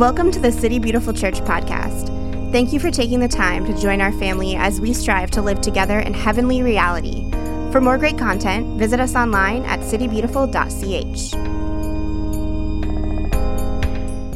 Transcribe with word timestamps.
Welcome 0.00 0.30
to 0.30 0.40
the 0.40 0.50
City 0.50 0.78
Beautiful 0.78 1.12
Church 1.12 1.42
podcast. 1.42 2.06
Thank 2.52 2.72
you 2.72 2.80
for 2.80 2.90
taking 2.90 3.20
the 3.20 3.28
time 3.28 3.66
to 3.66 3.78
join 3.78 4.00
our 4.00 4.12
family 4.12 4.56
as 4.56 4.80
we 4.80 4.94
strive 4.94 5.30
to 5.32 5.42
live 5.42 5.60
together 5.60 5.98
in 5.98 6.14
heavenly 6.14 6.62
reality. 6.62 7.30
For 7.70 7.82
more 7.82 7.98
great 7.98 8.16
content, 8.16 8.78
visit 8.78 8.98
us 8.98 9.14
online 9.14 9.62
at 9.66 9.80
citybeautiful.ch. 9.80 11.34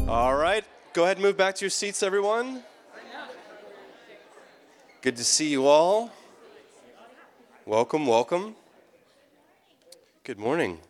All 0.06 0.36
right, 0.36 0.64
go 0.92 1.04
ahead 1.04 1.16
and 1.16 1.24
move 1.24 1.38
back 1.38 1.54
to 1.54 1.64
your 1.64 1.70
seats, 1.70 2.02
everyone. 2.02 2.62
Good 5.00 5.16
to 5.16 5.24
see 5.24 5.48
you 5.48 5.66
all. 5.66 6.12
Welcome, 7.64 8.06
welcome. 8.06 8.54
Good 10.24 10.38
morning. 10.38 10.80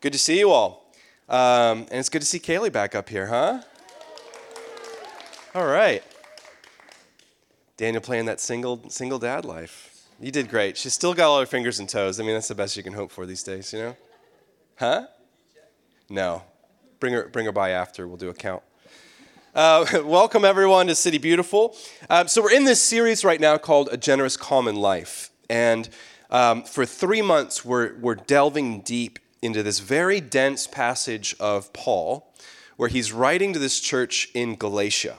Good 0.00 0.14
to 0.14 0.18
see 0.18 0.40
you 0.40 0.50
all. 0.50 0.81
Um, 1.28 1.86
and 1.90 1.92
it's 1.92 2.08
good 2.08 2.22
to 2.22 2.26
see 2.26 2.38
Kaylee 2.38 2.72
back 2.72 2.94
up 2.94 3.08
here, 3.08 3.26
huh? 3.26 3.62
All 5.54 5.66
right. 5.66 6.02
Daniel 7.76 8.02
playing 8.02 8.26
that 8.26 8.40
single 8.40 8.88
single 8.88 9.18
dad 9.18 9.44
life. 9.44 9.92
You 10.20 10.30
did 10.30 10.48
great. 10.48 10.76
She's 10.76 10.94
still 10.94 11.14
got 11.14 11.28
all 11.28 11.40
her 11.40 11.46
fingers 11.46 11.80
and 11.80 11.88
toes. 11.88 12.20
I 12.20 12.22
mean, 12.22 12.34
that's 12.34 12.48
the 12.48 12.54
best 12.54 12.76
you 12.76 12.82
can 12.82 12.92
hope 12.92 13.10
for 13.10 13.26
these 13.26 13.42
days, 13.42 13.72
you 13.72 13.78
know? 13.80 13.96
Huh? 14.78 15.06
No. 16.08 16.44
Bring 17.00 17.12
her, 17.14 17.26
bring 17.26 17.46
her 17.46 17.52
by 17.52 17.70
after. 17.70 18.06
We'll 18.06 18.18
do 18.18 18.28
a 18.28 18.34
count. 18.34 18.62
Uh, 19.52 19.84
welcome, 20.04 20.44
everyone, 20.44 20.86
to 20.86 20.94
City 20.94 21.18
Beautiful. 21.18 21.76
Um, 22.08 22.28
so, 22.28 22.40
we're 22.40 22.52
in 22.52 22.64
this 22.64 22.80
series 22.80 23.24
right 23.24 23.40
now 23.40 23.58
called 23.58 23.88
A 23.90 23.96
Generous 23.96 24.36
Common 24.36 24.76
Life. 24.76 25.30
And 25.50 25.88
um, 26.30 26.62
for 26.62 26.86
three 26.86 27.20
months, 27.20 27.64
we're, 27.64 27.96
we're 27.98 28.14
delving 28.14 28.82
deep 28.82 29.18
into 29.42 29.62
this 29.62 29.80
very 29.80 30.20
dense 30.20 30.66
passage 30.66 31.34
of 31.38 31.72
Paul 31.72 32.32
where 32.76 32.88
he's 32.88 33.12
writing 33.12 33.52
to 33.52 33.58
this 33.58 33.80
church 33.80 34.28
in 34.34 34.56
Galatia. 34.56 35.18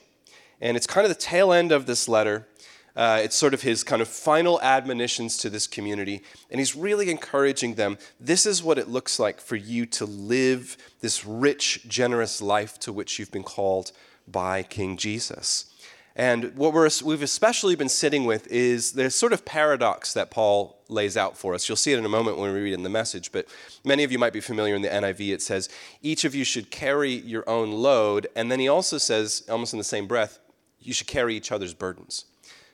And 0.60 0.76
it's 0.76 0.88
kind 0.88 1.06
of 1.06 1.10
the 1.10 1.20
tail 1.20 1.54
end 1.54 1.72
of 1.72 1.86
this 1.86 2.08
letter. 2.08 2.48
Uh, 2.96 3.20
it's 3.24 3.36
sort 3.36 3.54
of 3.54 3.62
his 3.62 3.84
kind 3.84 4.02
of 4.02 4.08
final 4.08 4.62
admonitions 4.62 5.38
to 5.38 5.50
this 5.50 5.68
community. 5.68 6.24
And 6.50 6.60
he's 6.60 6.76
really 6.76 7.12
encouraging 7.12 7.76
them 7.76 7.98
this 8.20 8.46
is 8.46 8.64
what 8.64 8.78
it 8.78 8.88
looks 8.88 9.20
like 9.20 9.42
for 9.42 9.56
you 9.56 9.86
to 9.88 10.06
live 10.06 10.78
this 11.02 11.26
rich, 11.26 11.88
generous 11.88 12.42
life 12.42 12.80
to 12.80 12.94
which 12.94 13.20
you've 13.20 13.32
been 13.32 13.44
called 13.44 13.92
by 14.28 14.64
King 14.64 14.98
Jesus. 14.98 15.74
And 16.16 16.56
what 16.56 16.74
we 16.74 17.12
have 17.12 17.24
especially 17.24 17.76
been 17.76 17.90
sitting 17.90 18.26
with 18.26 18.48
is 18.48 18.92
this 18.92 19.16
sort 19.16 19.34
of 19.34 19.46
paradox 19.46 20.14
that 20.14 20.30
Paul 20.30 20.78
lays 20.94 21.18
out 21.18 21.38
for 21.38 21.54
us. 21.54 21.68
You'll 21.68 21.76
see 21.76 21.92
it 21.92 22.00
in 22.00 22.06
a 22.06 22.10
moment 22.10 22.38
when 22.38 22.54
we 22.54 22.60
read 22.62 22.74
in 22.74 22.84
the 22.84 22.90
message, 22.90 23.32
but 23.32 23.48
many 23.84 24.04
of 24.04 24.12
you 24.12 24.20
might 24.20 24.34
be 24.34 24.40
familiar 24.40 24.76
in 24.76 24.82
the 24.82 24.90
NIV. 24.90 25.34
It 25.34 25.42
says, 25.42 25.70
each 26.02 26.24
of 26.24 26.34
you 26.36 26.44
should 26.44 26.72
carry 26.72 27.12
your 27.12 27.48
own 27.50 27.72
load. 27.72 28.28
And 28.36 28.52
then 28.52 28.60
he 28.60 28.68
also 28.68 28.98
says, 28.98 29.44
almost 29.50 29.74
in 29.74 29.78
the 29.78 29.84
same 29.84 30.08
breath, 30.08 30.40
you 30.80 30.94
should 30.94 31.08
carry 31.08 31.36
each 31.36 31.52
other's 31.52 31.74
burdens. 31.74 32.26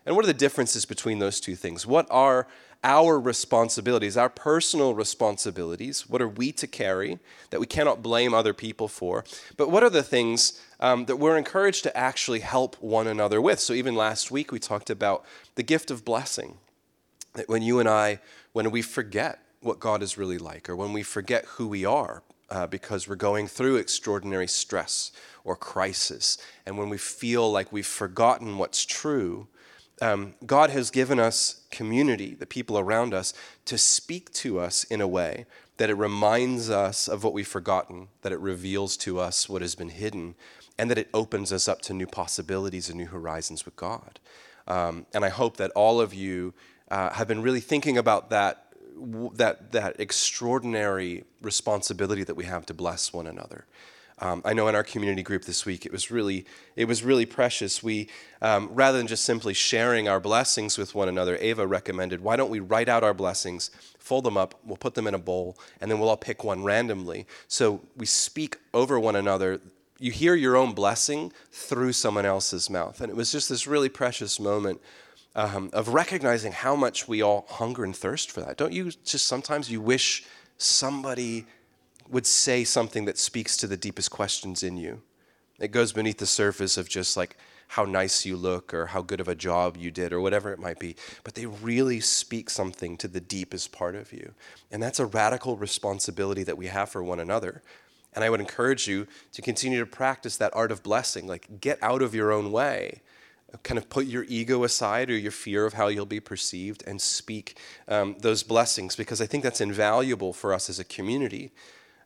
And 0.06 0.16
what 0.16 0.26
are 0.26 0.28
the 0.28 0.34
differences 0.34 0.86
between 0.86 1.20
those 1.20 1.40
two 1.40 1.56
things? 1.56 1.86
What 1.86 2.08
are 2.10 2.48
our 2.84 3.20
responsibilities, 3.20 4.16
our 4.16 4.30
personal 4.30 4.94
responsibilities. 4.94 6.10
What 6.10 6.22
are 6.22 6.30
we 6.30 6.52
to 6.54 6.68
carry 6.68 7.20
that 7.50 7.60
we 7.60 7.66
cannot 7.66 8.02
blame 8.02 8.34
other 8.34 8.54
people 8.54 8.88
for? 8.88 9.26
But 9.58 9.70
what 9.70 9.84
are 9.84 9.90
the 9.90 10.04
things 10.04 10.62
um, 10.80 11.06
that 11.06 11.18
we're 11.18 11.38
encouraged 11.38 11.84
to 11.84 11.98
actually 11.98 12.40
help 12.40 12.82
one 12.82 13.08
another 13.08 13.42
with? 13.42 13.60
So, 13.60 13.74
even 13.74 13.96
last 13.96 14.32
week, 14.32 14.52
we 14.52 14.60
talked 14.60 14.90
about 14.90 15.26
the 15.56 15.64
gift 15.64 15.92
of 15.92 16.06
blessing. 16.06 16.58
That 17.34 17.50
when 17.50 17.62
you 17.62 17.80
and 17.80 17.88
I, 17.88 18.20
when 18.54 18.72
we 18.72 18.82
forget 18.82 19.40
what 19.62 19.80
God 19.80 20.02
is 20.02 20.18
really 20.18 20.38
like, 20.38 20.70
or 20.70 20.76
when 20.76 20.94
we 20.94 21.04
forget 21.04 21.46
who 21.46 21.68
we 21.68 21.86
are, 21.86 22.24
uh, 22.50 22.66
because 22.68 23.08
we're 23.08 23.16
going 23.16 23.48
through 23.48 23.76
extraordinary 23.76 24.48
stress 24.48 25.12
or 25.44 25.56
crisis, 25.56 26.38
and 26.66 26.78
when 26.78 26.90
we 26.90 26.98
feel 26.98 27.52
like 27.52 27.72
we've 27.72 27.86
forgotten 27.86 28.58
what's 28.58 28.86
true, 28.86 29.48
um, 30.02 30.34
God 30.46 30.70
has 30.70 30.92
given 30.92 31.20
us 31.20 31.62
community, 31.72 32.34
the 32.34 32.46
people 32.46 32.80
around 32.80 33.14
us, 33.14 33.34
to 33.66 33.78
speak 33.78 34.32
to 34.34 34.60
us 34.60 34.84
in 34.86 35.02
a 35.02 35.08
way 35.08 35.46
that 35.78 35.90
it 35.90 35.96
reminds 35.96 36.70
us 36.70 37.08
of 37.08 37.24
what 37.24 37.34
we've 37.34 37.48
forgotten, 37.48 38.10
that 38.22 38.32
it 38.32 38.40
reveals 38.40 38.98
to 38.98 39.20
us 39.20 39.48
what 39.48 39.62
has 39.62 39.76
been 39.76 39.90
hidden, 39.90 40.36
and 40.78 40.90
that 40.90 40.98
it 40.98 41.10
opens 41.14 41.54
us 41.54 41.68
up 41.68 41.82
to 41.82 41.94
new 41.94 42.08
possibilities 42.08 42.90
and 42.90 42.98
new 42.98 43.08
horizons 43.08 43.66
with 43.66 43.76
God. 43.76 44.20
Um, 44.68 45.06
and 45.14 45.26
I 45.26 45.30
hope 45.30 45.58
that 45.58 45.72
all 45.72 46.00
of 46.00 46.14
you 46.14 46.54
uh, 46.92 47.10
have 47.12 47.28
been 47.28 47.42
really 47.42 47.60
thinking 47.60 47.98
about 47.98 48.30
that, 48.30 48.74
that, 49.34 49.72
that 49.72 50.00
extraordinary 50.00 51.24
responsibility 51.42 52.24
that 52.24 52.36
we 52.36 52.46
have 52.46 52.66
to 52.68 52.74
bless 52.74 53.14
one 53.14 53.28
another. 53.28 53.66
Um, 54.22 54.42
I 54.44 54.54
know 54.54 54.68
in 54.68 54.76
our 54.76 54.84
community 54.84 55.24
group 55.24 55.46
this 55.46 55.66
week, 55.66 55.86
it 55.86 55.92
was 55.94 56.12
really, 56.12 56.46
it 56.76 56.86
was 56.86 57.04
really 57.04 57.26
precious. 57.26 57.82
We, 57.82 58.10
um, 58.42 58.70
rather 58.74 58.98
than 58.98 59.08
just 59.08 59.24
simply 59.24 59.54
sharing 59.54 60.10
our 60.10 60.20
blessings 60.20 60.78
with 60.78 60.94
one 60.94 61.08
another, 61.08 61.38
Ava 61.40 61.66
recommended, 61.66 62.22
why 62.22 62.36
don't 62.36 62.50
we 62.50 62.60
write 62.60 62.90
out 62.90 63.04
our 63.04 63.14
blessings, 63.14 63.72
fold 63.98 64.26
them 64.26 64.36
up, 64.36 64.60
we'll 64.66 64.78
put 64.78 64.96
them 64.96 65.08
in 65.08 65.14
a 65.14 65.20
bowl, 65.20 65.58
and 65.80 65.90
then 65.90 66.00
we'll 66.00 66.10
all 66.10 66.18
pick 66.18 66.44
one 66.44 66.64
randomly. 66.64 67.28
So 67.48 67.82
we 67.96 68.06
speak 68.06 68.58
over 68.74 69.00
one 69.00 69.16
another. 69.16 69.62
You 70.00 70.12
hear 70.12 70.36
your 70.36 70.58
own 70.58 70.74
blessing 70.74 71.32
through 71.52 71.94
someone 71.94 72.26
else's 72.26 72.70
mouth. 72.70 73.00
And 73.00 73.10
it 73.10 73.16
was 73.16 73.32
just 73.32 73.48
this 73.48 73.68
really 73.68 73.90
precious 73.90 74.38
moment 74.38 74.82
um, 75.40 75.70
of 75.72 75.88
recognizing 75.90 76.52
how 76.52 76.76
much 76.76 77.08
we 77.08 77.22
all 77.22 77.46
hunger 77.50 77.86
and 77.86 77.96
thirst 77.96 78.30
for 78.30 78.42
that. 78.42 78.58
Don't 78.58 78.74
you 78.74 78.92
just 79.06 79.26
sometimes 79.26 79.72
you 79.72 79.80
wish 79.80 80.26
somebody 80.58 81.46
would 82.10 82.26
say 82.26 82.66
something 82.66 83.06
that 83.06 83.18
speaks 83.18 83.56
to 83.56 83.66
the 83.66 83.78
deepest 83.78 84.12
questions 84.12 84.64
in 84.64 84.76
you. 84.76 85.02
It 85.58 85.72
goes 85.72 85.94
beneath 85.94 86.18
the 86.18 86.26
surface 86.26 86.76
of 86.76 86.90
just 86.90 87.16
like 87.16 87.38
how 87.70 87.86
nice 87.86 88.26
you 88.26 88.36
look 88.36 88.74
or 88.74 88.88
how 88.88 89.02
good 89.02 89.22
of 89.22 89.30
a 89.30 89.36
job 89.36 89.78
you 89.78 89.92
did 89.92 90.12
or 90.12 90.20
whatever 90.20 90.52
it 90.52 90.60
might 90.60 90.78
be. 90.78 90.98
But 91.24 91.36
they 91.36 91.46
really 91.46 92.02
speak 92.02 92.50
something 92.50 92.98
to 92.98 93.08
the 93.08 93.22
deepest 93.22 93.72
part 93.72 93.96
of 93.96 94.12
you. 94.12 94.34
And 94.72 94.84
that's 94.84 95.00
a 95.00 95.06
radical 95.06 95.56
responsibility 95.56 96.44
that 96.44 96.58
we 96.58 96.68
have 96.68 96.90
for 96.90 97.02
one 97.02 97.22
another. 97.22 97.62
And 98.14 98.26
I 98.26 98.30
would 98.30 98.42
encourage 98.42 98.90
you 98.90 99.08
to 99.32 99.42
continue 99.42 99.80
to 99.80 99.86
practice 99.86 100.36
that 100.36 100.54
art 100.54 100.72
of 100.72 100.84
blessing. 100.84 101.28
Like, 101.28 101.62
get 101.62 101.82
out 101.82 102.02
of 102.02 102.14
your 102.14 102.34
own 102.34 102.52
way. 102.52 103.04
Kind 103.64 103.78
of 103.78 103.90
put 103.90 104.06
your 104.06 104.26
ego 104.28 104.64
aside 104.64 105.10
or 105.10 105.18
your 105.18 105.32
fear 105.32 105.66
of 105.66 105.74
how 105.74 105.88
you'll 105.88 106.06
be 106.06 106.20
perceived 106.20 106.84
and 106.86 107.02
speak 107.02 107.58
um, 107.88 108.16
those 108.20 108.44
blessings 108.44 108.96
because 108.96 109.22
I 109.22 109.26
think 109.26 109.44
that's 109.44 109.62
invaluable 109.62 110.34
for 110.34 110.54
us 110.54 110.70
as 110.70 110.80
a 110.80 110.84
community 110.84 111.52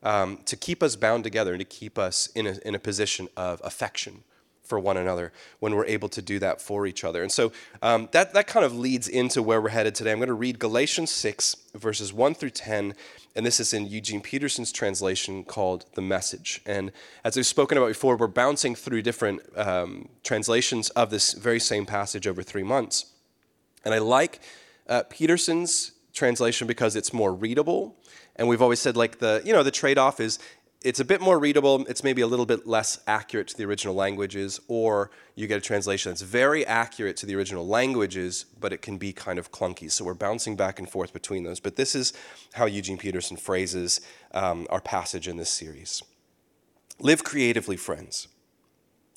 um, 0.04 0.40
to 0.46 0.56
keep 0.56 0.84
us 0.84 0.96
bound 0.96 1.24
together 1.24 1.54
and 1.54 1.60
to 1.60 1.66
keep 1.66 1.98
us 1.98 2.28
in 2.28 2.48
a, 2.48 2.58
in 2.66 2.76
a 2.76 2.80
position 2.80 3.28
of 3.36 3.62
affection 3.64 4.24
for 4.64 4.80
one 4.80 4.98
another 4.98 5.32
when 5.60 5.76
we're 5.76 5.86
able 5.86 6.10
to 6.10 6.22
do 6.22 6.40
that 6.40 6.62
for 6.62 6.88
each 6.88 7.04
other. 7.04 7.22
And 7.22 7.32
so 7.32 7.52
um, 7.82 8.08
that, 8.12 8.34
that 8.34 8.48
kind 8.48 8.66
of 8.66 8.78
leads 8.78 9.08
into 9.08 9.44
where 9.44 9.62
we're 9.62 9.70
headed 9.70 9.94
today. 9.94 10.12
I'm 10.12 10.20
going 10.20 10.28
to 10.28 10.34
read 10.34 10.58
Galatians 10.58 11.12
6, 11.12 11.56
verses 11.76 12.14
1 12.14 12.34
through 12.36 12.52
10, 12.52 12.96
and 13.36 13.46
this 13.46 13.60
is 13.60 13.74
in 13.74 13.88
Eugene 13.88 14.22
Peterson's 14.22 14.72
translation 14.72 15.44
called 15.44 15.86
The 15.96 16.02
Message. 16.02 16.62
And 16.66 16.92
as 17.24 17.36
we've 17.36 17.46
spoken 17.46 17.78
about 17.78 17.88
before, 17.88 18.16
we're 18.16 18.28
bouncing 18.28 18.76
through 18.76 19.02
different 19.02 19.42
um, 19.58 20.10
translations 20.24 20.90
of 20.92 21.10
this 21.10 21.34
very 21.34 21.60
same 21.60 21.86
passage 21.86 22.28
over 22.28 22.44
three 22.44 22.64
months. 22.64 23.08
And 23.84 23.94
I 23.94 23.98
like 23.98 24.40
uh, 24.88 25.04
Peterson's 25.10 25.94
translation 26.14 26.68
because 26.68 26.96
it's 26.96 27.12
more 27.12 27.34
readable 27.34 27.96
and 28.36 28.48
we've 28.48 28.62
always 28.62 28.80
said 28.80 28.98
like 28.98 29.20
the 29.20 29.42
you 29.46 29.54
know 29.54 29.64
the 29.64 29.72
trade-off 29.72 30.20
is 30.20 30.40
it's 30.84 31.00
a 31.00 31.06
bit 31.06 31.22
more 31.22 31.40
readable 31.40 31.86
it's 31.88 32.04
maybe 32.04 32.22
a 32.22 32.28
little 32.28 32.46
bit 32.46 32.68
less 32.68 33.00
accurate 33.08 33.48
to 33.48 33.58
the 33.58 33.66
original 33.66 33.96
languages 33.96 34.60
or 34.68 35.10
you 35.36 35.48
get 35.48 35.58
a 35.58 35.62
translation 35.62 36.12
that's 36.12 36.22
very 36.22 36.66
accurate 36.66 37.16
to 37.18 37.26
the 37.26 37.36
original 37.36 37.66
languages 37.66 38.46
but 38.60 38.74
it 38.74 38.82
can 38.82 38.98
be 38.98 39.14
kind 39.14 39.40
of 39.40 39.52
clunky. 39.52 39.90
So 39.90 40.06
we're 40.06 40.14
bouncing 40.14 40.56
back 40.56 40.80
and 40.80 40.90
forth 40.90 41.14
between 41.14 41.44
those 41.44 41.60
but 41.60 41.76
this 41.76 41.96
is 41.96 42.14
how 42.54 42.66
eugene 42.66 42.98
peterson 42.98 43.38
phrases 43.38 44.02
um, 44.34 44.68
our 44.70 44.82
passage 44.82 45.28
in 45.28 45.38
this 45.38 45.50
series. 45.50 46.04
Live 47.00 47.24
creatively 47.24 47.78
friends. 47.78 48.28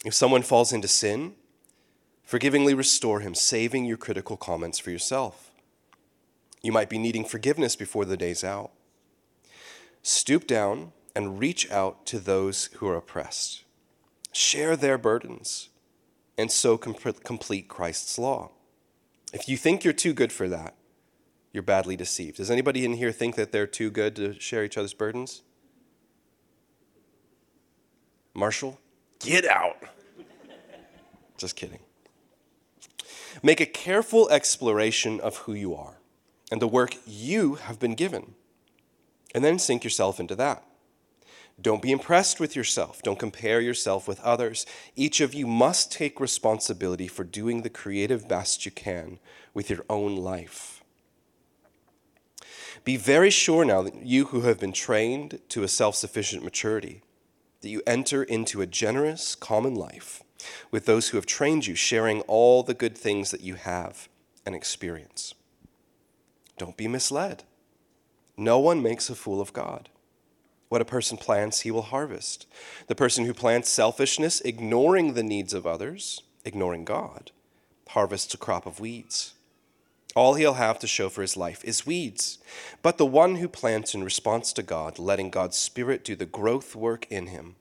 If 0.05 0.15
someone 0.15 0.43
falls 0.43 0.73
into 0.73 0.89
sin 0.89 1.35
forgivingly 2.27 2.75
restore 2.75 3.21
him 3.21 3.35
saving 3.35 3.85
your 3.85 3.97
critical 3.97 4.37
comments 4.37 4.79
for 4.81 4.91
yourself. 4.91 5.53
You 6.61 6.73
might 6.73 6.91
be 6.91 6.99
needing 6.99 7.25
forgiveness 7.25 7.77
before 7.77 8.05
the 8.05 8.17
day's 8.17 8.43
out. 8.43 8.73
Stoop 10.03 10.47
down 10.47 10.93
and 11.17 11.41
reach 11.41 11.69
out 11.71 12.05
to 12.05 12.19
those 12.19 12.67
who 12.75 12.87
are 12.87 12.95
oppressed. 12.95 13.65
Share 14.33 14.77
their 14.77 14.99
burdens 14.99 15.71
and 16.37 16.53
so 16.53 16.77
complete 16.77 17.69
Christ's 17.69 18.19
law. 18.19 18.51
If 19.33 19.49
you 19.49 19.57
think 19.57 19.83
you're 19.83 19.95
too 19.95 20.13
good 20.13 20.31
for 20.31 20.47
that, 20.51 20.75
you're 21.55 21.63
badly 21.63 21.97
deceived. 21.97 22.37
Does 22.37 22.51
anybody 22.51 22.85
in 22.85 22.93
here 22.93 23.13
think 23.13 23.35
that 23.37 23.51
they're 23.51 23.67
too 23.67 23.91
good 23.91 24.15
to 24.17 24.39
share 24.39 24.63
each 24.63 24.77
other's 24.77 24.93
burdens? 24.93 25.41
Marshall, 28.35 28.79
get 29.19 29.47
out. 29.47 29.79
Just 31.39 31.57
kidding. 31.57 31.81
Make 33.43 33.63
a 33.63 33.67
careful 33.67 34.29
exploration 34.29 35.19
of 35.21 35.39
who 35.39 35.55
you 35.55 35.75
are 35.75 35.97
and 36.53 36.61
the 36.61 36.69
work 36.69 36.95
you 37.07 37.55
have 37.55 37.81
been 37.81 37.95
given 37.95 38.35
and 39.35 39.43
then 39.43 39.59
sink 39.59 39.83
yourself 39.83 40.21
into 40.21 40.37
that. 40.37 40.66
Don't 41.61 41.83
be 41.83 41.91
impressed 41.91 42.39
with 42.39 42.55
yourself. 42.55 43.03
Don't 43.03 43.19
compare 43.19 43.61
yourself 43.61 44.07
with 44.07 44.21
others. 44.21 44.67
Each 44.95 45.21
of 45.21 45.33
you 45.33 45.47
must 45.47 45.91
take 45.91 46.21
responsibility 46.21 47.09
for 47.09 47.25
doing 47.25 47.63
the 47.63 47.71
creative 47.71 48.29
best 48.29 48.67
you 48.67 48.71
can 48.71 49.19
with 49.55 49.71
your 49.71 49.85
own 49.89 50.17
life. 50.17 50.85
Be 52.85 52.97
very 52.97 53.31
sure 53.31 53.65
now 53.65 53.83
that 53.83 54.05
you 54.05 54.27
who 54.27 54.43
have 54.43 54.61
been 54.61 54.73
trained 54.73 55.41
to 55.49 55.63
a 55.63 55.69
self 55.69 55.97
sufficient 55.97 56.45
maturity, 56.45 57.03
that 57.63 57.71
you 57.71 57.83
enter 57.87 58.23
into 58.23 58.61
a 58.61 58.67
generous, 58.67 59.35
common 59.35 59.75
life 59.75 60.23
with 60.71 60.85
those 60.85 61.09
who 61.09 61.17
have 61.17 61.27
trained 61.27 61.67
you, 61.67 61.75
sharing 61.75 62.21
all 62.23 62.63
the 62.63 62.75
good 62.75 62.97
things 62.97 63.31
that 63.31 63.41
you 63.41 63.55
have 63.55 64.09
and 64.45 64.55
experience. 64.55 65.35
Don't 66.59 66.77
be 66.77 66.87
misled. 66.87 67.45
No 68.37 68.59
one 68.59 68.83
makes 68.83 69.09
a 69.09 69.15
fool 69.15 69.41
of 69.41 69.53
God. 69.53 69.89
What 70.69 70.81
a 70.81 70.87
person 70.87 71.17
plants, 71.17 71.61
he 71.61 71.71
will 71.71 71.83
harvest. 71.83 72.47
The 72.89 72.95
person 72.95 73.25
who 73.25 73.35
plants 73.35 73.69
selfishness, 73.69 74.41
ignoring 74.41 75.15
the 75.15 75.23
needs 75.23 75.55
of 75.55 75.67
others, 75.67 76.23
ignoring 76.45 76.85
God, 76.85 77.31
harvests 77.91 78.35
a 78.35 78.39
crop 78.39 78.67
of 78.67 78.81
weeds. 78.81 79.35
All 80.17 80.35
he'll 80.35 80.55
have 80.55 80.79
to 80.81 80.87
show 80.87 81.09
for 81.09 81.21
his 81.21 81.37
life 81.37 81.63
is 81.63 81.87
weeds. 81.87 82.39
But 82.83 82.99
the 82.99 83.07
one 83.07 83.37
who 83.37 83.49
plants 83.49 83.95
in 83.95 84.03
response 84.03 84.53
to 84.55 84.63
God, 84.63 84.99
letting 84.99 85.31
God's 85.31 85.59
Spirit 85.59 86.05
do 86.05 86.17
the 86.17 86.27
growth 86.27 86.75
work 86.75 87.07
in 87.11 87.27
him, 87.27 87.57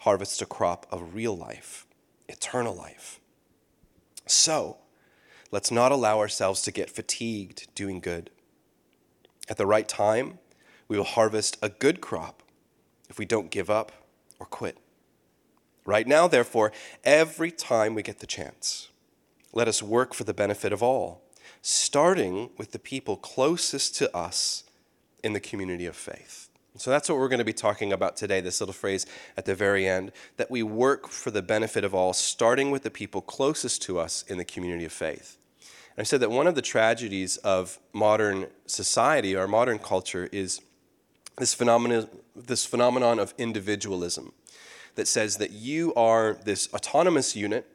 harvests 0.00 0.40
a 0.40 0.46
crop 0.46 0.86
of 0.90 1.14
real 1.14 1.36
life, 1.36 1.86
eternal 2.28 2.74
life. 2.74 3.18
So, 4.24 4.78
let's 5.50 5.70
not 5.70 5.92
allow 5.92 6.20
ourselves 6.20 6.62
to 6.62 6.72
get 6.72 6.90
fatigued 6.90 7.66
doing 7.74 8.00
good. 8.00 8.30
At 9.48 9.56
the 9.56 9.66
right 9.66 9.88
time, 9.88 10.38
we 10.88 10.96
will 10.96 11.04
harvest 11.04 11.58
a 11.60 11.68
good 11.68 12.00
crop 12.00 12.42
if 13.16 13.18
we 13.18 13.24
don't 13.24 13.50
give 13.50 13.70
up 13.70 13.92
or 14.38 14.44
quit. 14.44 14.76
Right 15.86 16.06
now, 16.06 16.28
therefore, 16.28 16.70
every 17.02 17.50
time 17.50 17.94
we 17.94 18.02
get 18.02 18.18
the 18.18 18.26
chance, 18.26 18.90
let 19.54 19.68
us 19.68 19.82
work 19.82 20.12
for 20.12 20.24
the 20.24 20.34
benefit 20.34 20.70
of 20.70 20.82
all, 20.82 21.22
starting 21.62 22.50
with 22.58 22.72
the 22.72 22.78
people 22.78 23.16
closest 23.16 23.96
to 23.96 24.14
us 24.14 24.64
in 25.24 25.32
the 25.32 25.40
community 25.40 25.86
of 25.86 25.96
faith. 25.96 26.50
So 26.76 26.90
that's 26.90 27.08
what 27.08 27.16
we're 27.16 27.28
going 27.28 27.38
to 27.38 27.44
be 27.44 27.54
talking 27.54 27.90
about 27.90 28.18
today, 28.18 28.42
this 28.42 28.60
little 28.60 28.74
phrase 28.74 29.06
at 29.34 29.46
the 29.46 29.54
very 29.54 29.88
end 29.88 30.12
that 30.36 30.50
we 30.50 30.62
work 30.62 31.08
for 31.08 31.30
the 31.30 31.40
benefit 31.40 31.84
of 31.84 31.94
all, 31.94 32.12
starting 32.12 32.70
with 32.70 32.82
the 32.82 32.90
people 32.90 33.22
closest 33.22 33.80
to 33.84 33.98
us 33.98 34.24
in 34.28 34.36
the 34.36 34.44
community 34.44 34.84
of 34.84 34.92
faith. 34.92 35.38
I 35.96 36.02
said 36.02 36.20
that 36.20 36.30
one 36.30 36.46
of 36.46 36.54
the 36.54 36.60
tragedies 36.60 37.38
of 37.38 37.78
modern 37.94 38.48
society 38.66 39.34
or 39.34 39.48
modern 39.48 39.78
culture 39.78 40.28
is 40.30 40.60
this 41.38 41.54
phenomenon, 41.54 42.08
this 42.34 42.64
phenomenon 42.64 43.18
of 43.18 43.34
individualism 43.38 44.32
that 44.94 45.06
says 45.06 45.36
that 45.36 45.52
you 45.52 45.94
are 45.94 46.38
this 46.44 46.72
autonomous 46.72 47.36
unit 47.36 47.66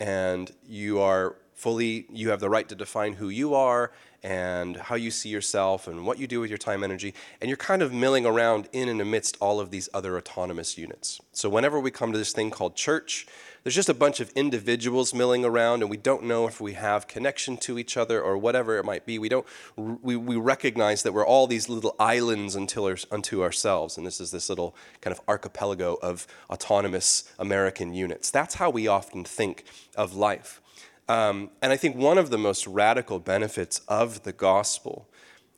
and 0.00 0.52
you 0.66 1.00
are 1.00 1.36
fully 1.54 2.06
you 2.10 2.30
have 2.30 2.40
the 2.40 2.50
right 2.50 2.68
to 2.68 2.74
define 2.74 3.14
who 3.14 3.28
you 3.28 3.54
are 3.54 3.92
and 4.22 4.76
how 4.76 4.94
you 4.94 5.10
see 5.10 5.28
yourself 5.28 5.88
and 5.88 6.06
what 6.06 6.18
you 6.18 6.26
do 6.26 6.40
with 6.40 6.50
your 6.50 6.58
time 6.58 6.84
energy 6.84 7.12
and 7.40 7.48
you're 7.48 7.56
kind 7.56 7.82
of 7.82 7.92
milling 7.92 8.24
around 8.24 8.68
in 8.72 8.88
and 8.88 9.00
amidst 9.00 9.36
all 9.40 9.58
of 9.58 9.70
these 9.70 9.88
other 9.92 10.16
autonomous 10.16 10.78
units. 10.78 11.20
So 11.32 11.48
whenever 11.48 11.80
we 11.80 11.90
come 11.90 12.12
to 12.12 12.18
this 12.18 12.32
thing 12.32 12.50
called 12.50 12.76
church 12.76 13.26
there's 13.62 13.74
just 13.74 13.88
a 13.88 13.94
bunch 13.94 14.18
of 14.18 14.30
individuals 14.30 15.14
milling 15.14 15.44
around 15.44 15.82
and 15.82 15.90
we 15.90 15.96
don't 15.96 16.24
know 16.24 16.48
if 16.48 16.60
we 16.60 16.72
have 16.72 17.06
connection 17.06 17.56
to 17.58 17.78
each 17.78 17.96
other 17.96 18.20
or 18.20 18.36
whatever 18.36 18.76
it 18.76 18.84
might 18.84 19.06
be. 19.06 19.18
We 19.18 19.28
don't 19.28 19.46
we, 19.76 20.16
we 20.16 20.36
recognize 20.36 21.02
that 21.02 21.12
we're 21.12 21.26
all 21.26 21.46
these 21.46 21.68
little 21.68 21.94
islands 21.98 22.54
until 22.54 22.92
unto 23.10 23.42
ourselves 23.42 23.96
and 23.96 24.06
this 24.06 24.20
is 24.20 24.30
this 24.30 24.48
little 24.48 24.74
kind 25.00 25.16
of 25.16 25.20
archipelago 25.28 25.98
of 26.02 26.26
autonomous 26.50 27.32
american 27.38 27.92
units. 27.94 28.30
That's 28.30 28.56
how 28.56 28.70
we 28.70 28.88
often 28.88 29.24
think 29.24 29.64
of 29.96 30.14
life 30.14 30.61
um, 31.08 31.50
and 31.60 31.72
i 31.72 31.76
think 31.76 31.96
one 31.96 32.18
of 32.18 32.30
the 32.30 32.38
most 32.38 32.66
radical 32.66 33.18
benefits 33.18 33.80
of 33.88 34.22
the 34.22 34.32
gospel 34.32 35.08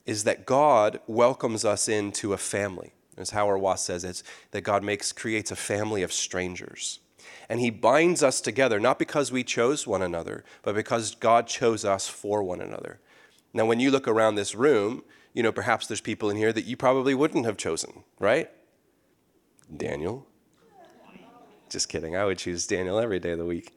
is 0.06 0.24
that 0.24 0.46
god 0.46 1.00
welcomes 1.06 1.64
us 1.64 1.88
into 1.88 2.32
a 2.32 2.38
family 2.38 2.92
as 3.16 3.30
Hauerwas 3.30 3.78
says 3.78 4.04
it's 4.04 4.22
that 4.50 4.62
god 4.62 4.82
makes 4.82 5.12
creates 5.12 5.50
a 5.50 5.56
family 5.56 6.02
of 6.02 6.12
strangers 6.12 7.00
and 7.48 7.60
he 7.60 7.70
binds 7.70 8.22
us 8.22 8.40
together, 8.40 8.80
not 8.80 8.98
because 8.98 9.30
we 9.30 9.44
chose 9.44 9.86
one 9.86 10.02
another, 10.02 10.44
but 10.62 10.74
because 10.74 11.14
God 11.14 11.46
chose 11.46 11.84
us 11.84 12.08
for 12.08 12.42
one 12.42 12.60
another. 12.60 13.00
Now, 13.52 13.66
when 13.66 13.80
you 13.80 13.90
look 13.90 14.08
around 14.08 14.34
this 14.34 14.54
room, 14.54 15.04
you 15.32 15.42
know, 15.42 15.52
perhaps 15.52 15.86
there's 15.86 16.00
people 16.00 16.30
in 16.30 16.36
here 16.36 16.52
that 16.52 16.64
you 16.64 16.76
probably 16.76 17.14
wouldn't 17.14 17.44
have 17.44 17.56
chosen, 17.56 18.04
right? 18.18 18.50
Daniel. 19.74 20.26
Just 21.68 21.88
kidding. 21.88 22.16
I 22.16 22.24
would 22.24 22.38
choose 22.38 22.66
Daniel 22.66 22.98
every 22.98 23.18
day 23.18 23.32
of 23.32 23.38
the 23.38 23.44
week. 23.44 23.76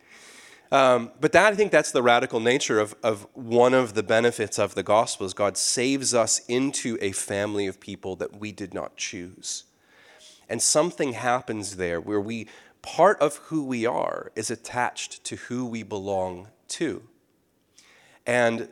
Um, 0.72 1.12
but 1.22 1.32
that, 1.32 1.54
I 1.54 1.56
think 1.56 1.72
that's 1.72 1.92
the 1.92 2.04
radical 2.04 2.40
nature 2.40 2.80
of, 2.80 2.96
of 3.02 3.26
one 3.34 3.74
of 3.74 3.94
the 3.94 4.04
benefits 4.04 4.60
of 4.60 4.76
the 4.76 4.84
gospel 4.84 5.26
is 5.26 5.34
God 5.34 5.58
saves 5.58 6.14
us 6.14 6.42
into 6.48 6.98
a 7.00 7.14
family 7.14 7.68
of 7.68 7.80
people 7.80 8.16
that 8.18 8.38
we 8.38 8.52
did 8.52 8.74
not 8.74 8.98
choose. 8.98 9.64
And 10.50 10.62
something 10.62 11.14
happens 11.14 11.78
there 11.78 12.02
where 12.02 12.20
we 12.20 12.48
part 12.82 13.20
of 13.20 13.38
who 13.48 13.66
we 13.66 13.86
are 13.86 14.32
is 14.36 14.50
attached 14.50 15.24
to 15.26 15.36
who 15.36 15.66
we 15.66 15.84
belong 15.84 16.48
to. 16.70 17.04
And 18.26 18.70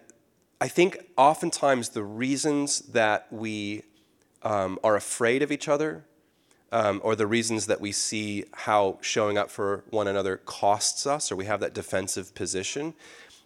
I 0.61 0.67
think 0.67 1.05
oftentimes 1.17 1.89
the 1.89 2.03
reasons 2.03 2.79
that 2.79 3.27
we 3.31 3.83
um, 4.43 4.79
are 4.83 4.95
afraid 4.95 5.41
of 5.41 5.51
each 5.51 5.67
other, 5.67 6.05
um, 6.75 6.99
or 7.05 7.15
the 7.15 7.25
reasons 7.25 7.67
that 7.67 7.79
we 7.79 7.93
see 7.93 8.43
how 8.51 8.97
showing 8.99 9.37
up 9.37 9.49
for 9.49 9.85
one 9.91 10.09
another 10.09 10.35
costs 10.35 11.07
us, 11.07 11.31
or 11.31 11.37
we 11.37 11.45
have 11.45 11.61
that 11.61 11.73
defensive 11.73 12.35
position, 12.35 12.93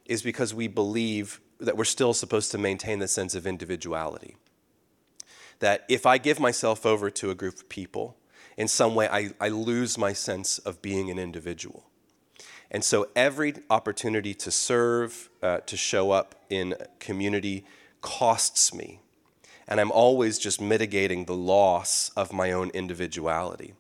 is 0.06 0.24
because 0.24 0.52
we 0.52 0.68
believe 0.68 1.40
that 1.60 1.78
we're 1.78 1.84
still 1.84 2.16
supposed 2.16 2.50
to 2.50 2.58
maintain 2.58 2.98
the 2.98 3.08
sense 3.08 3.36
of 3.36 3.46
individuality. 3.46 4.36
That 5.60 5.86
if 5.88 6.08
I 6.08 6.18
give 6.18 6.40
myself 6.40 6.88
over 6.88 7.12
to 7.12 7.30
a 7.30 7.36
group 7.36 7.54
of 7.54 7.70
people, 7.70 8.18
in 8.58 8.68
some 8.68 8.96
way, 8.96 9.08
I, 9.08 9.30
I 9.40 9.50
lose 9.50 9.96
my 9.96 10.12
sense 10.12 10.58
of 10.58 10.82
being 10.82 11.12
an 11.12 11.20
individual. 11.20 11.84
And 12.72 12.84
so 12.84 13.10
every 13.16 13.54
opportunity 13.70 14.34
to 14.34 14.50
serve, 14.50 15.30
uh, 15.44 15.60
to 15.68 15.78
show 15.78 16.10
up 16.10 16.34
in 16.50 16.74
community 17.00 17.64
costs 18.02 18.74
me. 18.74 19.02
And 19.70 19.80
I'm 19.80 19.92
always 19.92 20.38
just 20.38 20.60
mitigating 20.60 21.26
the 21.26 21.36
loss 21.36 22.10
of 22.18 22.34
my 22.34 22.52
own 22.52 22.72
individuality. 22.72 23.74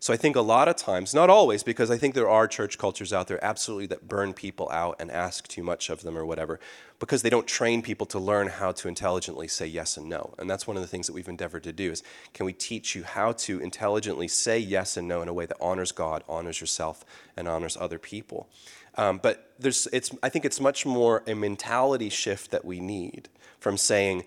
So 0.00 0.12
I 0.12 0.18
think 0.18 0.36
a 0.36 0.42
lot 0.42 0.68
of 0.68 0.76
times, 0.76 1.14
not 1.14 1.30
always, 1.30 1.62
because 1.62 1.90
I 1.90 1.96
think 1.96 2.14
there 2.14 2.28
are 2.28 2.46
church 2.46 2.76
cultures 2.76 3.10
out 3.12 3.26
there 3.26 3.42
absolutely 3.42 3.86
that 3.86 4.06
burn 4.06 4.34
people 4.34 4.68
out 4.70 4.96
and 4.98 5.10
ask 5.10 5.48
too 5.48 5.62
much 5.62 5.88
of 5.88 6.02
them 6.02 6.18
or 6.18 6.26
whatever, 6.26 6.60
because 6.98 7.22
they 7.22 7.30
don't 7.30 7.46
train 7.46 7.80
people 7.80 8.04
to 8.08 8.18
learn 8.18 8.48
how 8.48 8.72
to 8.72 8.88
intelligently 8.88 9.48
say 9.48 9.66
yes 9.66 9.96
and 9.96 10.06
no. 10.06 10.34
And 10.38 10.50
that's 10.50 10.66
one 10.66 10.76
of 10.76 10.82
the 10.82 10.88
things 10.88 11.06
that 11.06 11.14
we've 11.14 11.26
endeavored 11.28 11.62
to 11.62 11.72
do 11.72 11.90
is 11.90 12.02
can 12.34 12.44
we 12.44 12.52
teach 12.52 12.94
you 12.94 13.04
how 13.04 13.32
to 13.32 13.60
intelligently 13.60 14.28
say 14.28 14.58
yes 14.58 14.98
and 14.98 15.08
no 15.08 15.22
in 15.22 15.28
a 15.28 15.32
way 15.32 15.46
that 15.46 15.56
honors 15.58 15.92
God, 15.92 16.22
honors 16.28 16.60
yourself, 16.60 17.02
and 17.34 17.48
honors 17.48 17.76
other 17.80 17.98
people. 17.98 18.48
Um, 18.96 19.20
but 19.22 19.52
there's, 19.58 19.88
it's, 19.90 20.10
I 20.22 20.28
think 20.28 20.44
it's 20.44 20.60
much 20.60 20.84
more 20.84 21.22
a 21.26 21.34
mentality 21.34 22.10
shift 22.10 22.50
that 22.50 22.66
we 22.66 22.78
need 22.78 23.30
from 23.58 23.78
saying, 23.78 24.24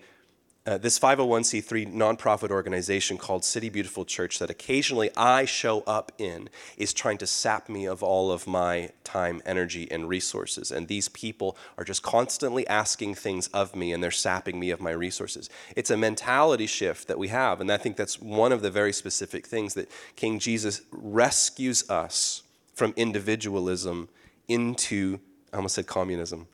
uh, 0.68 0.76
this 0.76 0.98
501c3 0.98 1.90
nonprofit 1.94 2.50
organization 2.50 3.16
called 3.16 3.42
City 3.42 3.70
Beautiful 3.70 4.04
Church 4.04 4.38
that 4.38 4.50
occasionally 4.50 5.08
I 5.16 5.46
show 5.46 5.80
up 5.86 6.12
in 6.18 6.50
is 6.76 6.92
trying 6.92 7.16
to 7.18 7.26
sap 7.26 7.70
me 7.70 7.86
of 7.86 8.02
all 8.02 8.30
of 8.30 8.46
my 8.46 8.90
time, 9.02 9.40
energy, 9.46 9.90
and 9.90 10.06
resources. 10.10 10.70
And 10.70 10.86
these 10.86 11.08
people 11.08 11.56
are 11.78 11.84
just 11.84 12.02
constantly 12.02 12.66
asking 12.66 13.14
things 13.14 13.46
of 13.48 13.74
me 13.74 13.94
and 13.94 14.02
they're 14.02 14.10
sapping 14.10 14.60
me 14.60 14.68
of 14.68 14.78
my 14.78 14.90
resources. 14.90 15.48
It's 15.74 15.88
a 15.88 15.96
mentality 15.96 16.66
shift 16.66 17.08
that 17.08 17.18
we 17.18 17.28
have. 17.28 17.62
And 17.62 17.72
I 17.72 17.78
think 17.78 17.96
that's 17.96 18.20
one 18.20 18.52
of 18.52 18.60
the 18.60 18.70
very 18.70 18.92
specific 18.92 19.46
things 19.46 19.72
that 19.72 19.90
King 20.16 20.38
Jesus 20.38 20.82
rescues 20.92 21.88
us 21.88 22.42
from 22.74 22.92
individualism 22.94 24.10
into, 24.48 25.18
I 25.50 25.56
almost 25.56 25.76
said 25.76 25.86
communism 25.86 26.46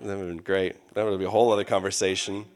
that 0.00 0.16
would 0.16 0.26
have 0.26 0.28
been 0.28 0.44
great. 0.44 0.76
That 0.94 1.04
would 1.04 1.18
be 1.18 1.24
a 1.24 1.30
whole 1.30 1.52
other 1.52 1.64
conversation. 1.64 2.46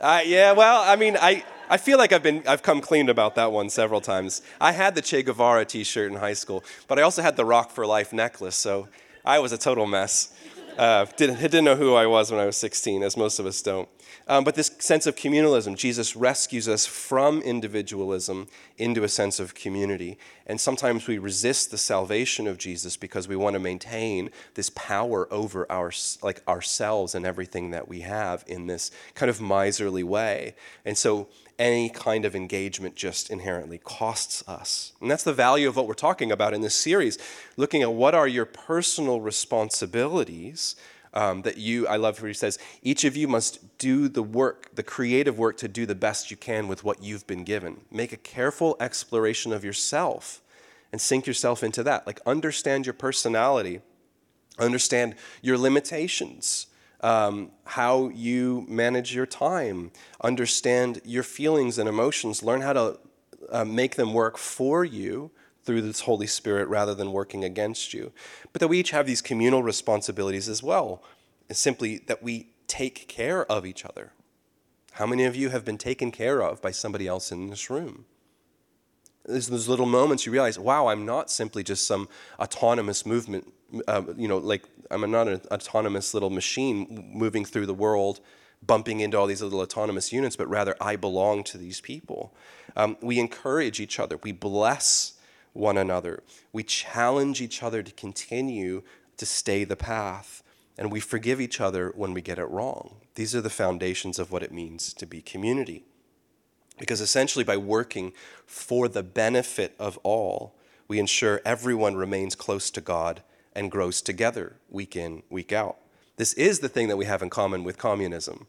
Uh, 0.00 0.22
yeah, 0.24 0.52
well, 0.52 0.82
I 0.82 0.96
mean, 0.96 1.16
I, 1.20 1.44
I 1.68 1.76
feel 1.76 1.98
like 1.98 2.12
I've 2.12 2.22
been 2.22 2.42
I've 2.46 2.62
come 2.62 2.80
clean 2.80 3.08
about 3.08 3.34
that 3.34 3.52
one 3.52 3.68
several 3.68 4.00
times. 4.00 4.42
I 4.60 4.72
had 4.72 4.94
the 4.94 5.02
Che 5.02 5.22
Guevara 5.22 5.64
T-shirt 5.64 6.10
in 6.10 6.18
high 6.18 6.32
school, 6.32 6.64
but 6.88 6.98
I 6.98 7.02
also 7.02 7.22
had 7.22 7.36
the 7.36 7.44
Rock 7.44 7.70
for 7.70 7.86
Life 7.86 8.12
necklace, 8.12 8.56
so 8.56 8.88
I 9.24 9.38
was 9.38 9.52
a 9.52 9.58
total 9.58 9.86
mess. 9.86 10.32
Uh, 10.78 11.04
didn't, 11.16 11.40
didn't 11.40 11.64
know 11.64 11.76
who 11.76 11.94
I 11.94 12.06
was 12.06 12.30
when 12.30 12.40
I 12.40 12.46
was 12.46 12.56
16, 12.56 13.02
as 13.02 13.16
most 13.16 13.38
of 13.38 13.46
us 13.46 13.60
don't. 13.62 13.88
Um, 14.26 14.44
but 14.44 14.54
this 14.54 14.70
sense 14.78 15.06
of 15.06 15.16
communalism, 15.16 15.76
Jesus 15.76 16.14
rescues 16.14 16.68
us 16.68 16.86
from 16.86 17.42
individualism 17.42 18.48
into 18.78 19.02
a 19.02 19.08
sense 19.08 19.40
of 19.40 19.54
community. 19.54 20.18
And 20.46 20.60
sometimes 20.60 21.06
we 21.06 21.18
resist 21.18 21.70
the 21.70 21.78
salvation 21.78 22.46
of 22.46 22.58
Jesus 22.58 22.96
because 22.96 23.28
we 23.28 23.36
want 23.36 23.54
to 23.54 23.60
maintain 23.60 24.30
this 24.54 24.70
power 24.70 25.32
over 25.32 25.70
our, 25.70 25.92
like 26.22 26.46
ourselves 26.48 27.14
and 27.14 27.26
everything 27.26 27.70
that 27.70 27.88
we 27.88 28.00
have 28.00 28.44
in 28.46 28.66
this 28.66 28.90
kind 29.14 29.30
of 29.30 29.40
miserly 29.40 30.04
way. 30.04 30.54
And 30.84 30.96
so 30.96 31.28
any 31.60 31.90
kind 31.90 32.24
of 32.24 32.34
engagement 32.34 32.96
just 32.96 33.30
inherently 33.30 33.78
costs 33.78 34.42
us. 34.48 34.92
And 35.00 35.10
that's 35.10 35.24
the 35.24 35.34
value 35.34 35.68
of 35.68 35.76
what 35.76 35.86
we're 35.86 35.94
talking 35.94 36.32
about 36.32 36.54
in 36.54 36.62
this 36.62 36.74
series, 36.74 37.18
looking 37.58 37.82
at 37.82 37.92
what 37.92 38.14
are 38.14 38.26
your 38.26 38.46
personal 38.46 39.20
responsibilities 39.20 40.74
um, 41.12 41.42
that 41.42 41.58
you, 41.58 41.86
I 41.86 41.96
love 41.96 42.20
where 42.22 42.28
he 42.28 42.34
says, 42.34 42.58
each 42.82 43.04
of 43.04 43.14
you 43.14 43.28
must 43.28 43.76
do 43.78 44.08
the 44.08 44.22
work, 44.22 44.74
the 44.74 44.82
creative 44.82 45.38
work 45.38 45.58
to 45.58 45.68
do 45.68 45.84
the 45.84 45.94
best 45.94 46.30
you 46.30 46.36
can 46.36 46.66
with 46.66 46.82
what 46.82 47.02
you've 47.02 47.26
been 47.26 47.44
given. 47.44 47.82
Make 47.90 48.12
a 48.12 48.16
careful 48.16 48.76
exploration 48.80 49.52
of 49.52 49.62
yourself 49.62 50.40
and 50.92 51.00
sink 51.00 51.26
yourself 51.26 51.62
into 51.62 51.82
that. 51.82 52.06
Like, 52.06 52.20
understand 52.24 52.86
your 52.86 52.94
personality, 52.94 53.80
understand 54.58 55.14
your 55.42 55.58
limitations. 55.58 56.66
Um, 57.02 57.52
how 57.64 58.10
you 58.10 58.66
manage 58.68 59.14
your 59.14 59.24
time, 59.24 59.90
understand 60.20 61.00
your 61.04 61.22
feelings 61.22 61.78
and 61.78 61.88
emotions, 61.88 62.42
learn 62.42 62.60
how 62.60 62.74
to 62.74 62.98
uh, 63.50 63.64
make 63.64 63.96
them 63.96 64.12
work 64.12 64.36
for 64.36 64.84
you 64.84 65.30
through 65.64 65.82
this 65.82 66.00
Holy 66.00 66.26
Spirit 66.26 66.68
rather 66.68 66.94
than 66.94 67.12
working 67.12 67.44
against 67.44 67.94
you. 67.94 68.12
But 68.52 68.60
that 68.60 68.68
we 68.68 68.80
each 68.80 68.90
have 68.90 69.06
these 69.06 69.22
communal 69.22 69.62
responsibilities 69.62 70.48
as 70.48 70.62
well. 70.62 71.02
It's 71.48 71.58
simply 71.58 71.98
that 72.06 72.22
we 72.22 72.48
take 72.66 73.08
care 73.08 73.44
of 73.50 73.66
each 73.66 73.84
other. 73.84 74.12
How 74.92 75.06
many 75.06 75.24
of 75.24 75.36
you 75.36 75.50
have 75.50 75.64
been 75.64 75.78
taken 75.78 76.10
care 76.10 76.42
of 76.42 76.60
by 76.60 76.70
somebody 76.70 77.06
else 77.06 77.32
in 77.32 77.48
this 77.48 77.70
room? 77.70 78.04
There's 79.24 79.48
those 79.48 79.68
little 79.68 79.86
moments 79.86 80.26
you 80.26 80.32
realize, 80.32 80.58
wow, 80.58 80.88
I'm 80.88 81.04
not 81.04 81.30
simply 81.30 81.62
just 81.62 81.86
some 81.86 82.08
autonomous 82.38 83.04
movement, 83.04 83.52
uh, 83.86 84.02
you 84.16 84.28
know, 84.28 84.38
like 84.38 84.64
I'm 84.90 85.08
not 85.10 85.28
an 85.28 85.40
autonomous 85.50 86.14
little 86.14 86.30
machine 86.30 87.10
moving 87.14 87.44
through 87.44 87.66
the 87.66 87.74
world, 87.74 88.20
bumping 88.64 89.00
into 89.00 89.18
all 89.18 89.26
these 89.26 89.42
little 89.42 89.60
autonomous 89.60 90.12
units, 90.12 90.36
but 90.36 90.48
rather 90.48 90.76
I 90.80 90.96
belong 90.96 91.44
to 91.44 91.58
these 91.58 91.80
people. 91.80 92.34
Um, 92.76 92.96
we 93.00 93.18
encourage 93.18 93.80
each 93.80 93.98
other, 93.98 94.18
we 94.22 94.32
bless 94.32 95.14
one 95.52 95.76
another. 95.76 96.22
We 96.52 96.62
challenge 96.62 97.40
each 97.40 97.62
other 97.62 97.82
to 97.82 97.92
continue 97.92 98.82
to 99.16 99.26
stay 99.26 99.64
the 99.64 99.76
path, 99.76 100.42
and 100.78 100.90
we 100.92 101.00
forgive 101.00 101.40
each 101.40 101.60
other 101.60 101.92
when 101.94 102.14
we 102.14 102.22
get 102.22 102.38
it 102.38 102.44
wrong. 102.44 102.96
These 103.14 103.34
are 103.34 103.40
the 103.40 103.50
foundations 103.50 104.18
of 104.18 104.30
what 104.30 104.42
it 104.42 104.52
means 104.52 104.94
to 104.94 105.06
be 105.06 105.20
community. 105.20 105.84
Because 106.78 107.00
essentially, 107.02 107.44
by 107.44 107.58
working 107.58 108.12
for 108.46 108.88
the 108.88 109.02
benefit 109.02 109.74
of 109.78 109.98
all, 109.98 110.54
we 110.88 110.98
ensure 110.98 111.42
everyone 111.44 111.96
remains 111.96 112.34
close 112.34 112.70
to 112.70 112.80
God 112.80 113.22
and 113.54 113.70
grows 113.70 114.02
together 114.02 114.56
week 114.68 114.96
in, 114.96 115.22
week 115.30 115.52
out. 115.52 115.76
This 116.16 116.32
is 116.34 116.60
the 116.60 116.68
thing 116.68 116.88
that 116.88 116.96
we 116.96 117.06
have 117.06 117.22
in 117.22 117.30
common 117.30 117.64
with 117.64 117.78
communism, 117.78 118.46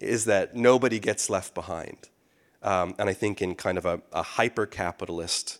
is 0.00 0.24
that 0.24 0.54
nobody 0.54 0.98
gets 0.98 1.30
left 1.30 1.54
behind. 1.54 2.08
Um, 2.62 2.94
and 2.98 3.08
I 3.08 3.12
think 3.12 3.40
in 3.40 3.54
kind 3.54 3.78
of 3.78 3.86
a, 3.86 4.00
a 4.12 4.22
hyper-capitalist 4.22 5.58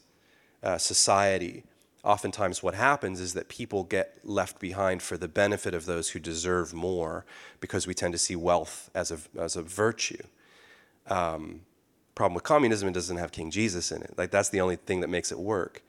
uh, 0.63 0.79
society, 0.79 1.65
oftentimes 2.03 2.63
what 2.63 2.75
happens 2.75 3.21
is 3.21 3.35
that 3.35 3.49
people 3.49 3.85
get 3.85 4.19
left 4.25 4.59
behind 4.59 5.03
for 5.03 5.17
the 5.17 5.29
benefit 5.29 5.75
of 5.75 5.87
those 5.87 6.11
who 6.11 6.19
deserve 6.19 6.73
more 6.73 7.25
because 7.61 7.87
we 7.87 7.95
tend 7.95 8.13
to 8.15 8.19
see 8.19 8.37
wealth 8.37 8.91
as 8.95 9.11
a, 9.11 9.19
as 9.39 9.57
a 9.57 9.63
virtue. 9.63 10.23
Um, 11.09 11.61
problem 12.15 12.35
with 12.35 12.45
communism, 12.45 12.89
it 12.89 12.95
doesn't 12.95 13.19
have 13.19 13.31
King 13.31 13.51
Jesus 13.51 13.93
in 13.93 14.03
it. 14.03 14.15
Like, 14.17 14.31
that's 14.31 14.49
the 14.49 14.61
only 14.61 14.77
thing 14.77 15.01
that 15.01 15.09
makes 15.09 15.31
it 15.31 15.39
work. 15.39 15.83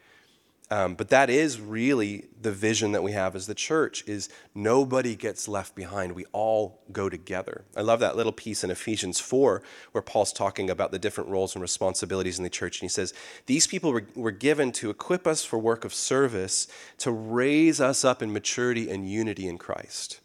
Um, 0.69 0.95
but 0.95 1.07
that 1.09 1.29
is 1.29 1.61
really 1.61 2.25
the 2.41 2.51
vision 2.51 2.91
that 2.91 3.01
we 3.01 3.13
have 3.13 3.37
as 3.37 3.47
the 3.47 3.55
church 3.55 4.03
is 4.05 4.27
nobody 4.53 5.15
gets 5.15 5.47
left 5.47 5.75
behind. 5.75 6.11
We 6.11 6.25
all 6.33 6.81
go 6.91 7.07
together. 7.07 7.63
I 7.75 7.81
love 7.81 8.01
that 8.01 8.17
little 8.17 8.33
piece 8.33 8.65
in 8.65 8.71
Ephesians 8.71 9.17
4 9.21 9.63
where 9.93 10.01
Paul's 10.01 10.33
talking 10.33 10.69
about 10.69 10.91
the 10.91 10.99
different 10.99 11.29
roles 11.29 11.55
and 11.55 11.61
responsibilities 11.61 12.37
in 12.37 12.43
the 12.43 12.49
church. 12.49 12.77
And 12.77 12.85
he 12.85 12.93
says, 12.93 13.13
These 13.45 13.65
people 13.65 13.93
were, 13.93 14.07
were 14.13 14.31
given 14.31 14.73
to 14.73 14.89
equip 14.89 15.25
us 15.25 15.45
for 15.45 15.57
work 15.57 15.85
of 15.85 15.93
service, 15.93 16.67
to 16.97 17.11
raise 17.11 17.79
us 17.79 18.03
up 18.03 18.21
in 18.21 18.33
maturity 18.33 18.89
and 18.89 19.09
unity 19.09 19.47
in 19.47 19.57
Christ. 19.57 20.19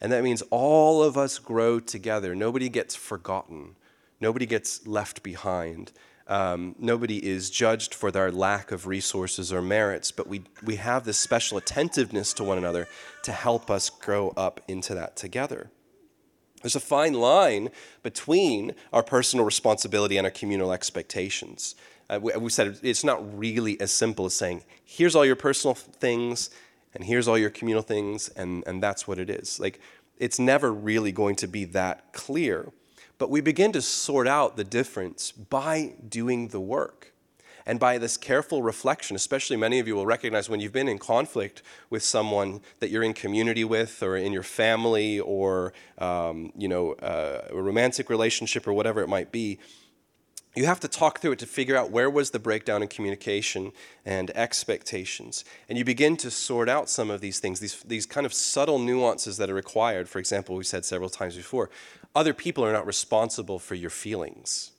And 0.00 0.10
that 0.10 0.24
means 0.24 0.42
all 0.50 1.02
of 1.02 1.16
us 1.16 1.38
grow 1.38 1.78
together. 1.78 2.34
Nobody 2.34 2.68
gets 2.68 2.96
forgotten, 2.96 3.76
nobody 4.20 4.46
gets 4.46 4.84
left 4.84 5.22
behind. 5.22 5.92
Um, 6.28 6.74
nobody 6.78 7.24
is 7.24 7.50
judged 7.50 7.94
for 7.94 8.10
their 8.10 8.32
lack 8.32 8.72
of 8.72 8.86
resources 8.86 9.52
or 9.52 9.62
merits, 9.62 10.10
but 10.10 10.26
we, 10.26 10.42
we 10.64 10.76
have 10.76 11.04
this 11.04 11.18
special 11.18 11.56
attentiveness 11.56 12.32
to 12.34 12.44
one 12.44 12.58
another 12.58 12.88
to 13.22 13.32
help 13.32 13.70
us 13.70 13.90
grow 13.90 14.30
up 14.36 14.60
into 14.66 14.94
that 14.94 15.16
together. 15.16 15.70
There's 16.62 16.74
a 16.74 16.80
fine 16.80 17.14
line 17.14 17.70
between 18.02 18.74
our 18.92 19.04
personal 19.04 19.44
responsibility 19.44 20.16
and 20.16 20.26
our 20.26 20.32
communal 20.32 20.72
expectations. 20.72 21.76
Uh, 22.10 22.18
we, 22.20 22.32
we 22.36 22.50
said 22.50 22.78
it's 22.82 23.04
not 23.04 23.38
really 23.38 23.80
as 23.80 23.92
simple 23.92 24.26
as 24.26 24.34
saying, 24.34 24.64
here's 24.84 25.14
all 25.14 25.24
your 25.24 25.36
personal 25.36 25.74
things, 25.74 26.50
and 26.92 27.04
here's 27.04 27.28
all 27.28 27.38
your 27.38 27.50
communal 27.50 27.82
things, 27.82 28.28
and, 28.30 28.64
and 28.66 28.82
that's 28.82 29.06
what 29.06 29.18
it 29.18 29.30
is. 29.30 29.60
Like, 29.60 29.80
it's 30.18 30.38
never 30.38 30.72
really 30.72 31.12
going 31.12 31.36
to 31.36 31.46
be 31.46 31.66
that 31.66 32.12
clear. 32.12 32.72
But 33.18 33.30
we 33.30 33.40
begin 33.40 33.72
to 33.72 33.82
sort 33.82 34.28
out 34.28 34.56
the 34.56 34.64
difference 34.64 35.32
by 35.32 35.94
doing 36.08 36.48
the 36.48 36.60
work. 36.60 37.12
And 37.68 37.80
by 37.80 37.98
this 37.98 38.16
careful 38.16 38.62
reflection, 38.62 39.16
especially 39.16 39.56
many 39.56 39.80
of 39.80 39.88
you 39.88 39.96
will 39.96 40.06
recognize 40.06 40.48
when 40.48 40.60
you've 40.60 40.72
been 40.72 40.88
in 40.88 40.98
conflict 40.98 41.62
with 41.90 42.04
someone 42.04 42.60
that 42.78 42.90
you're 42.90 43.02
in 43.02 43.12
community 43.12 43.64
with, 43.64 44.04
or 44.04 44.16
in 44.16 44.32
your 44.32 44.44
family, 44.44 45.18
or 45.18 45.72
um, 45.98 46.52
you 46.56 46.68
know, 46.68 46.92
uh, 46.92 47.48
a 47.50 47.60
romantic 47.60 48.08
relationship, 48.08 48.68
or 48.68 48.72
whatever 48.72 49.00
it 49.02 49.08
might 49.08 49.32
be, 49.32 49.58
you 50.56 50.66
have 50.66 50.80
to 50.80 50.88
talk 50.88 51.20
through 51.20 51.32
it 51.32 51.38
to 51.40 51.46
figure 51.46 51.76
out 51.76 51.90
where 51.90 52.08
was 52.08 52.30
the 52.30 52.38
breakdown 52.38 52.82
in 52.82 52.88
communication 52.88 53.72
and 54.04 54.30
expectations. 54.30 55.44
And 55.68 55.76
you 55.76 55.84
begin 55.84 56.16
to 56.18 56.30
sort 56.30 56.68
out 56.68 56.88
some 56.88 57.10
of 57.10 57.20
these 57.20 57.38
things 57.38 57.60
these, 57.60 57.82
these 57.82 58.06
kind 58.06 58.26
of 58.26 58.32
subtle 58.32 58.78
nuances 58.78 59.36
that 59.36 59.50
are 59.50 59.54
required. 59.54 60.08
For 60.08 60.18
example 60.18 60.56
we 60.56 60.64
said 60.64 60.84
several 60.84 61.10
times 61.10 61.36
before 61.36 61.70
other 62.14 62.32
people 62.32 62.64
are 62.64 62.72
not 62.72 62.86
responsible 62.86 63.58
for 63.58 63.74
your 63.74 63.90
feelings. 63.90 64.72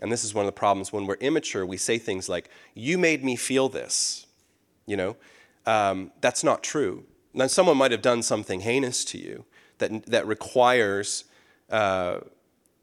And 0.00 0.12
this 0.12 0.24
is 0.24 0.34
one 0.34 0.44
of 0.44 0.48
the 0.48 0.58
problems. 0.58 0.92
When 0.92 1.06
we're 1.06 1.14
immature 1.14 1.64
we 1.64 1.78
say 1.78 1.98
things 1.98 2.28
like 2.28 2.50
you 2.74 2.98
made 2.98 3.24
me 3.24 3.36
feel 3.36 3.68
this 3.68 4.26
you 4.86 4.96
know? 4.96 5.16
Um, 5.66 6.12
that's 6.20 6.42
not 6.42 6.62
true. 6.62 7.04
Now 7.34 7.46
someone 7.46 7.76
might 7.76 7.92
have 7.92 8.02
done 8.02 8.22
something 8.22 8.60
heinous 8.60 9.04
to 9.06 9.18
you 9.18 9.44
that, 9.78 10.06
that 10.06 10.26
requires 10.26 11.24
uh, 11.70 12.18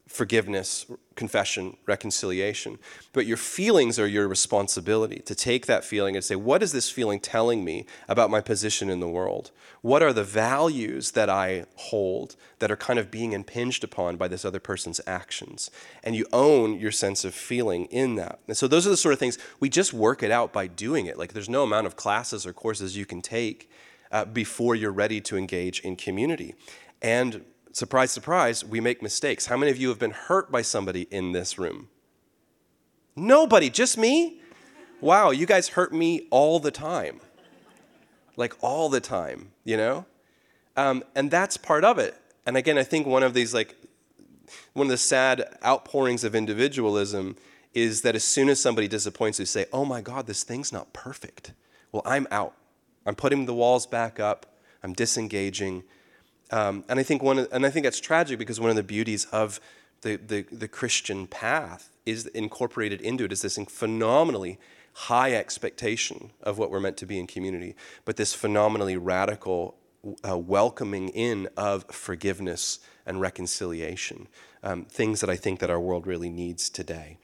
forgiveness, 0.10 0.88
confession, 1.16 1.78
reconciliation. 1.86 2.80
But 3.13 3.28
your 3.28 3.38
feelings 3.38 4.00
are 4.00 4.08
your 4.08 4.28
responsibility 4.28 5.20
to 5.20 5.36
take 5.36 5.68
that 5.68 5.86
feeling 5.86 6.16
and 6.16 6.25
say, 6.25 6.36
what 6.36 6.63
is 6.63 6.72
this 6.72 6.89
feeling 6.89 7.20
telling 7.20 7.63
me 7.63 7.86
about 8.08 8.32
my 8.32 8.42
position 8.42 8.89
in 8.89 9.00
the 9.00 9.08
world? 9.08 9.51
What 9.82 10.01
are 10.01 10.12
the 10.12 10.24
values 10.24 11.12
that 11.12 11.30
I 11.30 11.66
hold 11.75 12.36
that 12.58 12.72
are 12.72 12.75
kind 12.75 12.98
of 12.98 13.12
being 13.12 13.34
impinged 13.34 13.84
upon 13.84 14.18
by 14.18 14.28
this 14.28 14.44
other 14.44 14.60
person's 14.60 15.00
actions? 15.06 15.70
And 16.04 16.16
you 16.16 16.25
own 16.34 16.80
your 16.80 16.92
sense 16.92 17.24
of 17.24 17.36
feeling 17.36 17.86
in 17.86 18.16
that. 18.16 18.39
And 18.48 18.58
so 18.58 18.68
those 18.68 18.88
are 18.88 18.92
the 18.92 18.98
sort 18.98 19.13
of 19.13 19.20
things 19.20 19.38
we 19.60 19.70
just 19.70 19.94
work 19.94 20.24
it 20.24 20.32
out 20.32 20.51
by 20.51 20.66
doing 20.66 21.06
it. 21.06 21.20
Like 21.20 21.34
there's 21.34 21.48
no 21.48 21.62
amount 21.62 21.86
of 21.86 21.96
classes 21.96 22.48
or 22.48 22.51
courses 22.51 22.98
you 22.98 23.06
can 23.06 23.22
take 23.22 23.70
uh, 24.12 24.25
before 24.25 24.74
you're 24.74 24.92
ready 24.92 25.22
to 25.22 25.38
engage 25.38 25.82
in 25.82 25.96
community. 25.96 26.56
And 27.00 27.46
surprise, 27.79 28.12
surprise, 28.12 28.63
we 28.63 28.81
make 28.81 29.01
mistakes. 29.01 29.45
How 29.48 29.57
many 29.57 29.71
of 29.71 29.77
you 29.77 29.88
have 29.88 29.98
been 29.98 30.12
hurt 30.12 30.51
by 30.51 30.62
somebody 30.62 31.07
in 31.09 31.31
this 31.31 31.57
room? 31.57 31.88
Nobody, 33.15 33.69
just 33.69 33.98
me? 33.98 34.41
Wow, 35.01 35.31
you 35.31 35.45
guys 35.45 35.69
hurt 35.69 35.93
me 35.93 36.27
all 36.29 36.59
the 36.59 36.71
time. 36.71 37.21
Like 38.36 38.53
all 38.62 38.89
the 38.89 39.00
time, 39.00 39.53
you 39.63 39.77
know? 39.77 40.05
Um, 40.75 41.03
and 41.15 41.31
that's 41.31 41.55
part 41.57 41.83
of 41.86 41.98
it. 41.98 42.15
And 42.45 42.57
again, 42.57 42.77
I 42.77 42.83
think 42.83 43.07
one 43.07 43.24
of 43.24 43.33
these, 43.33 43.53
like, 43.53 43.75
one 44.74 44.88
of 44.88 44.91
the 44.91 44.98
sad 44.98 45.57
outpourings 45.63 46.24
of 46.24 46.36
individualism 46.36 47.38
is 47.74 48.01
that 48.01 48.15
as 48.15 48.24
soon 48.24 48.50
as 48.50 48.62
somebody 48.62 48.88
disappoints 48.88 49.39
you, 49.39 49.45
say, 49.45 49.65
oh 49.71 49.86
my 49.86 50.01
God, 50.01 50.27
this 50.27 50.43
thing's 50.43 50.74
not 50.74 50.91
perfect. 50.91 51.53
Well, 51.91 52.01
I'm 52.05 52.27
out. 52.29 52.55
I'm 53.05 53.15
putting 53.15 53.45
the 53.45 53.53
walls 53.53 53.88
back 53.88 54.19
up. 54.19 54.57
I'm 54.83 54.93
disengaging. 54.93 55.83
Um, 56.51 56.84
and 56.89 57.00
I 57.00 57.03
think 57.03 57.22
one, 57.22 57.48
and 57.51 57.65
I 57.65 57.70
think 57.70 57.84
that's 57.84 58.00
tragic 58.00 58.39
because 58.39 58.60
one 58.60 58.70
of 58.70 58.75
the 58.75 58.84
beauties 58.84 59.25
of 59.25 59.60
the, 60.01 60.15
the, 60.15 60.46
the 60.51 60.68
Christian 60.68 61.27
path 61.27 61.89
is 62.06 62.25
incorporated 62.27 63.01
into 63.01 63.25
it 63.25 63.32
is 63.32 63.41
this 63.41 63.58
phenomenally 63.68 64.60
high 64.94 65.34
expectation 65.34 66.32
of 66.41 66.58
what 66.58 66.72
we're 66.72 66.79
meant 66.79 66.98
to 66.98 67.06
be 67.06 67.20
in 67.20 67.27
community, 67.27 67.75
but 68.06 68.18
this 68.18 68.34
phenomenally 68.34 68.98
radical 68.98 69.75
uh, 70.27 70.38
welcoming 70.38 71.10
in 71.10 71.48
of 71.58 71.86
forgiveness 71.86 72.79
and 73.06 73.22
reconciliation, 73.22 74.27
um, 74.63 74.86
things 74.86 75.22
that 75.22 75.29
I 75.29 75.36
think 75.36 75.60
that 75.60 75.70
our 75.70 75.79
world 75.79 76.08
really 76.08 76.29
needs 76.29 76.70
today. 76.70 77.18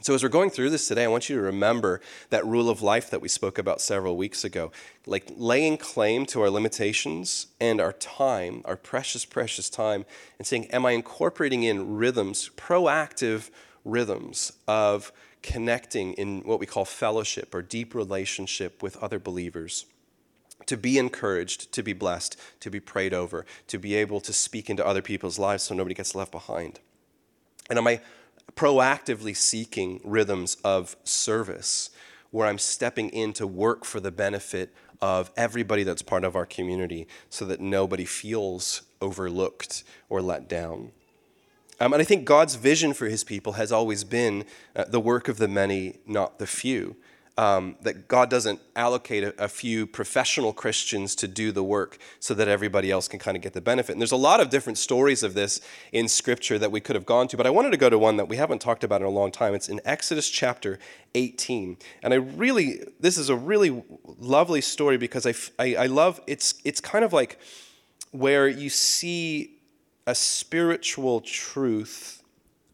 So, 0.00 0.14
as 0.14 0.22
we're 0.22 0.28
going 0.28 0.50
through 0.50 0.70
this 0.70 0.86
today, 0.86 1.04
I 1.04 1.08
want 1.08 1.28
you 1.28 1.36
to 1.36 1.42
remember 1.42 2.00
that 2.30 2.46
rule 2.46 2.70
of 2.70 2.82
life 2.82 3.10
that 3.10 3.20
we 3.20 3.28
spoke 3.28 3.58
about 3.58 3.80
several 3.80 4.16
weeks 4.16 4.44
ago. 4.44 4.70
Like 5.06 5.28
laying 5.36 5.76
claim 5.76 6.24
to 6.26 6.40
our 6.42 6.50
limitations 6.50 7.48
and 7.60 7.80
our 7.80 7.92
time, 7.92 8.62
our 8.64 8.76
precious, 8.76 9.24
precious 9.24 9.68
time, 9.68 10.04
and 10.38 10.46
saying, 10.46 10.66
Am 10.66 10.86
I 10.86 10.92
incorporating 10.92 11.64
in 11.64 11.96
rhythms, 11.96 12.50
proactive 12.56 13.50
rhythms 13.84 14.52
of 14.68 15.12
connecting 15.42 16.12
in 16.14 16.40
what 16.40 16.60
we 16.60 16.66
call 16.66 16.84
fellowship 16.84 17.54
or 17.54 17.62
deep 17.62 17.94
relationship 17.94 18.82
with 18.82 18.96
other 18.98 19.18
believers. 19.18 19.86
To 20.66 20.76
be 20.76 20.98
encouraged, 20.98 21.72
to 21.72 21.82
be 21.82 21.92
blessed, 21.92 22.38
to 22.60 22.70
be 22.70 22.80
prayed 22.80 23.14
over, 23.14 23.46
to 23.68 23.78
be 23.78 23.94
able 23.94 24.20
to 24.20 24.32
speak 24.32 24.68
into 24.68 24.86
other 24.86 25.02
people's 25.02 25.38
lives 25.38 25.62
so 25.62 25.74
nobody 25.74 25.94
gets 25.94 26.14
left 26.14 26.32
behind. 26.32 26.80
And 27.70 27.78
am 27.78 27.86
I 27.86 28.00
proactively 28.58 29.36
seeking 29.36 30.00
rhythms 30.02 30.56
of 30.64 30.96
service 31.04 31.90
where 32.32 32.48
I'm 32.48 32.58
stepping 32.58 33.08
in 33.10 33.32
to 33.34 33.46
work 33.46 33.84
for 33.84 34.00
the 34.00 34.10
benefit 34.10 34.74
of 35.00 35.30
everybody 35.36 35.84
that's 35.84 36.02
part 36.02 36.24
of 36.24 36.34
our 36.34 36.44
community 36.44 37.06
so 37.30 37.44
that 37.44 37.60
nobody 37.60 38.04
feels 38.04 38.82
overlooked 39.00 39.84
or 40.08 40.20
let 40.20 40.48
down? 40.48 40.90
Um, 41.78 41.92
and 41.92 42.02
I 42.02 42.04
think 42.04 42.24
God's 42.24 42.56
vision 42.56 42.92
for 42.94 43.06
his 43.06 43.22
people 43.22 43.52
has 43.52 43.70
always 43.70 44.02
been 44.02 44.44
uh, 44.74 44.86
the 44.88 44.98
work 44.98 45.28
of 45.28 45.36
the 45.36 45.46
many, 45.46 45.98
not 46.04 46.40
the 46.40 46.46
few. 46.46 46.96
Um, 47.38 47.76
that 47.82 48.08
God 48.08 48.30
doesn't 48.30 48.58
allocate 48.74 49.22
a, 49.22 49.44
a, 49.44 49.46
few 49.46 49.86
professional 49.86 50.52
Christians 50.52 51.14
to 51.14 51.28
do 51.28 51.52
the 51.52 51.62
work 51.62 51.96
so 52.18 52.34
that 52.34 52.48
everybody 52.48 52.90
else 52.90 53.06
can 53.06 53.20
kind 53.20 53.36
of 53.36 53.44
get 53.44 53.52
the 53.52 53.60
benefit. 53.60 53.92
And 53.92 54.00
there's 54.00 54.10
a 54.10 54.16
lot 54.16 54.40
of 54.40 54.50
different 54.50 54.76
stories 54.76 55.22
of 55.22 55.34
this 55.34 55.60
in 55.92 56.08
Scripture 56.08 56.58
that 56.58 56.72
we 56.72 56.80
could 56.80 56.96
have 56.96 57.06
gone 57.06 57.28
to, 57.28 57.36
but 57.36 57.46
I 57.46 57.50
wanted 57.50 57.70
to 57.70 57.76
go 57.76 57.88
to 57.88 57.96
one 57.96 58.16
that 58.16 58.28
we 58.28 58.38
haven't 58.38 58.60
talked 58.60 58.82
about 58.82 59.02
in 59.02 59.06
a 59.06 59.10
long 59.10 59.30
time. 59.30 59.54
It's 59.54 59.68
in 59.68 59.80
Exodus 59.84 60.28
chapter 60.28 60.80
18. 61.14 61.76
And 62.02 62.12
I 62.12 62.16
really, 62.16 62.82
this 62.98 63.16
is 63.16 63.28
a 63.28 63.36
really 63.36 63.84
lovely 64.04 64.60
story 64.60 64.96
because 64.96 65.24
I, 65.24 65.34
I, 65.62 65.84
I 65.84 65.86
love, 65.86 66.20
it's, 66.26 66.54
it's 66.64 66.80
kind 66.80 67.04
of 67.04 67.12
like 67.12 67.38
where 68.10 68.48
you 68.48 68.68
see 68.68 69.60
a 70.08 70.14
spiritual 70.16 71.20
truth 71.20 72.18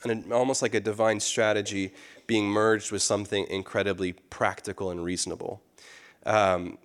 and 0.05 0.33
almost 0.33 0.63
like 0.63 0.75
a 0.75 0.81
divine 0.81 1.21
strategy 1.21 1.93
being 2.27 2.47
merged 2.47 2.93
with 2.93 3.03
something 3.03 3.47
incredibly 3.49 4.13
practical 4.13 4.91
and 4.91 5.05
reasonable. 5.05 5.63
Um, 6.27 6.79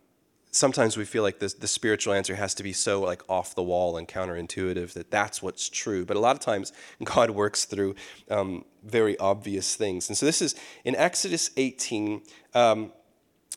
sometimes 0.52 0.98
we 0.98 1.06
feel 1.06 1.24
like 1.24 1.40
this, 1.40 1.54
the 1.54 1.68
spiritual 1.68 2.14
answer 2.14 2.36
has 2.36 2.54
to 2.56 2.64
be 2.64 2.74
so 2.74 3.02
like 3.02 3.22
off 3.30 3.56
the 3.56 3.64
wall 3.64 3.98
and 3.98 4.08
counterintuitive 4.08 4.94
that 4.94 5.12
that's 5.12 5.42
what's 5.42 5.70
true. 5.70 6.06
But 6.06 6.18
a 6.18 6.20
lot 6.20 6.36
of 6.36 6.42
times 6.42 6.74
God 7.04 7.32
works 7.32 7.66
through 7.66 7.96
um, 8.30 8.66
very 8.84 9.18
obvious 9.20 9.76
things. 9.76 10.10
And 10.10 10.18
so 10.18 10.26
this 10.26 10.42
is 10.42 10.56
in 10.84 10.96
Exodus 10.96 11.52
18. 11.58 12.22
Um, 12.54 12.92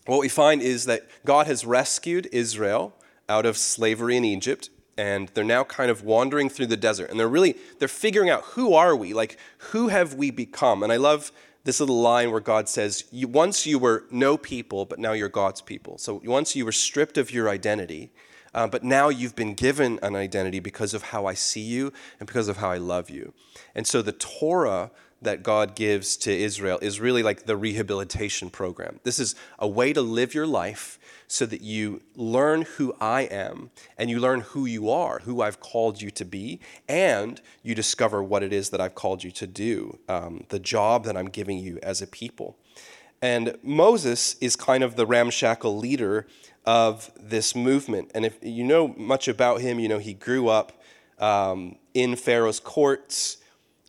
what 0.06 0.20
we 0.20 0.28
find 0.28 0.62
is 0.62 0.84
that 0.86 1.06
God 1.24 1.46
has 1.46 1.64
rescued 1.64 2.28
Israel 2.32 2.94
out 3.28 3.46
of 3.46 3.56
slavery 3.56 4.16
in 4.16 4.24
Egypt 4.24 4.68
and 4.98 5.28
they're 5.28 5.44
now 5.44 5.64
kind 5.64 5.90
of 5.90 6.02
wandering 6.02 6.48
through 6.48 6.66
the 6.66 6.76
desert 6.76 7.10
and 7.10 7.18
they're 7.18 7.28
really 7.28 7.56
they're 7.78 7.88
figuring 7.88 8.28
out 8.28 8.42
who 8.42 8.74
are 8.74 8.94
we 8.94 9.14
like 9.14 9.38
who 9.70 9.88
have 9.88 10.14
we 10.14 10.30
become 10.30 10.82
and 10.82 10.92
i 10.92 10.96
love 10.96 11.32
this 11.64 11.80
little 11.80 12.00
line 12.00 12.30
where 12.30 12.40
god 12.40 12.68
says 12.68 13.04
once 13.12 13.66
you 13.66 13.78
were 13.78 14.04
no 14.10 14.36
people 14.36 14.84
but 14.84 14.98
now 14.98 15.12
you're 15.12 15.28
god's 15.28 15.60
people 15.60 15.98
so 15.98 16.20
once 16.24 16.54
you 16.56 16.64
were 16.64 16.72
stripped 16.72 17.18
of 17.18 17.30
your 17.30 17.48
identity 17.48 18.12
uh, 18.54 18.66
but 18.66 18.84
now 18.84 19.08
you've 19.08 19.34
been 19.34 19.54
given 19.54 19.98
an 20.02 20.14
identity 20.14 20.60
because 20.60 20.94
of 20.94 21.02
how 21.04 21.26
i 21.26 21.34
see 21.34 21.60
you 21.60 21.92
and 22.20 22.26
because 22.26 22.48
of 22.48 22.58
how 22.58 22.70
i 22.70 22.78
love 22.78 23.10
you 23.10 23.32
and 23.74 23.86
so 23.86 24.02
the 24.02 24.12
torah 24.12 24.90
that 25.22 25.42
God 25.42 25.76
gives 25.76 26.16
to 26.18 26.36
Israel 26.36 26.78
is 26.82 27.00
really 27.00 27.22
like 27.22 27.46
the 27.46 27.56
rehabilitation 27.56 28.50
program. 28.50 28.98
This 29.04 29.18
is 29.18 29.34
a 29.58 29.68
way 29.68 29.92
to 29.92 30.02
live 30.02 30.34
your 30.34 30.46
life 30.46 30.98
so 31.32 31.46
that 31.46 31.62
you 31.62 32.02
learn 32.14 32.60
who 32.60 32.94
I 33.00 33.22
am 33.22 33.70
and 33.96 34.10
you 34.10 34.20
learn 34.20 34.40
who 34.40 34.66
you 34.66 34.90
are, 34.90 35.20
who 35.20 35.40
I've 35.40 35.60
called 35.60 36.02
you 36.02 36.10
to 36.10 36.26
be, 36.26 36.60
and 36.86 37.40
you 37.62 37.74
discover 37.74 38.22
what 38.22 38.42
it 38.42 38.52
is 38.52 38.68
that 38.68 38.82
I've 38.82 38.94
called 38.94 39.24
you 39.24 39.30
to 39.30 39.46
do, 39.46 39.98
um, 40.10 40.44
the 40.50 40.58
job 40.58 41.04
that 41.04 41.16
I'm 41.16 41.30
giving 41.30 41.56
you 41.56 41.78
as 41.82 42.02
a 42.02 42.06
people. 42.06 42.58
And 43.22 43.56
Moses 43.62 44.36
is 44.42 44.56
kind 44.56 44.84
of 44.84 44.96
the 44.96 45.06
ramshackle 45.06 45.74
leader 45.74 46.26
of 46.66 47.10
this 47.18 47.56
movement. 47.56 48.10
And 48.14 48.26
if 48.26 48.36
you 48.42 48.62
know 48.62 48.88
much 48.88 49.26
about 49.26 49.62
him, 49.62 49.80
you 49.80 49.88
know 49.88 50.00
he 50.00 50.12
grew 50.12 50.50
up 50.50 50.82
um, 51.18 51.76
in 51.94 52.14
Pharaoh's 52.14 52.60
courts. 52.60 53.38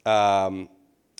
Um, 0.06 0.70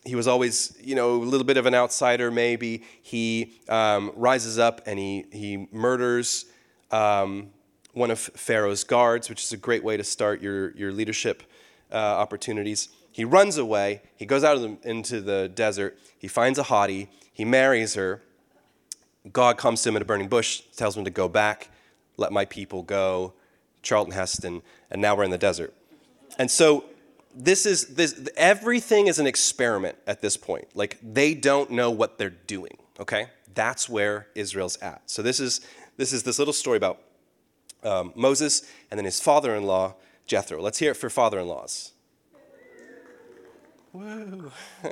he 0.06 0.16
was 0.16 0.28
always, 0.28 0.78
you 0.82 0.96
know, 0.96 1.16
a 1.16 1.24
little 1.24 1.46
bit 1.46 1.58
of 1.58 1.66
an 1.66 1.74
outsider, 1.74 2.30
maybe. 2.32 2.84
He 3.02 3.60
um, 3.70 4.12
rises 4.16 4.60
up 4.60 4.82
and 4.86 5.00
he, 5.00 5.26
he 5.32 5.68
murders 5.72 6.46
um, 6.92 7.50
one 7.94 8.12
of 8.12 8.20
Pharaoh's 8.20 8.84
guards, 8.84 9.30
which 9.30 9.44
is 9.44 9.52
a 9.52 9.58
great 9.58 9.84
way 9.84 9.98
to 9.98 10.04
start 10.04 10.42
your, 10.42 10.72
your 10.72 10.92
leadership 10.92 11.44
uh, 11.92 11.96
opportunities. 11.96 12.90
He 13.12 13.24
runs 13.24 13.58
away. 13.58 14.02
He 14.16 14.26
goes 14.26 14.44
out 14.44 14.58
the, 14.58 14.78
into 14.90 15.22
the 15.22 15.48
desert. 15.48 15.98
He 16.18 16.28
finds 16.28 16.60
a 16.60 16.64
hottie. 16.64 17.08
He 17.32 17.46
marries 17.46 17.94
her. 17.94 18.22
God 19.32 19.58
comes 19.58 19.82
to 19.84 19.90
him 19.90 19.96
in 19.96 20.02
a 20.02 20.06
burning 20.06 20.28
bush, 20.28 20.62
tells 20.76 20.98
him 20.98 21.06
to 21.06 21.12
go 21.12 21.30
back, 21.30 21.70
let 22.18 22.34
my 22.34 22.46
people 22.46 22.84
go. 22.84 23.34
Charlton 23.84 24.14
Heston, 24.14 24.64
and 24.90 25.02
now 25.02 25.16
we're 25.16 25.26
in 25.26 25.30
the 25.30 25.38
desert. 25.38 25.74
And 26.40 26.50
so 26.50 26.86
this 27.36 27.66
is 27.66 27.96
this 27.96 28.30
everything 28.36 29.08
is 29.08 29.20
an 29.20 29.28
experiment 29.28 29.98
at 30.08 30.22
this 30.22 30.38
point. 30.38 30.68
Like 30.74 30.98
they 31.02 31.34
don't 31.34 31.72
know 31.72 31.92
what 31.92 32.18
they're 32.18 32.30
doing. 32.30 32.78
Okay, 33.00 33.28
that's 33.54 33.90
where 33.90 34.28
Israel's 34.36 34.78
at. 34.78 35.02
So 35.10 35.22
this 35.22 35.40
is 35.40 35.62
this 35.98 36.14
is 36.14 36.24
this 36.24 36.40
little 36.40 36.54
story 36.54 36.78
about 36.78 37.02
um, 37.84 38.14
Moses 38.16 38.70
and 38.90 38.98
then 38.98 39.06
his 39.06 39.20
father-in-law 39.20 39.96
Jethro. 40.26 40.62
Let's 40.62 40.80
hear 40.80 40.92
it 40.92 40.98
for 40.98 41.10
father-in-laws. 41.10 41.92
Woo! 43.92 44.52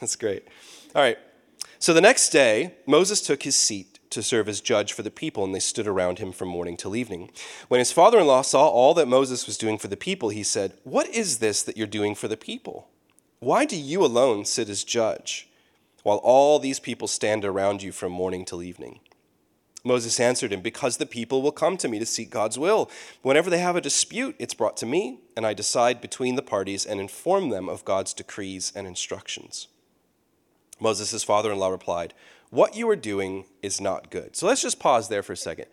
that's 0.00 0.16
great. 0.16 0.48
All 0.94 1.02
right. 1.02 1.18
So 1.78 1.92
the 1.92 2.00
next 2.00 2.30
day, 2.30 2.74
Moses 2.86 3.20
took 3.20 3.42
his 3.42 3.56
seat 3.56 3.91
to 4.12 4.22
serve 4.22 4.48
as 4.48 4.60
judge 4.60 4.92
for 4.92 5.02
the 5.02 5.10
people, 5.10 5.44
and 5.44 5.54
they 5.54 5.60
stood 5.60 5.86
around 5.86 6.18
him 6.18 6.32
from 6.32 6.48
morning 6.48 6.76
till 6.76 6.94
evening. 6.94 7.30
When 7.68 7.78
his 7.78 7.92
father 7.92 8.20
in 8.20 8.26
law 8.26 8.42
saw 8.42 8.68
all 8.68 8.94
that 8.94 9.08
Moses 9.08 9.46
was 9.46 9.58
doing 9.58 9.78
for 9.78 9.88
the 9.88 9.96
people, 9.96 10.28
he 10.28 10.42
said, 10.42 10.74
What 10.84 11.08
is 11.08 11.38
this 11.38 11.62
that 11.62 11.76
you're 11.76 11.86
doing 11.86 12.14
for 12.14 12.28
the 12.28 12.36
people? 12.36 12.88
Why 13.40 13.64
do 13.64 13.76
you 13.76 14.04
alone 14.04 14.44
sit 14.44 14.68
as 14.68 14.84
judge, 14.84 15.48
while 16.04 16.18
all 16.18 16.58
these 16.58 16.78
people 16.78 17.08
stand 17.08 17.44
around 17.44 17.82
you 17.82 17.90
from 17.90 18.12
morning 18.12 18.44
till 18.44 18.62
evening? 18.62 19.00
Moses 19.84 20.20
answered 20.20 20.52
him, 20.52 20.60
Because 20.60 20.98
the 20.98 21.06
people 21.06 21.42
will 21.42 21.52
come 21.52 21.76
to 21.78 21.88
me 21.88 21.98
to 21.98 22.06
seek 22.06 22.30
God's 22.30 22.58
will. 22.58 22.90
Whenever 23.22 23.50
they 23.50 23.58
have 23.58 23.74
a 23.74 23.80
dispute, 23.80 24.36
it's 24.38 24.54
brought 24.54 24.76
to 24.78 24.86
me, 24.86 25.18
and 25.36 25.44
I 25.44 25.54
decide 25.54 26.00
between 26.00 26.36
the 26.36 26.42
parties 26.42 26.86
and 26.86 27.00
inform 27.00 27.48
them 27.48 27.68
of 27.68 27.84
God's 27.84 28.14
decrees 28.14 28.72
and 28.76 28.86
instructions. 28.86 29.66
Moses' 30.78 31.24
father 31.24 31.52
in 31.52 31.58
law 31.58 31.68
replied, 31.68 32.14
what 32.52 32.76
you 32.76 32.86
are 32.90 32.96
doing 32.96 33.46
is 33.62 33.80
not 33.80 34.10
good. 34.10 34.36
So 34.36 34.46
let's 34.46 34.60
just 34.60 34.78
pause 34.78 35.08
there 35.08 35.22
for 35.22 35.32
a 35.32 35.36
second. 35.36 35.66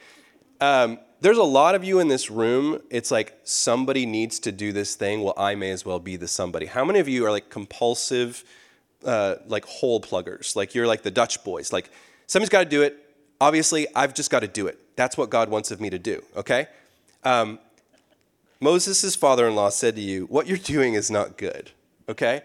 Um, 0.61 0.97
there's 1.19 1.37
a 1.37 1.43
lot 1.43 1.75
of 1.75 1.83
you 1.83 1.99
in 1.99 2.07
this 2.07 2.31
room. 2.31 2.81
It's 2.89 3.11
like 3.11 3.37
somebody 3.43 4.05
needs 4.05 4.39
to 4.39 4.53
do 4.53 4.71
this 4.71 4.95
thing. 4.95 5.21
Well, 5.21 5.33
I 5.35 5.55
may 5.55 5.71
as 5.71 5.83
well 5.83 5.99
be 5.99 6.15
the 6.15 6.27
somebody. 6.27 6.67
How 6.67 6.85
many 6.85 6.99
of 6.99 7.09
you 7.09 7.25
are 7.25 7.31
like 7.31 7.49
compulsive, 7.49 8.45
uh, 9.03 9.35
like 9.45 9.65
hole 9.65 9.99
pluggers? 9.99 10.55
Like 10.55 10.73
you're 10.73 10.87
like 10.87 11.03
the 11.03 11.11
Dutch 11.11 11.43
boys. 11.43 11.73
Like 11.73 11.91
somebody's 12.27 12.49
got 12.49 12.63
to 12.63 12.69
do 12.69 12.81
it. 12.81 12.97
Obviously, 13.41 13.85
I've 13.93 14.13
just 14.13 14.31
got 14.31 14.39
to 14.39 14.47
do 14.47 14.67
it. 14.67 14.79
That's 14.95 15.17
what 15.17 15.29
God 15.29 15.49
wants 15.49 15.71
of 15.71 15.81
me 15.81 15.89
to 15.89 15.99
do. 15.99 16.23
Okay. 16.37 16.67
Um, 17.25 17.59
Moses' 18.61 19.17
father-in-law 19.17 19.71
said 19.71 19.97
to 19.97 20.01
you, 20.01 20.27
"What 20.27 20.47
you're 20.47 20.57
doing 20.57 20.93
is 20.93 21.11
not 21.11 21.37
good." 21.37 21.71
Okay. 22.07 22.41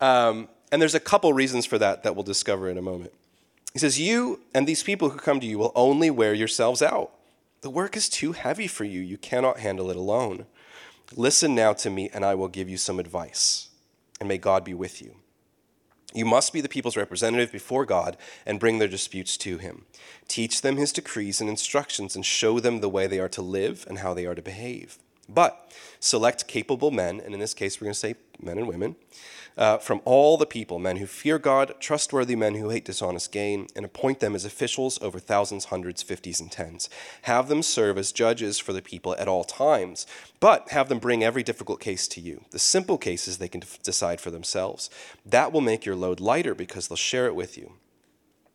Um, 0.00 0.48
and 0.72 0.80
there's 0.80 0.94
a 0.94 1.00
couple 1.00 1.30
reasons 1.34 1.66
for 1.66 1.76
that 1.76 2.02
that 2.04 2.16
we'll 2.16 2.24
discover 2.24 2.70
in 2.70 2.78
a 2.78 2.82
moment. 2.82 3.12
He 3.72 3.78
says, 3.78 4.00
You 4.00 4.40
and 4.54 4.66
these 4.66 4.82
people 4.82 5.10
who 5.10 5.18
come 5.18 5.40
to 5.40 5.46
you 5.46 5.58
will 5.58 5.72
only 5.74 6.10
wear 6.10 6.34
yourselves 6.34 6.82
out. 6.82 7.12
The 7.60 7.70
work 7.70 7.96
is 7.96 8.08
too 8.08 8.32
heavy 8.32 8.66
for 8.66 8.84
you. 8.84 9.00
You 9.00 9.18
cannot 9.18 9.58
handle 9.58 9.90
it 9.90 9.96
alone. 9.96 10.46
Listen 11.16 11.54
now 11.54 11.72
to 11.74 11.90
me, 11.90 12.10
and 12.12 12.24
I 12.24 12.34
will 12.34 12.48
give 12.48 12.68
you 12.68 12.76
some 12.76 13.00
advice. 13.00 13.68
And 14.20 14.28
may 14.28 14.38
God 14.38 14.64
be 14.64 14.74
with 14.74 15.00
you. 15.02 15.16
You 16.14 16.24
must 16.24 16.52
be 16.52 16.60
the 16.60 16.68
people's 16.68 16.96
representative 16.96 17.52
before 17.52 17.84
God 17.84 18.16
and 18.46 18.60
bring 18.60 18.78
their 18.78 18.88
disputes 18.88 19.36
to 19.38 19.58
him. 19.58 19.84
Teach 20.26 20.62
them 20.62 20.76
his 20.76 20.92
decrees 20.92 21.40
and 21.40 21.50
instructions 21.50 22.16
and 22.16 22.24
show 22.24 22.60
them 22.60 22.80
the 22.80 22.88
way 22.88 23.06
they 23.06 23.20
are 23.20 23.28
to 23.28 23.42
live 23.42 23.84
and 23.88 23.98
how 23.98 24.14
they 24.14 24.24
are 24.24 24.34
to 24.34 24.42
behave. 24.42 24.98
But 25.28 25.70
select 26.00 26.48
capable 26.48 26.90
men, 26.90 27.20
and 27.20 27.34
in 27.34 27.40
this 27.40 27.52
case, 27.52 27.78
we're 27.80 27.86
going 27.86 27.92
to 27.92 27.98
say 27.98 28.14
men 28.40 28.56
and 28.56 28.66
women, 28.66 28.96
uh, 29.58 29.76
from 29.78 30.00
all 30.04 30.36
the 30.36 30.46
people, 30.46 30.78
men 30.78 30.96
who 30.96 31.06
fear 31.06 31.38
God, 31.38 31.74
trustworthy 31.80 32.36
men 32.36 32.54
who 32.54 32.70
hate 32.70 32.84
dishonest 32.84 33.32
gain, 33.32 33.66
and 33.74 33.84
appoint 33.84 34.20
them 34.20 34.36
as 34.36 34.44
officials 34.44 35.02
over 35.02 35.18
thousands, 35.18 35.66
hundreds, 35.66 36.00
fifties, 36.02 36.40
and 36.40 36.50
tens. 36.50 36.88
Have 37.22 37.48
them 37.48 37.62
serve 37.62 37.98
as 37.98 38.12
judges 38.12 38.58
for 38.58 38.72
the 38.72 38.80
people 38.80 39.16
at 39.18 39.26
all 39.28 39.42
times, 39.42 40.06
but 40.38 40.70
have 40.70 40.88
them 40.88 41.00
bring 41.00 41.24
every 41.24 41.42
difficult 41.42 41.80
case 41.80 42.06
to 42.08 42.20
you. 42.20 42.44
The 42.52 42.58
simple 42.60 42.98
cases 42.98 43.38
they 43.38 43.48
can 43.48 43.62
decide 43.82 44.20
for 44.20 44.30
themselves. 44.30 44.88
That 45.26 45.52
will 45.52 45.60
make 45.60 45.84
your 45.84 45.96
load 45.96 46.20
lighter 46.20 46.54
because 46.54 46.86
they'll 46.86 46.96
share 46.96 47.26
it 47.26 47.34
with 47.34 47.58
you. 47.58 47.72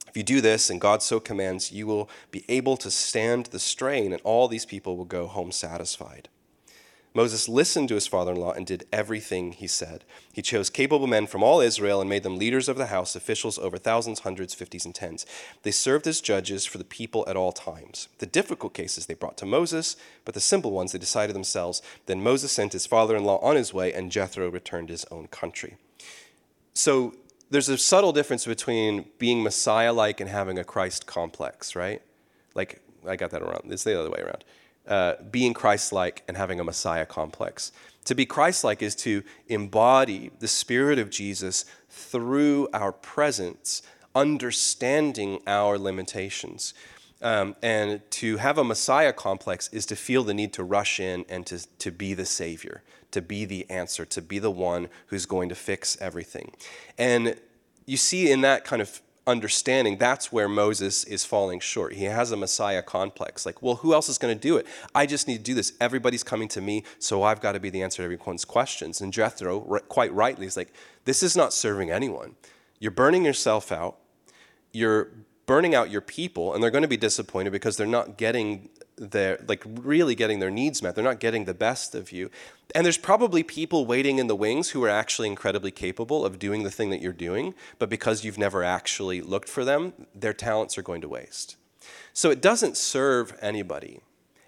If 0.08 0.16
you 0.16 0.24
do 0.24 0.42
this, 0.42 0.70
and 0.70 0.80
God 0.80 1.02
so 1.02 1.20
commands, 1.20 1.72
you 1.72 1.88
will 1.88 2.10
be 2.32 2.46
able 2.48 2.78
to 2.78 2.92
stand 2.92 3.48
the 3.48 3.60
strain, 3.60 4.14
and 4.14 4.22
all 4.24 4.48
these 4.48 4.66
people 4.66 4.96
will 4.96 5.06
go 5.06 5.28
home 5.28 5.52
satisfied. 5.52 6.30
Moses 7.16 7.48
listened 7.48 7.90
to 7.90 7.96
his 7.96 8.08
father 8.08 8.32
in 8.32 8.40
law 8.40 8.52
and 8.54 8.66
did 8.66 8.88
everything 8.92 9.52
he 9.52 9.68
said. 9.68 10.04
He 10.32 10.42
chose 10.42 10.72
capable 10.72 11.06
men 11.06 11.28
from 11.28 11.44
all 11.44 11.62
Israel 11.62 12.02
and 12.02 12.10
made 12.10 12.24
them 12.24 12.40
leaders 12.40 12.68
of 12.68 12.76
the 12.76 12.88
house, 12.88 13.16
officials 13.16 13.60
over 13.60 13.78
thousands, 13.78 14.22
hundreds, 14.22 14.56
fifties, 14.56 14.84
and 14.84 14.96
tens. 14.96 15.26
They 15.62 15.70
served 15.70 16.08
as 16.08 16.22
judges 16.22 16.66
for 16.66 16.80
the 16.80 16.84
people 16.84 17.24
at 17.28 17.38
all 17.38 17.52
times. 17.52 18.08
The 18.18 18.26
difficult 18.26 18.74
cases 18.74 19.06
they 19.06 19.14
brought 19.14 19.38
to 19.38 19.46
Moses, 19.46 19.96
but 20.26 20.34
the 20.34 20.40
simple 20.40 20.72
ones 20.72 20.92
they 20.92 21.00
decided 21.00 21.36
themselves. 21.36 21.84
Then 22.08 22.24
Moses 22.24 22.52
sent 22.52 22.74
his 22.74 22.88
father 22.88 23.16
in 23.16 23.24
law 23.24 23.38
on 23.40 23.56
his 23.58 23.74
way, 23.74 23.94
and 23.94 24.12
Jethro 24.12 24.50
returned 24.50 24.88
to 24.88 24.94
his 24.94 25.06
own 25.12 25.28
country. 25.28 25.78
So 26.74 27.14
there's 27.52 27.70
a 27.70 27.78
subtle 27.78 28.12
difference 28.12 28.46
between 28.46 29.06
being 29.20 29.44
Messiah 29.44 29.94
like 29.94 30.20
and 30.20 30.30
having 30.30 30.58
a 30.58 30.64
Christ 30.64 31.06
complex, 31.06 31.76
right? 31.76 32.02
Like, 32.56 32.82
I 33.08 33.18
got 33.18 33.30
that 33.32 33.44
around. 33.44 33.72
It's 33.72 33.84
the 33.84 34.00
other 34.00 34.10
way 34.10 34.22
around 34.22 34.44
uh, 34.88 35.16
being 35.32 35.54
Christ 35.54 35.94
like 35.94 36.24
and 36.28 36.38
having 36.38 36.60
a 36.60 36.64
Messiah 36.64 37.06
complex. 37.06 37.72
To 38.06 38.16
be 38.16 38.26
Christ 38.26 38.64
like 38.64 38.82
is 38.82 38.96
to 38.96 39.24
embody 39.48 40.32
the 40.40 40.48
Spirit 40.48 41.00
of 41.00 41.10
Jesus 41.10 41.66
through 41.90 42.68
our 42.74 42.92
presence, 42.92 43.82
understanding 44.14 45.40
our 45.48 45.78
limitations. 45.78 46.74
Um, 47.22 47.56
and 47.64 48.02
to 48.12 48.38
have 48.38 48.58
a 48.58 48.64
Messiah 48.66 49.14
complex 49.14 49.70
is 49.72 49.86
to 49.86 49.96
feel 49.96 50.24
the 50.24 50.34
need 50.34 50.52
to 50.54 50.64
rush 50.64 51.00
in 51.00 51.24
and 51.30 51.46
to, 51.46 51.66
to 51.80 51.92
be 51.92 52.14
the 52.14 52.26
Savior, 52.26 52.84
to 53.12 53.22
be 53.22 53.46
the 53.46 53.70
answer, 53.70 54.04
to 54.04 54.22
be 54.22 54.40
the 54.40 54.52
one 54.52 54.90
who's 55.08 55.26
going 55.26 55.48
to 55.48 55.56
fix 55.56 55.98
everything. 56.02 56.52
And 56.98 57.40
you 57.86 57.96
see 57.96 58.30
in 58.30 58.42
that 58.42 58.66
kind 58.66 58.82
of 58.82 59.02
understanding, 59.26 59.98
that's 59.98 60.32
where 60.32 60.50
Moses 60.50 61.04
is 61.06 61.24
falling 61.24 61.60
short. 61.60 61.94
He 61.94 62.06
has 62.06 62.32
a 62.32 62.38
Messiah 62.38 62.82
complex. 62.82 63.46
Like, 63.46 63.62
well, 63.62 63.76
who 63.76 63.94
else 63.94 64.10
is 64.10 64.18
going 64.18 64.36
to 64.36 64.40
do 64.40 64.58
it? 64.58 64.68
I 64.94 65.06
just 65.06 65.28
need 65.28 65.38
to 65.38 65.44
do 65.44 65.54
this. 65.54 65.74
Everybody's 65.80 66.24
coming 66.24 66.48
to 66.50 66.62
me, 66.62 66.84
so 67.00 67.24
I've 67.24 67.42
got 67.42 67.54
to 67.54 67.60
be 67.60 67.70
the 67.70 67.82
answer 67.82 67.98
to 67.98 68.04
everyone's 68.04 68.46
questions. 68.46 69.02
And 69.02 69.14
Jethro, 69.14 69.62
quite 69.88 70.14
rightly, 70.14 70.46
is 70.46 70.58
like, 70.58 70.74
this 71.06 71.24
is 71.24 71.36
not 71.36 71.54
serving 71.54 71.90
anyone. 71.90 72.36
You're 72.80 72.92
burning 72.92 73.24
yourself 73.24 73.72
out. 73.72 73.98
You're 74.72 75.10
burning 75.46 75.76
out 75.76 75.90
your 75.90 76.02
people, 76.02 76.54
and 76.54 76.62
they're 76.62 76.72
going 76.72 76.84
to 76.84 76.88
be 76.88 76.98
disappointed 76.98 77.52
because 77.52 77.78
they're 77.78 77.88
not 77.88 78.18
getting 78.18 78.70
their 79.12 79.40
like 79.48 79.64
really 79.66 80.16
getting 80.16 80.40
their 80.40 80.52
needs 80.52 80.82
met. 80.82 80.96
They're 80.96 81.04
not 81.04 81.20
getting 81.20 81.46
the 81.46 81.54
best 81.54 81.96
of 81.96 82.12
you. 82.12 82.30
And 82.74 82.86
there's 82.86 82.98
probably 82.98 83.44
people 83.44 83.86
waiting 83.86 84.18
in 84.20 84.28
the 84.28 84.36
wings 84.36 84.72
who 84.72 84.84
are 84.84 84.90
actually 84.90 85.28
incredibly 85.28 85.72
capable 85.72 86.26
of 86.26 86.40
doing 86.40 86.64
the 86.64 86.72
thing 86.72 86.90
that 86.90 87.02
you're 87.02 87.14
doing, 87.14 87.54
but 87.78 87.90
because 87.90 88.24
you've 88.24 88.38
never 88.38 88.64
actually 88.64 89.22
looked 89.22 89.50
for 89.50 89.64
them, 89.64 89.94
their 90.16 90.34
talents 90.34 90.78
are 90.78 90.82
going 90.82 91.02
to 91.02 91.10
waste. 91.10 91.58
So 92.14 92.32
it 92.32 92.42
doesn't 92.42 92.78
serve 92.78 93.38
anybody. 93.42 94.02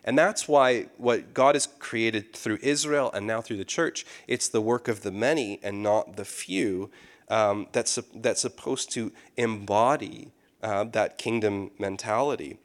And 0.04 0.18
that's 0.18 0.48
why 0.48 0.88
what 0.98 1.34
God 1.34 1.56
has 1.56 1.68
created 1.80 2.34
through 2.34 2.60
Israel 2.62 3.12
and 3.14 3.26
now 3.26 3.42
through 3.42 3.58
the 3.58 3.66
church, 3.66 4.06
it's 4.28 4.48
the 4.48 4.62
work 4.62 4.88
of 4.88 5.02
the 5.02 5.12
many 5.12 5.60
and 5.64 5.82
not 5.82 6.16
the 6.16 6.26
few 6.26 6.92
um, 7.28 7.68
that's, 7.72 8.00
that's 8.14 8.42
supposed 8.42 8.92
to 8.92 9.12
embody 9.36 10.32
uh, 10.62 10.84
that 10.84 11.18
kingdom 11.18 11.72
mentality. 11.80 12.60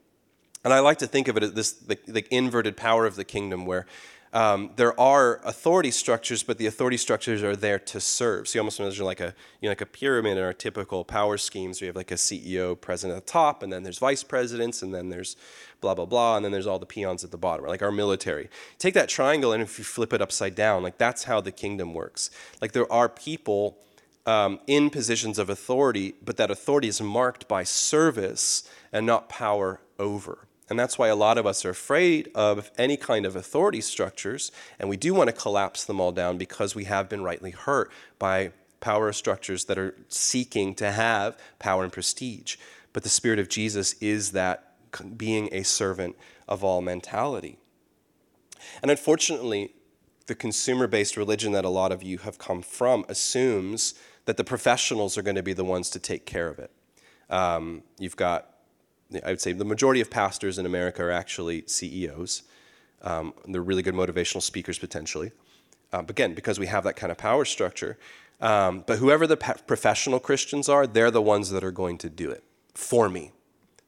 And 0.64 0.72
I 0.72 0.80
like 0.80 0.98
to 0.98 1.06
think 1.06 1.28
of 1.28 1.36
it 1.36 1.42
as 1.42 1.52
this 1.52 1.72
the, 1.72 1.98
the 2.06 2.34
inverted 2.34 2.76
power 2.76 3.06
of 3.06 3.16
the 3.16 3.24
kingdom, 3.24 3.64
where 3.64 3.86
um, 4.32 4.70
there 4.76 4.98
are 5.00 5.40
authority 5.44 5.90
structures, 5.90 6.42
but 6.44 6.58
the 6.58 6.66
authority 6.66 6.96
structures 6.96 7.42
are 7.42 7.56
there 7.56 7.80
to 7.80 7.98
serve. 7.98 8.46
So 8.46 8.56
you 8.56 8.60
almost 8.60 8.78
imagine 8.78 9.04
like 9.04 9.20
a 9.20 9.34
you 9.60 9.66
know, 9.66 9.70
like 9.70 9.80
a 9.80 9.86
pyramid 9.86 10.38
in 10.38 10.44
our 10.44 10.52
typical 10.52 11.04
power 11.04 11.36
schemes. 11.36 11.80
Where 11.80 11.86
you 11.86 11.88
have 11.88 11.96
like 11.96 12.10
a 12.10 12.14
CEO, 12.14 12.80
president 12.80 13.16
at 13.16 13.26
the 13.26 13.32
top, 13.32 13.62
and 13.62 13.72
then 13.72 13.82
there's 13.82 13.98
vice 13.98 14.22
presidents, 14.22 14.82
and 14.82 14.94
then 14.94 15.08
there's 15.08 15.36
blah 15.80 15.94
blah 15.94 16.04
blah, 16.04 16.36
and 16.36 16.44
then 16.44 16.52
there's 16.52 16.66
all 16.66 16.78
the 16.78 16.86
peons 16.86 17.24
at 17.24 17.30
the 17.30 17.38
bottom, 17.38 17.66
like 17.66 17.82
our 17.82 17.90
military. 17.90 18.48
Take 18.78 18.94
that 18.94 19.08
triangle, 19.08 19.52
and 19.52 19.62
if 19.62 19.78
you 19.78 19.84
flip 19.84 20.12
it 20.12 20.20
upside 20.20 20.54
down, 20.54 20.82
like 20.82 20.98
that's 20.98 21.24
how 21.24 21.40
the 21.40 21.52
kingdom 21.52 21.94
works. 21.94 22.30
Like 22.60 22.72
there 22.72 22.90
are 22.92 23.08
people 23.08 23.78
um, 24.26 24.60
in 24.66 24.90
positions 24.90 25.38
of 25.38 25.50
authority, 25.50 26.14
but 26.24 26.36
that 26.36 26.50
authority 26.50 26.88
is 26.88 27.00
marked 27.00 27.48
by 27.48 27.64
service 27.64 28.68
and 28.92 29.06
not 29.06 29.28
power 29.28 29.80
over. 29.98 30.46
And 30.70 30.78
that's 30.78 30.96
why 30.96 31.08
a 31.08 31.16
lot 31.16 31.36
of 31.36 31.46
us 31.46 31.64
are 31.64 31.70
afraid 31.70 32.30
of 32.32 32.70
any 32.78 32.96
kind 32.96 33.26
of 33.26 33.34
authority 33.34 33.80
structures, 33.80 34.52
and 34.78 34.88
we 34.88 34.96
do 34.96 35.12
want 35.12 35.28
to 35.28 35.34
collapse 35.34 35.84
them 35.84 36.00
all 36.00 36.12
down 36.12 36.38
because 36.38 36.76
we 36.76 36.84
have 36.84 37.08
been 37.08 37.24
rightly 37.24 37.50
hurt 37.50 37.90
by 38.20 38.52
power 38.78 39.12
structures 39.12 39.64
that 39.64 39.78
are 39.78 39.96
seeking 40.08 40.74
to 40.76 40.92
have 40.92 41.36
power 41.58 41.82
and 41.82 41.92
prestige. 41.92 42.56
But 42.92 43.02
the 43.02 43.08
Spirit 43.08 43.40
of 43.40 43.48
Jesus 43.48 43.94
is 43.94 44.30
that 44.30 44.74
being 45.16 45.48
a 45.52 45.64
servant 45.64 46.16
of 46.48 46.62
all 46.62 46.80
mentality. 46.80 47.58
And 48.80 48.90
unfortunately, 48.90 49.72
the 50.26 50.34
consumer 50.36 50.86
based 50.86 51.16
religion 51.16 51.52
that 51.52 51.64
a 51.64 51.68
lot 51.68 51.90
of 51.90 52.02
you 52.02 52.18
have 52.18 52.38
come 52.38 52.62
from 52.62 53.04
assumes 53.08 53.94
that 54.24 54.36
the 54.36 54.44
professionals 54.44 55.18
are 55.18 55.22
going 55.22 55.36
to 55.36 55.42
be 55.42 55.52
the 55.52 55.64
ones 55.64 55.90
to 55.90 55.98
take 55.98 56.26
care 56.26 56.48
of 56.48 56.60
it. 56.60 56.70
Um, 57.28 57.82
you've 57.98 58.16
got 58.16 58.49
I 59.24 59.30
would 59.30 59.40
say 59.40 59.52
the 59.52 59.64
majority 59.64 60.00
of 60.00 60.10
pastors 60.10 60.58
in 60.58 60.66
America 60.66 61.02
are 61.02 61.10
actually 61.10 61.64
CEOs. 61.66 62.42
Um, 63.02 63.34
they're 63.46 63.62
really 63.62 63.82
good 63.82 63.94
motivational 63.94 64.42
speakers 64.42 64.78
potentially. 64.78 65.32
Um, 65.92 66.06
again, 66.08 66.34
because 66.34 66.60
we 66.60 66.66
have 66.66 66.84
that 66.84 66.96
kind 66.96 67.10
of 67.10 67.18
power 67.18 67.44
structure. 67.44 67.98
Um, 68.40 68.84
but 68.86 68.98
whoever 68.98 69.26
the 69.26 69.36
professional 69.36 70.20
Christians 70.20 70.68
are, 70.68 70.86
they're 70.86 71.10
the 71.10 71.22
ones 71.22 71.50
that 71.50 71.64
are 71.64 71.72
going 71.72 71.98
to 71.98 72.08
do 72.08 72.30
it 72.30 72.44
for 72.74 73.08
me. 73.08 73.32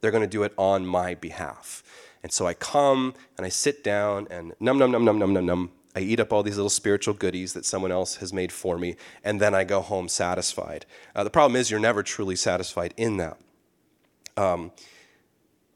They're 0.00 0.10
going 0.10 0.24
to 0.24 0.28
do 0.28 0.42
it 0.42 0.52
on 0.58 0.84
my 0.84 1.14
behalf. 1.14 1.82
And 2.22 2.32
so 2.32 2.46
I 2.46 2.54
come 2.54 3.14
and 3.36 3.46
I 3.46 3.48
sit 3.48 3.82
down 3.82 4.26
and 4.30 4.52
num, 4.60 4.78
num, 4.78 4.90
num, 4.90 5.04
num, 5.04 5.18
num, 5.18 5.32
num, 5.32 5.46
num. 5.46 5.70
I 5.94 6.00
eat 6.00 6.20
up 6.20 6.32
all 6.32 6.42
these 6.42 6.56
little 6.56 6.70
spiritual 6.70 7.14
goodies 7.14 7.52
that 7.52 7.66
someone 7.66 7.92
else 7.92 8.16
has 8.16 8.32
made 8.32 8.50
for 8.50 8.78
me, 8.78 8.96
and 9.22 9.40
then 9.40 9.54
I 9.54 9.64
go 9.64 9.82
home 9.82 10.08
satisfied. 10.08 10.86
Uh, 11.14 11.22
the 11.22 11.28
problem 11.28 11.54
is, 11.54 11.70
you're 11.70 11.80
never 11.80 12.02
truly 12.02 12.34
satisfied 12.34 12.94
in 12.96 13.18
that. 13.18 13.36
Um, 14.38 14.72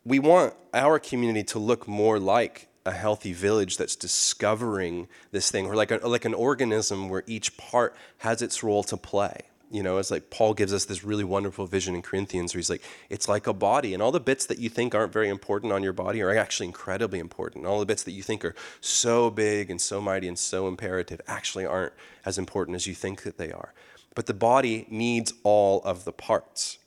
we 0.07 0.21
want 0.21 0.55
our 0.73 1.01
community 1.01 1.42
to 1.42 1.59
look 1.59 1.88
more 1.88 2.21
like 2.21 2.69
a 2.87 2.92
healthy 2.92 3.33
village 3.33 3.77
that's 3.77 3.97
discovering 3.97 5.09
this 5.33 5.51
thing, 5.51 5.66
or 5.66 5.75
like, 5.75 5.90
a, 5.90 5.97
like 6.07 6.25
an 6.25 6.33
organism 6.33 7.09
where 7.09 7.25
each 7.27 7.57
part 7.57 7.97
has 8.19 8.40
its 8.40 8.62
role 8.62 8.85
to 8.85 8.97
play. 8.97 9.40
You 9.69 9.83
know, 9.83 9.99
it's 9.99 10.12
like 10.12 10.31
Paul 10.31 10.55
gives 10.55 10.73
us 10.73 10.85
this 10.85 11.03
really 11.03 11.25
wonderful 11.25 11.66
vision 11.66 11.97
in 11.97 12.03
Corinthians 12.03 12.55
where 12.55 12.61
he's 12.61 12.71
like, 12.71 12.85
it's 13.11 13.29
like 13.29 13.49
a 13.49 13.53
body, 13.53 13.95
and 13.95 14.01
all 14.01 14.12
the 14.12 14.21
bits 14.21 14.47
that 14.47 14.61
you 14.61 14.69
think 14.69 14.95
aren't 14.95 15.12
very 15.12 15.29
important 15.29 15.73
on 15.73 15.83
your 15.83 15.92
body 15.92 16.23
are 16.23 16.31
actually 16.37 16.66
incredibly 16.66 17.19
important. 17.19 17.66
All 17.66 17.81
the 17.81 17.87
bits 17.87 18.05
that 18.05 18.12
you 18.12 18.23
think 18.23 18.45
are 18.45 18.55
so 18.81 19.29
big 19.29 19.69
and 19.69 19.81
so 19.81 20.01
mighty 20.01 20.29
and 20.29 20.38
so 20.38 20.69
imperative 20.69 21.21
actually 21.27 21.66
aren't 21.66 21.95
as 22.25 22.38
important 22.38 22.77
as 22.77 22.87
you 22.87 22.95
think 22.95 23.23
that 23.23 23.38
they 23.38 23.51
are. 23.51 23.75
But 24.14 24.27
the 24.27 24.35
body 24.35 24.87
needs 24.88 25.35
all 25.42 25.83
of 25.83 26.05
the 26.05 26.12
parts 26.12 26.79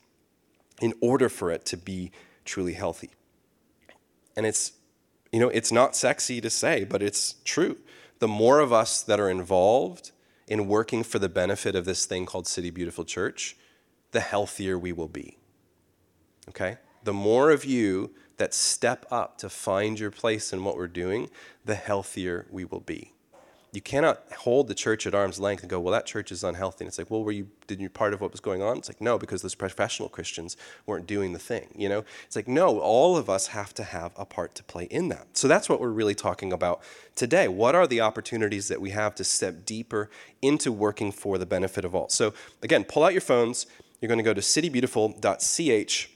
in 0.80 0.94
order 1.02 1.28
for 1.28 1.50
it 1.50 1.66
to 1.66 1.76
be 1.76 2.12
truly 2.50 2.74
healthy. 2.74 3.10
And 4.36 4.44
it's, 4.44 4.72
you 5.32 5.38
know, 5.38 5.48
it's 5.48 5.70
not 5.70 5.94
sexy 5.94 6.40
to 6.40 6.50
say, 6.50 6.84
but 6.84 7.02
it's 7.02 7.36
true. 7.44 7.78
The 8.18 8.28
more 8.28 8.58
of 8.58 8.72
us 8.72 9.02
that 9.02 9.20
are 9.20 9.30
involved 9.30 10.10
in 10.48 10.66
working 10.66 11.04
for 11.04 11.20
the 11.20 11.28
benefit 11.28 11.76
of 11.76 11.84
this 11.84 12.06
thing 12.06 12.26
called 12.26 12.48
City 12.48 12.70
Beautiful 12.70 13.04
Church, 13.04 13.56
the 14.10 14.20
healthier 14.20 14.76
we 14.76 14.92
will 14.92 15.08
be. 15.08 15.38
Okay? 16.48 16.78
The 17.04 17.12
more 17.12 17.50
of 17.50 17.64
you 17.64 18.10
that 18.38 18.52
step 18.52 19.06
up 19.10 19.38
to 19.38 19.48
find 19.48 20.00
your 20.00 20.10
place 20.10 20.52
in 20.52 20.64
what 20.64 20.76
we're 20.76 20.88
doing, 20.88 21.30
the 21.64 21.76
healthier 21.76 22.46
we 22.50 22.64
will 22.64 22.80
be 22.80 23.12
you 23.72 23.80
cannot 23.80 24.20
hold 24.36 24.66
the 24.66 24.74
church 24.74 25.06
at 25.06 25.14
arm's 25.14 25.38
length 25.38 25.62
and 25.62 25.70
go, 25.70 25.78
well, 25.78 25.92
that 25.92 26.04
church 26.04 26.32
is 26.32 26.42
unhealthy. 26.42 26.84
And 26.84 26.88
it's 26.88 26.98
like, 26.98 27.10
well, 27.10 27.22
were 27.22 27.30
you, 27.30 27.48
did 27.68 27.80
you 27.80 27.88
part 27.88 28.12
of 28.12 28.20
what 28.20 28.32
was 28.32 28.40
going 28.40 28.62
on? 28.62 28.78
It's 28.78 28.88
like, 28.88 29.00
no, 29.00 29.16
because 29.16 29.42
those 29.42 29.54
professional 29.54 30.08
Christians 30.08 30.56
weren't 30.86 31.06
doing 31.06 31.32
the 31.32 31.38
thing, 31.38 31.68
you 31.76 31.88
know? 31.88 32.04
It's 32.26 32.34
like, 32.34 32.48
no, 32.48 32.80
all 32.80 33.16
of 33.16 33.30
us 33.30 33.48
have 33.48 33.72
to 33.74 33.84
have 33.84 34.12
a 34.16 34.24
part 34.24 34.56
to 34.56 34.64
play 34.64 34.84
in 34.84 35.08
that. 35.10 35.36
So 35.36 35.46
that's 35.46 35.68
what 35.68 35.80
we're 35.80 35.90
really 35.90 36.16
talking 36.16 36.52
about 36.52 36.82
today. 37.14 37.46
What 37.46 37.76
are 37.76 37.86
the 37.86 38.00
opportunities 38.00 38.66
that 38.68 38.80
we 38.80 38.90
have 38.90 39.14
to 39.16 39.24
step 39.24 39.64
deeper 39.64 40.10
into 40.42 40.72
working 40.72 41.12
for 41.12 41.38
the 41.38 41.46
benefit 41.46 41.84
of 41.84 41.94
all? 41.94 42.08
So 42.08 42.34
again, 42.62 42.82
pull 42.82 43.04
out 43.04 43.12
your 43.12 43.20
phones. 43.20 43.66
You're 44.00 44.08
going 44.08 44.18
to 44.18 44.24
go 44.24 44.34
to 44.34 44.40
citybeautiful.ch 44.40 46.10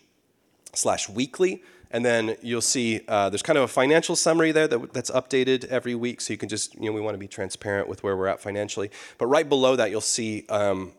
slash 0.74 1.08
weekly 1.08 1.62
and 1.94 2.04
then 2.04 2.36
you'll 2.42 2.60
see 2.60 3.02
uh, 3.06 3.30
there's 3.30 3.40
kind 3.40 3.56
of 3.56 3.62
a 3.62 3.68
financial 3.68 4.16
summary 4.16 4.50
there 4.50 4.66
that, 4.66 4.92
that's 4.92 5.12
updated 5.12 5.64
every 5.66 5.94
week. 5.94 6.20
So 6.20 6.32
you 6.32 6.36
can 6.36 6.48
just, 6.48 6.74
you 6.74 6.86
know, 6.86 6.92
we 6.92 7.00
want 7.00 7.14
to 7.14 7.18
be 7.18 7.28
transparent 7.28 7.86
with 7.86 8.02
where 8.02 8.16
we're 8.16 8.26
at 8.26 8.40
financially. 8.40 8.90
But 9.16 9.28
right 9.28 9.48
below 9.48 9.76
that, 9.76 9.92
you'll 9.92 10.00
see 10.00 10.44
um, 10.48 10.90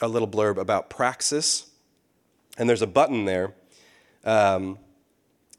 a 0.00 0.08
little 0.08 0.26
blurb 0.26 0.56
about 0.56 0.88
Praxis. 0.88 1.68
And 2.56 2.66
there's 2.66 2.80
a 2.80 2.86
button 2.86 3.26
there 3.26 3.52
um, 4.24 4.78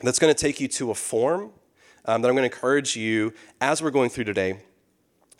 that's 0.01 0.17
going 0.17 0.33
to 0.33 0.39
take 0.39 0.59
you 0.59 0.67
to 0.69 0.89
a 0.89 0.95
form 0.95 1.51
um, 2.05 2.23
that 2.23 2.27
I'm 2.27 2.33
going 2.33 2.49
to 2.49 2.55
encourage 2.55 2.95
you, 2.95 3.31
as 3.61 3.83
we're 3.83 3.91
going 3.91 4.09
through 4.09 4.23
today, 4.23 4.59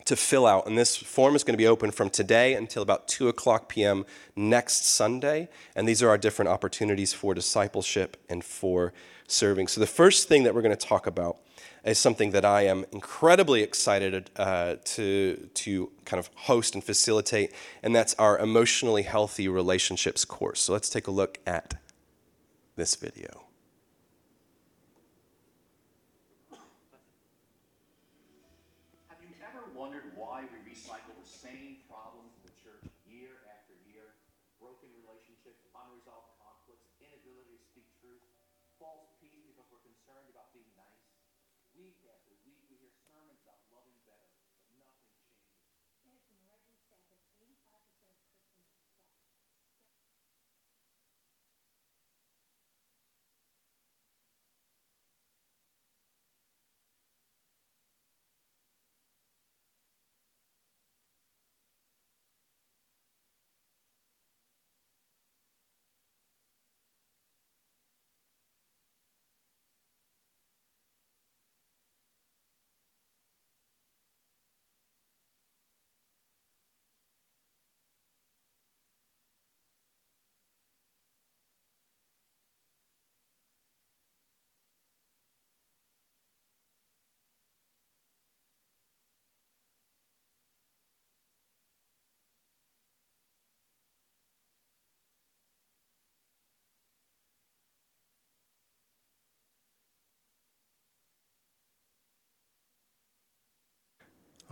to 0.06 0.16
fill 0.16 0.46
out. 0.46 0.68
And 0.68 0.78
this 0.78 0.96
form 0.96 1.36
is 1.36 1.44
going 1.44 1.54
to 1.54 1.58
be 1.58 1.68
open 1.68 1.90
from 1.90 2.12
today 2.12 2.54
until 2.54 2.84
about 2.84 3.08
2 3.08 3.30
o'clock 3.30 3.68
p.m. 3.68 4.06
next 4.36 4.86
Sunday. 4.86 5.50
And 5.76 5.88
these 5.88 6.04
are 6.04 6.10
our 6.10 6.20
different 6.20 6.50
opportunities 6.50 7.14
for 7.14 7.34
discipleship 7.34 8.16
and 8.30 8.44
for 8.44 8.94
serving. 9.32 9.68
So, 9.68 9.82
the 9.82 9.88
first 9.88 10.28
thing 10.28 10.44
that 10.44 10.54
we're 10.54 10.62
going 10.62 10.76
to 10.76 10.88
talk 10.88 11.08
about 11.08 11.38
is 11.84 11.98
something 11.98 12.32
that 12.32 12.46
I 12.46 12.63
am 12.63 12.86
incredibly 12.92 13.63
excited 13.63 14.30
uh, 14.36 14.76
to, 14.84 15.50
to 15.54 15.92
kind 16.06 16.20
of 16.20 16.30
host 16.36 16.76
and 16.76 16.84
facilitate, 16.84 17.54
and 17.84 17.96
that's 17.96 18.13
our 18.15 18.38
Emotionally 18.38 19.04
Healthy 19.04 19.48
Relationships 19.48 20.26
course. 20.26 20.62
So, 20.62 20.74
let's 20.74 20.89
take 20.89 21.08
a 21.08 21.12
look 21.12 21.39
at 21.46 21.76
this 22.76 22.96
video. 22.96 23.49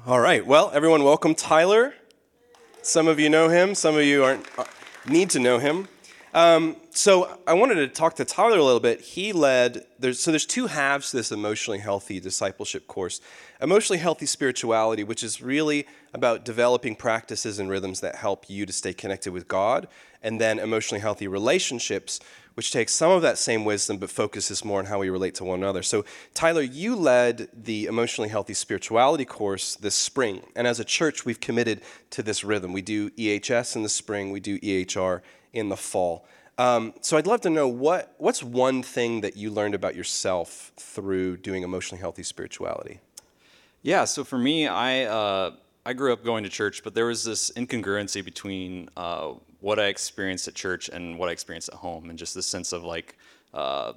All 0.08 0.22
right. 0.22 0.48
Well, 0.48 0.72
everyone, 0.74 1.04
welcome 1.04 1.36
Tyler. 1.36 1.94
Some 2.82 3.10
of 3.10 3.20
you 3.20 3.30
know 3.30 3.50
him. 3.50 3.76
Some 3.76 3.98
of 3.98 4.04
you 4.04 4.24
aren't 4.24 4.48
uh, 4.58 4.64
need 5.06 5.30
to 5.32 5.40
know 5.40 5.60
him. 5.60 5.90
Um, 6.34 6.78
so 6.92 7.38
I 7.46 7.52
wanted 7.56 7.76
to 7.76 7.90
talk 7.90 8.16
to 8.16 8.24
Tyler 8.24 8.58
a 8.58 8.64
little 8.64 8.80
bit. 8.80 9.02
He 9.02 9.34
led 9.34 9.86
there's 10.00 10.22
so 10.22 10.32
there's 10.32 10.46
two 10.46 10.68
halves 10.68 11.12
to 11.12 11.18
this 11.18 11.34
emotionally 11.34 11.80
healthy 11.80 12.22
discipleship 12.22 12.88
course. 12.88 13.20
Emotionally 13.62 14.00
healthy 14.00 14.26
spirituality, 14.26 15.04
which 15.04 15.26
is 15.26 15.42
really 15.42 15.86
about 16.14 16.46
developing 16.46 16.96
practices 16.96 17.60
and 17.60 17.70
rhythms 17.70 18.00
that 18.00 18.16
help 18.16 18.50
you 18.50 18.66
to 18.66 18.72
stay 18.72 18.94
connected 18.94 19.34
with 19.34 19.50
God, 19.50 19.90
and 20.24 20.40
then 20.40 20.58
emotionally 20.58 21.02
healthy 21.02 21.28
relationships, 21.28 22.22
which 22.58 22.72
takes 22.72 22.92
some 22.92 23.12
of 23.12 23.22
that 23.22 23.38
same 23.38 23.66
wisdom 23.66 23.98
but 23.98 24.10
focuses 24.10 24.66
more 24.66 24.80
on 24.80 24.86
how 24.88 24.98
we 24.98 25.12
relate 25.12 25.36
to 25.36 25.44
one 25.44 25.60
another. 25.60 25.84
So, 25.84 26.06
Tyler, 26.34 26.64
you 26.64 26.96
led 26.96 27.50
the 27.54 27.86
Emotionally 27.86 28.30
Healthy 28.30 28.56
Spirituality 28.56 29.26
course 29.26 29.76
this 29.76 29.94
spring. 29.94 30.42
And 30.56 30.66
as 30.66 30.80
a 30.80 30.84
church, 30.84 31.24
we've 31.24 31.40
committed 31.40 31.82
to 32.10 32.24
this 32.24 32.44
rhythm. 32.44 32.74
We 32.74 32.82
do 32.82 33.12
EHS 33.12 33.76
in 33.76 33.84
the 33.84 33.90
spring, 33.90 34.32
we 34.32 34.40
do 34.40 34.58
EHR 34.62 35.22
in 35.54 35.70
the 35.70 35.78
fall. 35.78 36.26
Um, 36.58 36.96
so, 37.02 37.16
I'd 37.16 37.28
love 37.28 37.42
to 37.42 37.52
know 37.52 37.68
what, 37.68 38.16
what's 38.18 38.42
one 38.42 38.82
thing 38.82 39.22
that 39.22 39.38
you 39.38 39.52
learned 39.52 39.76
about 39.76 39.96
yourself 39.96 40.72
through 40.78 41.38
doing 41.38 41.62
emotionally 41.62 42.02
healthy 42.02 42.24
spirituality? 42.24 43.02
Yeah, 43.84 44.06
so 44.06 44.24
for 44.24 44.40
me, 44.40 44.66
I. 44.66 45.04
Uh 45.04 45.52
I 45.88 45.94
grew 45.94 46.12
up 46.12 46.22
going 46.22 46.44
to 46.44 46.50
church, 46.50 46.84
but 46.84 46.94
there 46.94 47.06
was 47.06 47.24
this 47.24 47.50
incongruency 47.52 48.22
between 48.26 48.90
uh, 48.98 49.36
what 49.60 49.80
I 49.80 49.86
experienced 49.86 50.48
at 50.48 50.56
church 50.56 50.90
and 50.90 51.18
what 51.18 51.30
I 51.30 51.32
experienced 51.32 51.70
at 51.70 51.76
home, 51.76 52.10
and 52.10 52.18
just 52.18 52.34
the 52.34 52.44
sense 52.44 52.74
of 52.74 52.84
like 52.84 53.18
uh, 53.54 53.94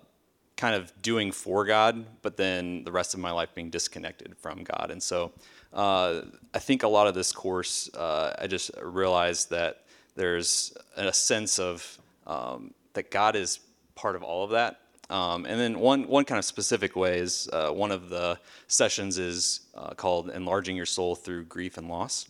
kind 0.56 0.74
of 0.74 0.92
doing 1.02 1.32
for 1.32 1.64
God, 1.64 2.04
but 2.22 2.36
then 2.36 2.84
the 2.84 2.92
rest 2.92 3.14
of 3.14 3.20
my 3.20 3.30
life 3.30 3.54
being 3.54 3.70
disconnected 3.70 4.36
from 4.38 4.64
God. 4.64 4.90
And 4.90 5.02
so 5.02 5.32
uh, 5.72 6.22
I 6.52 6.58
think 6.58 6.82
a 6.82 6.88
lot 6.88 7.06
of 7.06 7.14
this 7.14 7.32
course, 7.32 7.88
uh, 7.94 8.34
I 8.38 8.46
just 8.46 8.70
realized 8.82 9.50
that 9.50 9.84
there's 10.16 10.76
a 10.96 11.12
sense 11.12 11.58
of 11.58 11.98
um, 12.26 12.74
that 12.92 13.10
God 13.10 13.36
is 13.36 13.60
part 13.94 14.16
of 14.16 14.22
all 14.22 14.44
of 14.44 14.50
that, 14.50 14.80
um, 15.10 15.44
and 15.44 15.58
then 15.58 15.80
one, 15.80 16.06
one 16.06 16.24
kind 16.24 16.38
of 16.38 16.44
specific 16.44 16.94
way 16.94 17.18
is 17.18 17.48
uh, 17.52 17.70
one 17.70 17.90
of 17.90 18.10
the 18.10 18.38
sessions 18.68 19.18
is 19.18 19.62
uh, 19.74 19.90
called 19.94 20.30
Enlarging 20.30 20.76
Your 20.76 20.86
Soul 20.86 21.16
Through 21.16 21.44
Grief 21.46 21.76
and 21.78 21.88
Loss. 21.88 22.28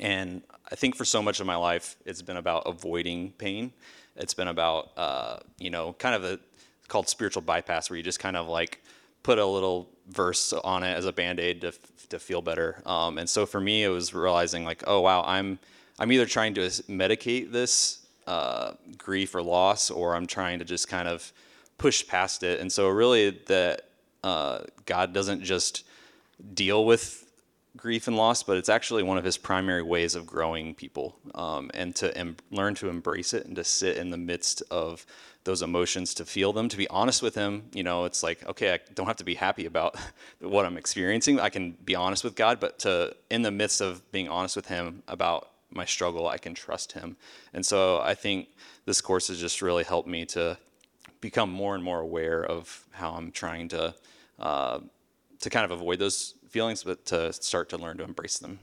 And 0.00 0.42
I 0.70 0.74
think 0.74 0.96
for 0.96 1.04
so 1.04 1.22
much 1.22 1.40
of 1.40 1.46
my 1.46 1.56
life, 1.56 1.96
it's 2.04 2.22
been 2.22 2.36
about 2.36 2.64
avoiding 2.66 3.32
pain. 3.32 3.72
It's 4.16 4.34
been 4.34 4.48
about, 4.48 4.90
uh, 4.96 5.38
you 5.58 5.70
know, 5.70 5.94
kind 5.94 6.14
of 6.14 6.24
a 6.24 6.38
called 6.88 7.08
spiritual 7.08 7.42
bypass, 7.42 7.90
where 7.90 7.96
you 7.96 8.02
just 8.02 8.20
kind 8.20 8.36
of 8.36 8.48
like 8.48 8.82
put 9.22 9.38
a 9.38 9.46
little 9.46 9.88
verse 10.08 10.52
on 10.52 10.82
it 10.82 10.96
as 10.96 11.04
a 11.04 11.12
band 11.12 11.38
aid 11.40 11.60
to, 11.60 11.72
to 12.08 12.18
feel 12.18 12.42
better. 12.42 12.82
Um, 12.86 13.18
and 13.18 13.28
so 13.28 13.46
for 13.46 13.60
me, 13.60 13.84
it 13.84 13.88
was 13.88 14.14
realizing 14.14 14.64
like, 14.64 14.84
oh 14.86 15.00
wow, 15.00 15.22
I'm 15.26 15.58
I'm 15.98 16.12
either 16.12 16.26
trying 16.26 16.54
to 16.54 16.60
medicate 16.60 17.50
this 17.50 18.06
uh, 18.26 18.72
grief 18.96 19.34
or 19.34 19.42
loss, 19.42 19.90
or 19.90 20.14
I'm 20.14 20.26
trying 20.26 20.58
to 20.60 20.64
just 20.64 20.88
kind 20.88 21.08
of 21.08 21.32
push 21.78 22.06
past 22.06 22.42
it. 22.42 22.60
And 22.60 22.70
so, 22.70 22.88
really, 22.88 23.30
that 23.46 23.88
uh, 24.22 24.60
God 24.84 25.12
doesn't 25.12 25.42
just 25.42 25.84
deal 26.54 26.84
with 26.84 27.27
grief 27.76 28.08
and 28.08 28.16
loss, 28.16 28.42
but 28.42 28.56
it's 28.56 28.68
actually 28.68 29.02
one 29.02 29.18
of 29.18 29.24
his 29.24 29.36
primary 29.36 29.82
ways 29.82 30.14
of 30.14 30.26
growing 30.26 30.74
people 30.74 31.16
um, 31.34 31.70
and 31.74 31.94
to 31.96 32.16
em- 32.16 32.36
learn 32.50 32.74
to 32.76 32.88
embrace 32.88 33.32
it 33.34 33.46
and 33.46 33.56
to 33.56 33.64
sit 33.64 33.96
in 33.96 34.10
the 34.10 34.16
midst 34.16 34.62
of 34.70 35.06
those 35.44 35.62
emotions, 35.62 36.14
to 36.14 36.24
feel 36.24 36.52
them, 36.52 36.68
to 36.68 36.76
be 36.76 36.88
honest 36.88 37.22
with 37.22 37.34
him. 37.34 37.64
You 37.72 37.82
know, 37.82 38.04
it's 38.04 38.22
like, 38.22 38.44
okay, 38.46 38.74
I 38.74 38.80
don't 38.94 39.06
have 39.06 39.16
to 39.16 39.24
be 39.24 39.34
happy 39.34 39.66
about 39.66 39.96
what 40.40 40.66
I'm 40.66 40.76
experiencing. 40.76 41.40
I 41.40 41.48
can 41.48 41.76
be 41.84 41.94
honest 41.94 42.24
with 42.24 42.34
God, 42.34 42.60
but 42.60 42.78
to, 42.80 43.14
in 43.30 43.42
the 43.42 43.50
midst 43.50 43.80
of 43.80 44.10
being 44.12 44.28
honest 44.28 44.56
with 44.56 44.66
him 44.66 45.02
about 45.08 45.50
my 45.70 45.84
struggle, 45.84 46.26
I 46.28 46.38
can 46.38 46.54
trust 46.54 46.92
him. 46.92 47.16
And 47.52 47.64
so 47.64 48.00
I 48.00 48.14
think 48.14 48.48
this 48.84 49.00
course 49.00 49.28
has 49.28 49.38
just 49.40 49.62
really 49.62 49.84
helped 49.84 50.08
me 50.08 50.24
to 50.26 50.58
become 51.20 51.50
more 51.50 51.74
and 51.74 51.84
more 51.84 52.00
aware 52.00 52.44
of 52.44 52.84
how 52.90 53.12
I'm 53.12 53.32
trying 53.32 53.68
to 53.68 53.94
uh, 54.38 54.80
to 55.40 55.50
kind 55.50 55.64
of 55.64 55.70
avoid 55.70 55.98
those 55.98 56.34
feelings, 56.48 56.82
but 56.84 57.04
to 57.06 57.32
start 57.32 57.68
to 57.70 57.78
learn 57.78 57.98
to 57.98 58.04
embrace 58.04 58.38
them. 58.38 58.60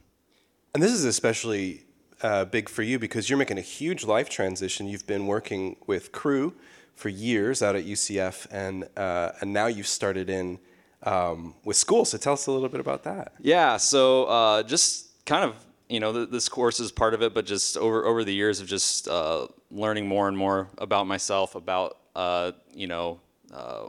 And 0.74 0.84
this 0.84 0.92
is 0.92 1.06
especially 1.06 1.86
uh, 2.22 2.46
big 2.46 2.70
for 2.70 2.84
you 2.84 3.00
because 3.00 3.30
you're 3.30 3.40
making 3.40 3.58
a 3.58 3.62
huge 3.62 4.04
life 4.04 4.30
transition. 4.30 4.88
You've 4.88 5.08
been 5.08 5.28
working 5.28 5.78
with 5.88 6.12
Cru 6.12 6.54
for 6.96 7.10
years 7.10 7.62
out 7.62 7.76
at 7.76 7.86
UCF, 7.86 8.48
and 8.52 8.88
uh, 8.98 9.32
and 9.42 9.54
now 9.54 9.68
you've 9.68 9.88
started 9.88 10.30
in 10.30 10.60
um, 11.04 11.56
with 11.64 11.78
school. 11.78 12.06
So 12.06 12.18
tell 12.18 12.34
us 12.34 12.48
a 12.48 12.52
little 12.52 12.70
bit 12.70 12.80
about 12.80 13.04
that. 13.04 13.34
Yeah. 13.40 13.78
So 13.78 14.26
uh, 14.26 14.64
just 14.64 15.26
kind 15.26 15.44
of 15.44 15.56
you 15.90 16.00
know 16.00 16.12
th- 16.12 16.30
this 16.30 16.50
course 16.50 16.80
is 16.80 16.92
part 16.92 17.14
of 17.14 17.22
it, 17.22 17.34
but 17.34 17.46
just 17.46 17.78
over 17.78 18.06
over 18.06 18.24
the 18.24 18.34
years 18.34 18.60
of 18.60 18.68
just 18.68 19.08
uh, 19.08 19.48
learning 19.72 20.08
more 20.08 20.28
and 20.28 20.38
more 20.38 20.70
about 20.78 21.08
myself, 21.08 21.56
about 21.56 21.98
uh, 22.16 22.54
you 22.74 22.88
know, 22.88 23.20
uh, 23.54 23.88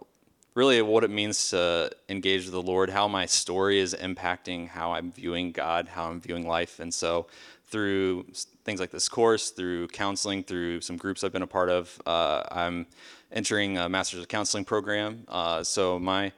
really 0.56 0.80
what 0.80 1.04
it 1.04 1.10
means 1.10 1.50
to 1.50 1.90
engage 2.08 2.48
the 2.48 2.62
Lord, 2.62 2.88
how 2.88 3.06
my 3.06 3.26
story 3.26 3.78
is 3.78 3.94
impacting 3.94 4.66
how 4.66 4.92
I'm 4.92 5.12
viewing 5.12 5.52
God, 5.52 5.86
how 5.86 6.08
I'm 6.08 6.18
viewing 6.18 6.48
life. 6.48 6.80
And 6.80 6.92
so, 6.92 7.26
through 7.66 8.24
things 8.64 8.80
like 8.80 8.90
this 8.90 9.08
course, 9.08 9.50
through 9.50 9.88
counseling, 9.88 10.42
through 10.42 10.80
some 10.80 10.96
groups 10.96 11.22
I've 11.22 11.32
been 11.32 11.42
a 11.42 11.46
part 11.46 11.68
of, 11.68 12.00
uh, 12.06 12.42
I'm 12.50 12.86
entering 13.30 13.76
a 13.76 13.88
Master's 13.88 14.20
of 14.20 14.28
Counseling 14.28 14.64
program. 14.64 15.24
Uh, 15.28 15.62
so, 15.62 15.98
my 15.98 16.32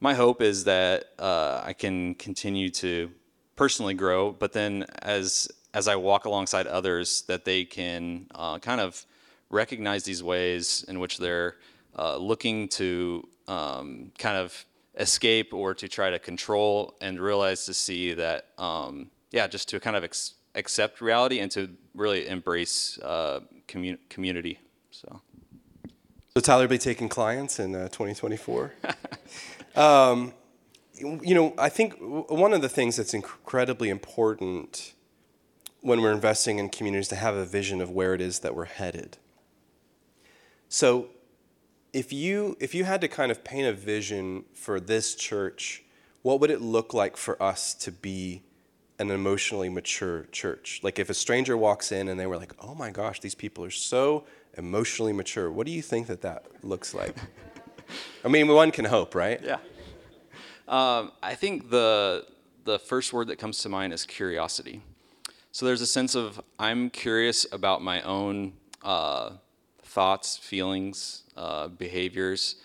my 0.00 0.14
hope 0.14 0.40
is 0.40 0.64
that 0.64 1.10
uh, 1.18 1.60
I 1.62 1.74
can 1.74 2.14
continue 2.14 2.70
to 2.70 3.10
personally 3.54 3.94
grow, 3.94 4.32
but 4.32 4.54
then 4.54 4.86
as 5.02 5.46
as 5.74 5.88
I 5.88 5.96
walk 5.96 6.24
alongside 6.24 6.66
others, 6.66 7.22
that 7.22 7.44
they 7.44 7.66
can 7.66 8.28
uh, 8.34 8.58
kind 8.60 8.80
of 8.80 9.04
recognize 9.50 10.04
these 10.04 10.22
ways 10.22 10.86
in 10.88 11.00
which 11.00 11.18
they're 11.18 11.56
uh, 11.98 12.16
looking 12.16 12.68
to 12.68 13.26
um, 13.48 14.12
kind 14.18 14.36
of 14.36 14.64
escape 14.98 15.52
or 15.52 15.74
to 15.74 15.88
try 15.88 16.10
to 16.10 16.18
control, 16.18 16.94
and 17.00 17.20
realize 17.20 17.66
to 17.66 17.74
see 17.74 18.14
that, 18.14 18.46
um, 18.58 19.10
yeah, 19.30 19.46
just 19.46 19.68
to 19.68 19.80
kind 19.80 19.96
of 19.96 20.04
ex- 20.04 20.34
accept 20.54 21.00
reality 21.00 21.40
and 21.40 21.50
to 21.50 21.68
really 21.94 22.28
embrace 22.28 22.98
uh, 23.00 23.40
commun- 23.66 23.98
community. 24.08 24.58
So. 24.90 25.20
So 26.34 26.40
Tyler 26.40 26.68
be 26.68 26.78
taking 26.78 27.08
clients 27.08 27.58
in 27.58 27.74
uh, 27.74 27.88
2024. 27.88 28.72
um, 29.76 30.32
you 31.00 31.34
know, 31.34 31.54
I 31.58 31.68
think 31.68 31.94
one 31.98 32.52
of 32.52 32.62
the 32.62 32.68
things 32.68 32.96
that's 32.96 33.14
incredibly 33.14 33.88
important 33.88 34.92
when 35.80 36.00
we're 36.00 36.12
investing 36.12 36.58
in 36.58 36.68
communities 36.68 37.08
to 37.08 37.16
have 37.16 37.34
a 37.34 37.44
vision 37.44 37.80
of 37.80 37.90
where 37.90 38.14
it 38.14 38.20
is 38.20 38.40
that 38.40 38.54
we're 38.54 38.64
headed. 38.64 39.16
So, 40.68 41.08
if 41.92 42.12
you 42.12 42.56
if 42.60 42.74
you 42.74 42.84
had 42.84 43.00
to 43.00 43.08
kind 43.08 43.30
of 43.30 43.44
paint 43.44 43.66
a 43.66 43.72
vision 43.72 44.44
for 44.54 44.80
this 44.80 45.14
church, 45.14 45.84
what 46.22 46.40
would 46.40 46.50
it 46.50 46.60
look 46.60 46.92
like 46.92 47.16
for 47.16 47.40
us 47.42 47.74
to 47.74 47.92
be 47.92 48.42
an 48.98 49.10
emotionally 49.10 49.68
mature 49.68 50.26
church? 50.32 50.80
Like 50.82 50.98
if 50.98 51.08
a 51.08 51.14
stranger 51.14 51.56
walks 51.56 51.92
in 51.92 52.08
and 52.08 52.18
they 52.18 52.26
were 52.26 52.36
like, 52.36 52.52
"Oh 52.60 52.74
my 52.74 52.90
gosh, 52.90 53.20
these 53.20 53.34
people 53.34 53.64
are 53.64 53.70
so 53.70 54.24
emotionally 54.56 55.12
mature." 55.12 55.50
What 55.50 55.66
do 55.66 55.72
you 55.72 55.82
think 55.82 56.06
that 56.08 56.22
that 56.22 56.46
looks 56.62 56.94
like? 56.94 57.16
I 58.24 58.28
mean, 58.28 58.48
one 58.48 58.70
can 58.70 58.84
hope, 58.84 59.14
right? 59.14 59.40
Yeah. 59.42 59.58
Um, 60.66 61.12
I 61.22 61.34
think 61.34 61.70
the 61.70 62.26
the 62.64 62.78
first 62.78 63.12
word 63.12 63.28
that 63.28 63.38
comes 63.38 63.58
to 63.60 63.68
mind 63.68 63.92
is 63.92 64.04
curiosity. 64.04 64.82
So 65.52 65.64
there's 65.64 65.80
a 65.80 65.86
sense 65.86 66.14
of 66.14 66.40
I'm 66.58 66.90
curious 66.90 67.46
about 67.50 67.82
my 67.82 68.02
own 68.02 68.52
uh, 68.82 69.30
thoughts, 69.88 70.36
feelings, 70.36 71.24
uh, 71.36 71.68
behaviors, 71.68 72.56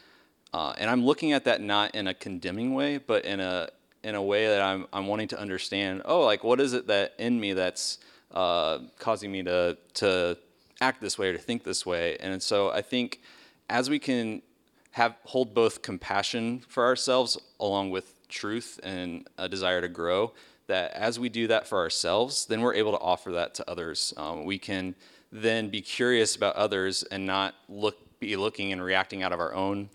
uh, 0.53 0.73
and 0.77 0.89
I'm 0.89 1.03
looking 1.03 1.31
at 1.31 1.45
that 1.45 1.62
not 1.62 1.95
in 1.95 2.07
a 2.07 2.13
condemning 2.13 2.75
way, 2.75 2.99
but 2.99 3.25
in 3.25 3.39
a 3.39 3.69
in 4.03 4.15
a 4.15 4.21
way 4.21 4.47
that 4.47 4.62
I'm 4.62 4.86
I'm 4.93 5.07
wanting 5.07 5.29
to 5.29 5.39
understand. 5.39 6.03
Oh, 6.05 6.21
like 6.21 6.43
what 6.43 6.59
is 6.59 6.73
it 6.73 6.88
that 6.88 7.13
in 7.17 7.39
me 7.39 7.53
that's 7.53 7.97
uh, 8.31 8.79
causing 8.99 9.31
me 9.31 9.41
to 9.43 9.77
to 9.95 10.38
act 10.79 11.01
this 11.01 11.17
way 11.17 11.29
or 11.29 11.33
to 11.33 11.39
think 11.39 11.63
this 11.63 11.86
way? 11.86 12.17
And 12.17 12.41
so 12.41 12.69
I 12.69 12.81
think 12.81 13.21
as 13.69 13.89
we 13.89 13.97
can 13.97 14.43
have 14.91 15.15
hold 15.23 15.55
both 15.55 15.81
compassion 15.81 16.63
for 16.67 16.86
ourselves 16.86 17.38
along 17.59 17.89
with 17.89 18.27
truth 18.29 18.79
and 18.83 19.27
a 19.38 19.49
desire 19.49 19.81
to 19.81 19.88
grow 19.88 20.31
that 20.67 20.91
as 20.93 21.19
we 21.19 21.29
do 21.29 21.47
that 21.47 21.67
for 21.67 21.77
ourselves 21.79 22.45
then 22.45 22.62
we're 22.62 22.73
able 22.73 22.91
to 22.91 22.99
offer 22.99 23.31
that 23.31 23.53
to 23.53 23.69
others 23.69 24.13
um, 24.17 24.45
we 24.45 24.57
can 24.57 24.95
then 25.34 25.69
be 25.69 25.82
curious 25.82 26.36
about 26.36 26.56
others 26.56 27.04
and 27.04 27.26
not 27.26 27.56
look 27.67 27.98
be 28.19 28.38
looking 28.38 28.72
and 28.72 28.82
reacting 28.82 29.24
out 29.24 29.34
of 29.34 29.39
our 29.39 29.54
own 29.54 29.89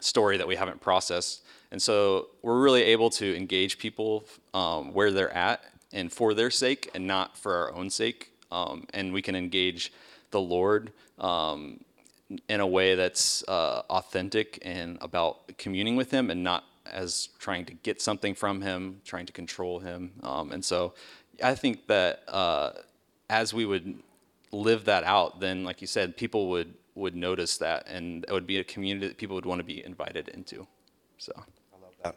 story 0.00 0.36
that 0.36 0.48
we 0.48 0.56
haven't 0.56 0.80
processed 0.80 1.44
and 1.70 1.80
so 1.80 2.28
we're 2.42 2.60
really 2.60 2.82
able 2.82 3.08
to 3.08 3.36
engage 3.36 3.78
people 3.78 4.24
um, 4.52 4.92
where 4.92 5.12
they're 5.12 5.32
at 5.32 5.62
and 5.92 6.10
for 6.10 6.34
their 6.34 6.50
sake 6.50 6.90
and 6.94 7.06
not 7.06 7.36
for 7.36 7.54
our 7.54 7.72
own 7.74 7.88
sake 7.88 8.32
um, 8.50 8.84
and 8.94 9.12
we 9.12 9.22
can 9.22 9.36
engage 9.36 9.92
the 10.32 10.40
lord 10.40 10.90
um, 11.18 11.78
in 12.48 12.60
a 12.60 12.66
way 12.66 12.94
that's 12.94 13.46
uh, 13.46 13.82
authentic 13.90 14.58
and 14.62 14.98
about 15.00 15.56
communing 15.58 15.94
with 15.94 16.10
him 16.10 16.30
and 16.30 16.42
not 16.42 16.64
as 16.86 17.28
trying 17.38 17.64
to 17.66 17.74
get 17.74 18.00
something 18.00 18.34
from 18.34 18.60
him, 18.60 19.00
trying 19.04 19.26
to 19.26 19.32
control 19.32 19.78
him. 19.78 20.12
Um, 20.22 20.52
and 20.52 20.64
so 20.64 20.94
I 21.42 21.54
think 21.54 21.86
that 21.86 22.22
uh, 22.28 22.72
as 23.30 23.54
we 23.54 23.64
would 23.64 24.02
live 24.52 24.84
that 24.84 25.04
out, 25.04 25.40
then, 25.40 25.64
like 25.64 25.80
you 25.80 25.86
said, 25.86 26.16
people 26.16 26.50
would, 26.50 26.74
would 26.94 27.16
notice 27.16 27.56
that 27.58 27.86
and 27.88 28.24
it 28.28 28.32
would 28.32 28.46
be 28.46 28.58
a 28.58 28.64
community 28.64 29.08
that 29.08 29.16
people 29.16 29.34
would 29.34 29.46
want 29.46 29.58
to 29.58 29.64
be 29.64 29.84
invited 29.84 30.28
into. 30.28 30.66
So 31.16 31.32
I 31.36 31.82
love 31.82 31.94
that. 32.04 32.16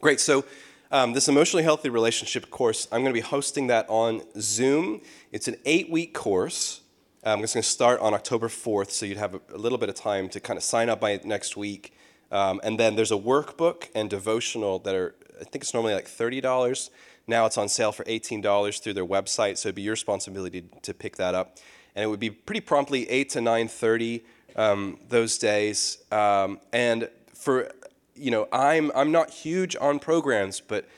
Great. 0.00 0.20
So 0.20 0.44
um, 0.90 1.12
this 1.12 1.28
emotionally 1.28 1.64
healthy 1.64 1.88
relationship 1.90 2.50
course, 2.50 2.86
I'm 2.92 3.02
going 3.02 3.12
to 3.12 3.20
be 3.20 3.26
hosting 3.26 3.66
that 3.66 3.86
on 3.88 4.22
Zoom. 4.40 5.00
It's 5.32 5.48
an 5.48 5.56
eight 5.64 5.90
week 5.90 6.14
course. 6.14 6.80
Um, 7.24 7.42
it's 7.42 7.54
going 7.54 7.62
to 7.62 7.68
start 7.68 8.00
on 8.00 8.12
October 8.12 8.48
4th, 8.48 8.90
so 8.90 9.06
you'd 9.06 9.16
have 9.16 9.34
a, 9.34 9.40
a, 9.54 9.56
little 9.56 9.78
bit 9.78 9.88
of 9.88 9.94
time 9.94 10.28
to 10.28 10.40
kind 10.40 10.58
of 10.58 10.62
sign 10.62 10.90
up 10.90 11.00
by 11.00 11.18
next 11.24 11.56
week. 11.56 11.94
Um, 12.30 12.60
and 12.62 12.78
then 12.78 12.96
there's 12.96 13.12
a 13.12 13.16
workbook 13.16 13.88
and 13.94 14.10
devotional 14.10 14.78
that 14.80 14.94
are, 14.94 15.14
I 15.40 15.44
think 15.44 15.64
it's 15.64 15.72
normally 15.72 15.94
like 15.94 16.06
$30. 16.06 16.90
Now 17.26 17.46
it's 17.46 17.58
on 17.58 17.68
sale 17.68 17.92
for 17.92 18.04
$18 18.04 18.82
through 18.82 18.92
their 18.92 19.06
website, 19.06 19.58
so 19.58 19.68
it'd 19.68 19.76
be 19.76 19.82
your 19.82 19.92
responsibility 19.92 20.64
to 20.82 20.94
pick 20.94 21.16
that 21.16 21.34
up. 21.34 21.58
And 21.94 22.04
it 22.04 22.06
would 22.08 22.20
be 22.20 22.30
pretty 22.30 22.60
promptly 22.60 23.08
8 23.08 23.30
to 23.30 23.38
9.30 23.38 24.22
um, 24.56 24.98
those 25.08 25.38
days. 25.38 25.98
Um, 26.10 26.60
and 26.72 27.08
for, 27.34 27.70
you 28.14 28.30
know, 28.30 28.48
I'm, 28.52 28.90
I'm 28.94 29.12
not 29.12 29.30
huge 29.30 29.76
on 29.80 29.98
programs, 29.98 30.60
but 30.60 30.88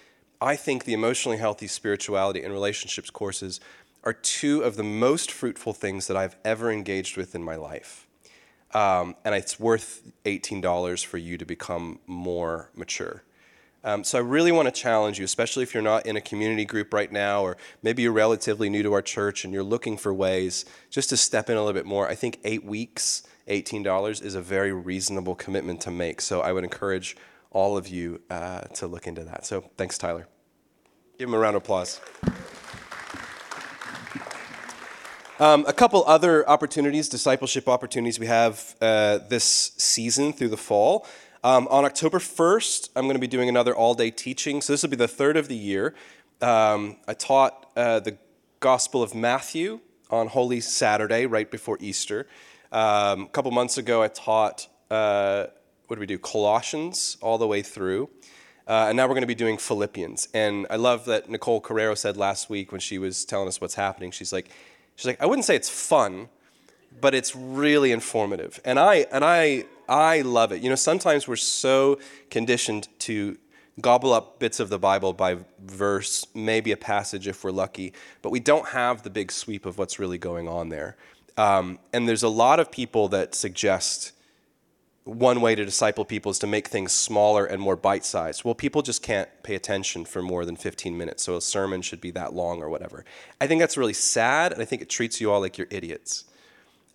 I 0.40 0.56
think 0.56 0.84
the 0.84 0.94
emotionally 0.94 1.38
healthy 1.38 1.66
spirituality 1.66 2.42
and 2.42 2.52
relationships 2.52 3.10
courses– 3.10 3.60
are 4.06 4.12
two 4.12 4.62
of 4.62 4.76
the 4.76 4.84
most 4.84 5.32
fruitful 5.32 5.72
things 5.72 6.06
that 6.06 6.16
I've 6.16 6.36
ever 6.44 6.70
engaged 6.70 7.16
with 7.16 7.34
in 7.34 7.42
my 7.42 7.56
life. 7.56 8.06
Um, 8.72 9.16
and 9.24 9.34
it's 9.34 9.58
worth 9.58 10.12
$18 10.24 11.04
for 11.04 11.18
you 11.18 11.36
to 11.36 11.44
become 11.44 11.98
more 12.06 12.70
mature. 12.76 13.24
Um, 13.86 14.02
so 14.02 14.18
I 14.18 14.20
really 14.20 14.50
want 14.50 14.66
to 14.66 14.72
challenge 14.72 15.20
you, 15.20 15.24
especially 15.24 15.62
if 15.62 15.72
you're 15.72 15.82
not 15.82 16.06
in 16.06 16.16
a 16.16 16.20
community 16.20 16.64
group 16.64 16.92
right 16.92 17.10
now, 17.10 17.42
or 17.42 17.56
maybe 17.84 18.02
you're 18.02 18.10
relatively 18.10 18.68
new 18.68 18.82
to 18.82 18.92
our 18.92 19.00
church 19.00 19.44
and 19.44 19.54
you're 19.54 19.62
looking 19.62 19.96
for 19.96 20.12
ways 20.12 20.64
just 20.90 21.08
to 21.10 21.16
step 21.16 21.48
in 21.48 21.56
a 21.56 21.60
little 21.60 21.72
bit 21.72 21.86
more. 21.86 22.08
I 22.08 22.16
think 22.16 22.40
eight 22.42 22.64
weeks, 22.64 23.22
$18 23.46 24.24
is 24.24 24.34
a 24.34 24.42
very 24.42 24.72
reasonable 24.72 25.36
commitment 25.36 25.80
to 25.82 25.92
make. 25.92 26.20
So 26.20 26.40
I 26.40 26.52
would 26.52 26.64
encourage 26.64 27.16
all 27.52 27.76
of 27.76 27.86
you 27.86 28.22
uh, 28.28 28.62
to 28.62 28.88
look 28.88 29.06
into 29.06 29.22
that. 29.22 29.46
So 29.46 29.70
thanks, 29.76 29.96
Tyler. 29.96 30.26
Give 31.16 31.28
him 31.28 31.34
a 31.34 31.38
round 31.38 31.54
of 31.54 31.62
applause. 31.62 32.00
Um, 35.38 35.64
a 35.68 35.72
couple 35.72 36.02
other 36.06 36.48
opportunities, 36.48 37.08
discipleship 37.08 37.68
opportunities 37.68 38.18
we 38.18 38.26
have 38.26 38.74
uh, 38.80 39.18
this 39.28 39.44
season 39.76 40.32
through 40.32 40.48
the 40.48 40.56
fall. 40.56 41.06
Um, 41.46 41.68
on 41.68 41.84
October 41.84 42.18
1st, 42.18 42.88
I'm 42.96 43.04
going 43.04 43.14
to 43.14 43.20
be 43.20 43.28
doing 43.28 43.48
another 43.48 43.72
all 43.72 43.94
day 43.94 44.10
teaching. 44.10 44.60
So 44.60 44.72
this 44.72 44.82
will 44.82 44.90
be 44.90 44.96
the 44.96 45.06
third 45.06 45.36
of 45.36 45.46
the 45.46 45.54
year. 45.54 45.94
Um, 46.42 46.96
I 47.06 47.14
taught 47.14 47.70
uh, 47.76 48.00
the 48.00 48.18
Gospel 48.58 49.00
of 49.00 49.14
Matthew 49.14 49.78
on 50.10 50.26
Holy 50.26 50.60
Saturday, 50.60 51.24
right 51.24 51.48
before 51.48 51.78
Easter. 51.80 52.26
Um, 52.72 53.22
a 53.22 53.28
couple 53.28 53.52
months 53.52 53.78
ago, 53.78 54.02
I 54.02 54.08
taught, 54.08 54.66
uh, 54.90 55.46
what 55.86 55.94
do 55.94 56.00
we 56.00 56.06
do? 56.06 56.18
Colossians 56.18 57.16
all 57.20 57.38
the 57.38 57.46
way 57.46 57.62
through. 57.62 58.10
Uh, 58.66 58.86
and 58.88 58.96
now 58.96 59.04
we're 59.04 59.14
going 59.14 59.20
to 59.20 59.28
be 59.28 59.36
doing 59.36 59.56
Philippians. 59.56 60.26
And 60.34 60.66
I 60.68 60.74
love 60.74 61.04
that 61.04 61.30
Nicole 61.30 61.60
Carrero 61.60 61.96
said 61.96 62.16
last 62.16 62.50
week 62.50 62.72
when 62.72 62.80
she 62.80 62.98
was 62.98 63.24
telling 63.24 63.46
us 63.46 63.60
what's 63.60 63.76
happening, 63.76 64.10
she's 64.10 64.32
like, 64.32 64.48
She's 64.96 65.06
like, 65.06 65.22
I 65.22 65.26
wouldn't 65.26 65.44
say 65.44 65.54
it's 65.54 65.68
fun, 65.68 66.28
but 67.00 67.14
it's 67.14 67.36
really 67.36 67.92
informative. 67.92 68.58
And 68.64 68.80
I 68.80 69.06
and 69.12 69.24
I 69.24 69.66
I 69.88 70.22
love 70.22 70.52
it. 70.52 70.62
You 70.62 70.68
know, 70.68 70.76
sometimes 70.76 71.28
we're 71.28 71.36
so 71.36 71.98
conditioned 72.30 72.88
to 73.00 73.38
gobble 73.80 74.12
up 74.12 74.38
bits 74.38 74.58
of 74.58 74.68
the 74.68 74.78
Bible 74.78 75.12
by 75.12 75.38
verse, 75.60 76.26
maybe 76.34 76.72
a 76.72 76.76
passage 76.76 77.28
if 77.28 77.44
we're 77.44 77.50
lucky, 77.50 77.92
but 78.22 78.30
we 78.30 78.40
don't 78.40 78.68
have 78.68 79.02
the 79.02 79.10
big 79.10 79.30
sweep 79.30 79.66
of 79.66 79.78
what's 79.78 79.98
really 79.98 80.18
going 80.18 80.48
on 80.48 80.70
there. 80.70 80.96
Um, 81.36 81.78
and 81.92 82.08
there's 82.08 82.22
a 82.22 82.28
lot 82.28 82.58
of 82.58 82.70
people 82.70 83.08
that 83.08 83.34
suggest 83.34 84.12
one 85.04 85.40
way 85.40 85.54
to 85.54 85.64
disciple 85.64 86.04
people 86.04 86.30
is 86.30 86.38
to 86.40 86.48
make 86.48 86.66
things 86.66 86.90
smaller 86.92 87.44
and 87.44 87.62
more 87.62 87.76
bite 87.76 88.04
sized. 88.04 88.44
Well, 88.44 88.56
people 88.56 88.82
just 88.82 89.02
can't 89.02 89.28
pay 89.44 89.54
attention 89.54 90.04
for 90.04 90.20
more 90.20 90.44
than 90.44 90.56
15 90.56 90.96
minutes, 90.96 91.22
so 91.22 91.36
a 91.36 91.40
sermon 91.40 91.80
should 91.82 92.00
be 92.00 92.10
that 92.12 92.32
long 92.32 92.60
or 92.60 92.68
whatever. 92.68 93.04
I 93.40 93.46
think 93.46 93.60
that's 93.60 93.76
really 93.76 93.92
sad, 93.92 94.52
and 94.52 94.60
I 94.60 94.64
think 94.64 94.82
it 94.82 94.88
treats 94.88 95.20
you 95.20 95.30
all 95.30 95.40
like 95.40 95.58
you're 95.58 95.68
idiots. 95.70 96.24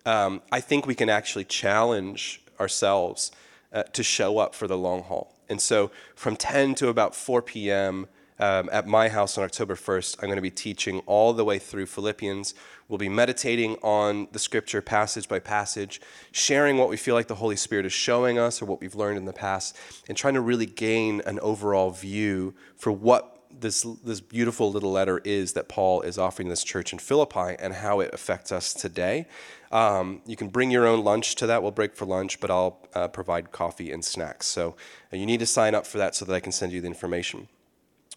Um, 0.04 0.42
I 0.50 0.60
think 0.60 0.86
we 0.86 0.94
can 0.94 1.08
actually 1.08 1.44
challenge 1.44 2.41
ourselves 2.60 3.32
uh, 3.72 3.82
to 3.84 4.02
show 4.02 4.38
up 4.38 4.54
for 4.54 4.66
the 4.66 4.76
long 4.76 5.02
haul. 5.02 5.34
And 5.48 5.60
so 5.60 5.90
from 6.14 6.36
10 6.36 6.74
to 6.76 6.88
about 6.88 7.14
4 7.14 7.42
p.m., 7.42 8.08
um, 8.38 8.68
at 8.72 8.88
my 8.88 9.08
house 9.08 9.38
on 9.38 9.44
October 9.44 9.76
1st, 9.76 10.16
I'm 10.18 10.26
going 10.26 10.36
to 10.36 10.42
be 10.42 10.50
teaching 10.50 11.00
all 11.06 11.32
the 11.32 11.44
way 11.44 11.60
through 11.60 11.86
Philippians. 11.86 12.54
We'll 12.88 12.98
be 12.98 13.08
meditating 13.08 13.76
on 13.82 14.26
the 14.32 14.40
scripture 14.40 14.82
passage 14.82 15.28
by 15.28 15.38
passage, 15.38 16.00
sharing 16.32 16.76
what 16.76 16.88
we 16.88 16.96
feel 16.96 17.14
like 17.14 17.28
the 17.28 17.36
Holy 17.36 17.54
Spirit 17.54 17.86
is 17.86 17.92
showing 17.92 18.40
us 18.40 18.60
or 18.60 18.64
what 18.64 18.80
we've 18.80 18.96
learned 18.96 19.18
in 19.18 19.26
the 19.26 19.32
past, 19.32 19.76
and 20.08 20.18
trying 20.18 20.34
to 20.34 20.40
really 20.40 20.66
gain 20.66 21.22
an 21.24 21.38
overall 21.38 21.90
view 21.90 22.54
for 22.76 22.90
what 22.90 23.32
this, 23.60 23.86
this 24.02 24.20
beautiful 24.20 24.72
little 24.72 24.90
letter 24.90 25.18
is 25.24 25.52
that 25.52 25.68
Paul 25.68 26.00
is 26.02 26.18
offering 26.18 26.48
this 26.48 26.64
church 26.64 26.92
in 26.92 26.98
Philippi 26.98 27.54
and 27.60 27.74
how 27.74 28.00
it 28.00 28.12
affects 28.12 28.50
us 28.50 28.74
today. 28.74 29.26
Um, 29.72 30.20
you 30.26 30.36
can 30.36 30.48
bring 30.48 30.70
your 30.70 30.86
own 30.86 31.02
lunch 31.02 31.34
to 31.36 31.46
that. 31.46 31.62
We'll 31.62 31.72
break 31.72 31.96
for 31.96 32.04
lunch, 32.04 32.40
but 32.40 32.50
I'll 32.50 32.78
uh, 32.94 33.08
provide 33.08 33.52
coffee 33.52 33.90
and 33.90 34.04
snacks. 34.04 34.46
So 34.46 34.76
uh, 35.12 35.16
you 35.16 35.26
need 35.26 35.40
to 35.40 35.46
sign 35.46 35.74
up 35.74 35.86
for 35.86 35.98
that 35.98 36.14
so 36.14 36.24
that 36.26 36.34
I 36.34 36.40
can 36.40 36.52
send 36.52 36.72
you 36.72 36.80
the 36.82 36.86
information. 36.86 37.48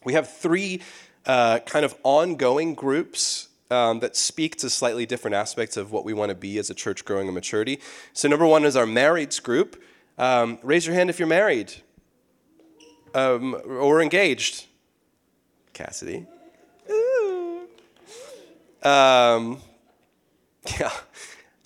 We 0.04 0.14
have 0.14 0.30
three 0.30 0.82
uh, 1.26 1.60
kind 1.60 1.86
of 1.86 1.96
ongoing 2.04 2.76
groups 2.76 3.48
um, 3.72 4.00
that 4.02 4.16
speak 4.16 4.58
to 4.58 4.70
slightly 4.70 5.06
different 5.06 5.34
aspects 5.36 5.78
of 5.78 5.92
what 5.92 6.06
we 6.06 6.14
want 6.14 6.30
to 6.30 6.36
be 6.36 6.58
as 6.60 6.70
a 6.70 6.76
church 6.76 7.04
growing 7.06 7.28
in 7.28 7.34
maturity. 7.34 7.80
So, 8.14 8.28
number 8.28 8.46
one 8.46 8.64
is 8.66 8.76
our 8.76 8.86
marrieds 8.86 9.42
group. 9.42 9.82
Um, 10.18 10.60
raise 10.62 10.86
your 10.86 10.94
hand 10.94 11.10
if 11.10 11.18
you're 11.20 11.28
married. 11.28 11.74
um, 13.16 13.56
or 13.66 14.02
engaged, 14.02 14.66
Cassidy. 15.74 16.28
Um, 18.84 19.62
yeah. 20.80 20.92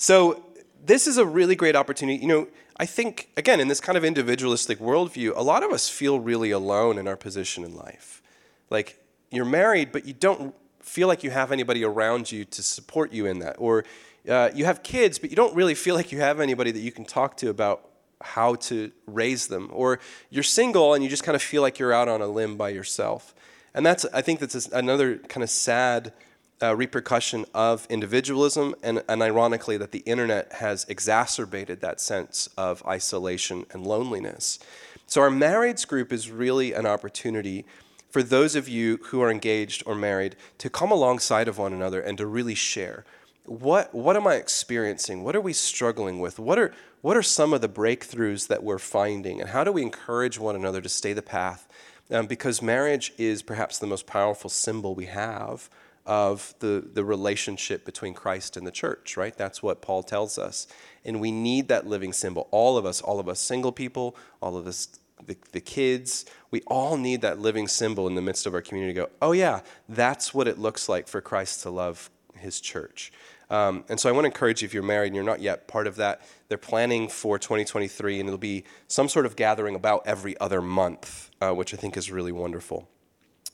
So 0.02 0.45
this 0.84 1.08
is 1.08 1.18
a 1.18 1.26
really 1.26 1.56
great 1.56 1.76
opportunity. 1.76 2.20
You 2.20 2.28
know, 2.30 2.47
I 2.78 2.86
think, 2.86 3.28
again, 3.36 3.60
in 3.60 3.68
this 3.68 3.82
kind 3.82 3.97
of 3.97 4.06
individualistic 4.06 4.80
worldview, 4.80 5.34
a 5.36 5.43
lot 5.43 5.62
of 5.62 5.72
us 5.72 5.89
feel 5.89 6.22
really 6.22 6.52
alone 6.52 6.97
in 6.97 7.06
our 7.06 7.18
position 7.18 7.66
in 7.66 7.76
life. 7.76 8.22
Like, 8.70 8.97
you're 9.30 9.43
married, 9.43 9.91
but 9.91 10.06
you 10.06 10.14
don't 10.14 10.56
feel 10.80 11.10
like 11.10 11.22
you 11.22 11.32
have 11.32 11.52
anybody 11.52 11.84
around 11.84 12.32
you 12.32 12.45
to 12.45 12.64
support 12.64 13.12
you 13.12 13.26
in 13.26 13.39
that. 13.39 13.58
Or 13.60 13.84
uh, 14.28 14.52
you 14.56 14.64
have 14.64 14.84
kids, 14.84 15.20
but 15.20 15.32
you 15.32 15.36
don't 15.36 15.54
really 15.54 15.76
feel 15.76 15.95
like 15.95 16.14
you 16.14 16.22
have 16.22 16.39
anybody 16.39 16.72
that 16.72 16.80
you 16.80 16.93
can 16.93 17.04
talk 17.04 17.36
to 17.38 17.50
about 17.50 17.89
how 18.22 18.56
to 18.56 18.93
raise 19.06 19.47
them. 19.47 19.70
Or 19.74 20.00
you're 20.30 20.43
single 20.43 20.93
and 20.93 21.04
you 21.04 21.10
just 21.10 21.26
kind 21.26 21.36
of 21.36 21.41
feel 21.41 21.62
like 21.62 21.78
you're 21.78 21.93
out 21.93 22.08
on 22.08 22.22
a 22.22 22.28
limb 22.28 22.56
by 22.56 22.70
yourself. 22.70 23.36
And 23.74 23.86
that's, 23.86 24.06
I 24.14 24.22
think 24.22 24.39
that's 24.39 24.66
another 24.68 25.18
kind 25.18 25.43
of 25.43 25.50
sad 25.50 26.14
uh, 26.62 26.76
repercussion 26.76 27.45
of 27.53 27.88
individualism, 27.89 28.76
and, 28.84 29.03
and 29.07 29.22
ironically, 29.22 29.78
that 29.78 29.91
the 29.91 29.99
internet 29.99 30.53
has 30.53 30.86
exacerbated 30.89 31.82
that 31.82 32.01
sense 32.01 32.49
of 32.57 32.86
isolation 32.86 33.66
and 33.72 33.86
loneliness. 33.86 34.60
So, 35.07 35.22
our 35.22 35.30
marrieds 35.30 35.88
group 35.88 36.12
is 36.12 36.30
really 36.30 36.74
an 36.74 36.86
opportunity 36.86 37.66
for 38.10 38.24
those 38.24 38.55
of 38.55 38.68
you 38.68 38.99
who 39.05 39.22
are 39.22 39.32
engaged 39.32 39.84
or 39.86 39.95
married 39.95 40.36
to 40.57 40.70
come 40.70 40.91
alongside 40.91 41.47
of 41.47 41.57
one 41.57 41.74
another 41.74 42.01
and 42.01 42.18
to 42.18 42.26
really 42.26 42.55
share. 42.55 43.05
What, 43.45 43.93
what 43.93 44.16
am 44.16 44.28
I 44.28 44.36
experiencing? 44.36 45.24
What 45.24 45.36
are 45.36 45.41
we 45.41 45.53
struggling 45.53 46.20
with? 46.20 46.39
What 46.39 46.60
are, 46.60 46.74
what 47.01 47.18
are 47.18 47.24
some 47.24 47.53
of 47.53 47.62
the 47.62 47.70
breakthroughs 47.70 48.47
that 48.47 48.64
we're 48.64 48.80
finding? 48.80 49.39
And 49.39 49.51
how 49.51 49.64
do 49.64 49.72
we 49.72 49.82
encourage 49.82 50.38
one 50.38 50.55
another 50.55 50.82
to 50.82 50.89
stay 50.89 51.14
the 51.14 51.22
path? 51.22 51.68
Um, 52.12 52.26
because 52.26 52.62
marriage 52.62 53.14
is 53.18 53.41
perhaps 53.41 53.78
the 53.78 53.88
most 53.88 54.07
powerful 54.07 54.49
symbol 54.49 54.95
we 54.95 55.05
have 55.05 55.70
of 56.10 56.55
the, 56.57 56.84
the 56.91 57.05
relationship 57.05 57.86
between 57.86 58.16
Christ 58.16 58.57
and 58.57 58.66
the 58.66 58.72
church, 58.72 59.16
right? 59.16 59.38
That's 59.38 59.62
what 59.62 59.80
Paul 59.80 60.01
tells 60.01 60.39
us. 60.39 60.66
And 61.05 61.22
we 61.22 61.32
need 61.32 61.68
that 61.68 61.86
living 61.86 62.14
symbol. 62.14 62.47
All 62.49 62.80
of 62.80 62.86
us, 62.86 62.99
all 62.99 63.20
of 63.20 63.30
us 63.30 63.39
single 63.39 63.72
people, 63.72 64.16
all 64.41 64.57
of 64.57 64.66
us, 64.66 64.88
the, 65.24 65.38
the 65.51 65.62
kids, 65.62 66.26
we 66.49 66.62
all 66.66 66.97
need 66.97 67.22
that 67.22 67.38
living 67.38 67.68
symbol 67.68 68.07
in 68.07 68.16
the 68.16 68.24
midst 68.24 68.47
of 68.47 68.55
our 68.55 68.62
community 68.62 68.95
to 68.95 69.01
go, 69.01 69.10
oh, 69.22 69.34
yeah, 69.34 69.62
that's 69.88 70.34
what 70.34 70.47
it 70.47 70.57
looks 70.57 70.89
like 70.89 71.07
for 71.07 71.22
Christ 71.22 71.62
to 71.62 71.70
love 71.70 72.10
his 72.34 72.60
church. 72.60 73.12
Um, 73.51 73.84
and 73.88 73.99
so 73.99 74.10
I 74.10 74.12
want 74.12 74.24
to 74.24 74.30
encourage 74.30 74.64
you 74.64 74.66
if 74.66 74.74
you're 74.74 74.82
married 74.82 75.07
and 75.07 75.16
you're 75.16 75.24
not 75.24 75.41
yet 75.41 75.68
part 75.68 75.86
of 75.86 75.95
that, 75.97 76.22
they're 76.47 76.57
planning 76.57 77.07
for 77.07 77.38
2023, 77.38 78.20
and 78.20 78.28
it'll 78.28 78.39
be 78.39 78.64
some 78.88 79.10
sort 79.10 79.28
of 79.28 79.36
gathering 79.36 79.76
about 79.76 80.07
every 80.07 80.39
other 80.39 80.60
month, 80.60 81.30
uh, 81.39 81.53
which 81.53 81.72
I 81.72 81.78
think 81.78 81.97
is 81.97 82.12
really 82.12 82.32
wonderful. 82.32 82.89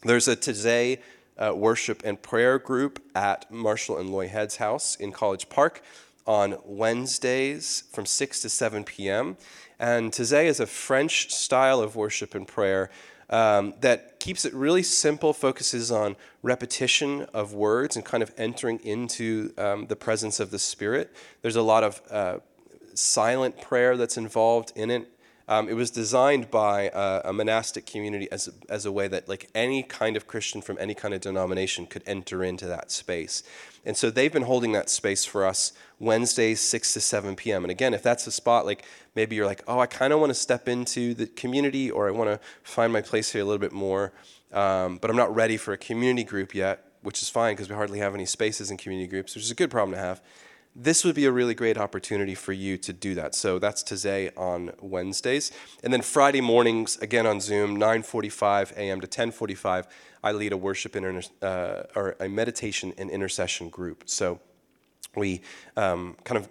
There's 0.04 0.30
a 0.30 0.38
today 0.38 1.00
uh, 1.38 1.54
worship 1.56 2.02
and 2.06 2.22
prayer 2.22 2.60
group 2.60 3.04
at 3.16 3.52
Marshall 3.52 3.98
and 3.98 4.10
Loy 4.10 4.28
Head's 4.28 4.58
house 4.58 4.96
in 4.96 5.12
College 5.12 5.50
Park 5.50 5.82
on 6.26 6.58
Wednesdays 6.64 7.84
from 7.92 8.06
6 8.06 8.42
to 8.42 8.50
7 8.50 8.84
p.m. 8.84 9.38
And 9.80 10.12
Taizé 10.12 10.46
is 10.46 10.60
a 10.60 10.66
French 10.66 11.34
style 11.34 11.80
of 11.80 11.96
worship 11.96 12.34
and 12.34 12.48
prayer 12.48 12.90
um, 13.30 13.74
that 13.82 14.20
keeps 14.20 14.46
it 14.46 14.54
really 14.54 14.84
simple, 14.84 15.34
focuses 15.34 15.92
on 15.92 16.16
repetition 16.44 17.24
of 17.34 17.54
words 17.54 17.96
and 17.96 18.06
kind 18.06 18.24
of 18.24 18.34
entering 18.38 18.80
into 18.80 19.54
um, 19.58 19.88
the 19.88 19.96
presence 19.96 20.40
of 20.40 20.52
the 20.52 20.60
Spirit. 20.60 21.14
There's 21.42 21.56
a 21.56 21.62
lot 21.62 21.84
of 21.84 22.02
uh, 22.10 22.38
silent 22.94 23.62
prayer 23.62 23.98
that's 23.98 24.18
involved 24.18 24.72
in 24.76 24.92
it. 24.92 25.12
Um, 25.48 25.70
it 25.70 25.74
was 25.74 25.92
designed 25.92 26.50
by 26.50 26.90
a, 26.92 27.22
a, 27.26 27.34
monastic 27.34 27.86
community 27.86 28.28
as 28.32 28.48
a, 28.48 28.52
as 28.68 28.86
a 28.86 28.92
way 28.92 29.08
that 29.08 29.30
like 29.30 29.48
any 29.54 29.84
kind 29.84 30.18
of 30.18 30.26
Christian 30.26 30.60
from 30.60 30.76
any 30.80 30.96
kind 30.96 31.14
of 31.14 31.22
denomination 31.22 31.86
could 31.86 32.02
enter 32.08 32.44
into 32.44 32.66
that 32.66 32.90
space. 32.90 33.44
And 33.86 33.96
so 33.96 34.10
they've 34.10 34.34
been 34.34 34.44
holding 34.44 34.72
that 34.72 34.90
space 34.90 35.24
for 35.24 35.46
us 35.46 35.72
Wednesdays, 36.00 36.62
6 36.62 36.94
to 36.94 37.00
7 37.00 37.36
p.m. 37.36 37.64
And 37.64 37.70
again, 37.70 37.94
if 37.94 38.02
that's 38.02 38.26
a 38.26 38.32
spot, 38.32 38.66
like 38.66 38.86
maybe 39.14 39.36
you're 39.36 39.46
like, 39.46 39.62
oh, 39.68 39.80
I 39.80 39.86
kind 39.86 40.14
of 40.14 40.20
want 40.20 40.32
to 40.32 40.36
step 40.36 40.68
into 40.68 41.14
the 41.14 41.28
community 41.28 41.92
or 41.92 42.08
I 42.08 42.12
want 42.12 42.32
to 42.32 42.40
find 42.64 42.92
my 42.92 43.02
place 43.02 43.32
here 43.32 43.42
a 43.42 43.46
little 43.46 43.60
bit 43.60 43.72
more, 43.72 44.14
um, 44.52 44.98
but 44.98 45.12
I'm 45.12 45.18
not 45.18 45.34
ready 45.36 45.58
for 45.58 45.74
a 45.74 45.78
community 45.78 46.24
group 46.24 46.56
yet, 46.56 46.84
which 47.04 47.22
is 47.22 47.30
fine 47.30 47.54
because 47.54 47.70
we 47.70 47.76
hardly 47.76 48.00
have 48.00 48.16
any 48.16 48.26
spaces 48.26 48.72
in 48.72 48.78
community 48.78 49.08
groups, 49.08 49.36
which 49.36 49.44
is 49.44 49.52
a 49.52 49.56
good 49.56 49.70
problem 49.70 49.94
to 49.94 50.02
have 50.02 50.22
this 50.76 51.06
would 51.06 51.16
be 51.16 51.26
a 51.26 51.32
really 51.32 51.54
great 51.54 51.78
opportunity 51.78 52.36
for 52.36 52.52
you 52.52 52.78
to 52.78 52.92
do 52.92 53.16
that. 53.16 53.34
So 53.34 53.60
that's 53.60 53.82
Taizé 53.82 54.38
on 54.38 54.72
Wednesdays. 54.82 55.52
And 55.84 55.94
then 55.94 56.02
Friday 56.02 56.42
mornings, 56.42 56.98
again 56.98 57.26
on 57.26 57.40
Zoom, 57.40 57.78
9.45 57.78 58.74
a.m. 58.74 59.00
to 59.00 59.08
10.45, 59.08 59.86
I 60.22 60.32
lead 60.34 60.52
a 60.52 60.58
worship 60.58 60.96
inter- 60.96 61.22
uh, 61.42 61.84
or 61.96 62.18
a 62.20 62.28
meditation 62.28 62.94
and 62.98 63.10
intercession 63.10 63.70
group. 63.70 64.04
So 64.08 64.42
we 65.16 65.42
um, 65.78 66.18
kind 66.26 66.38
of 66.38 66.50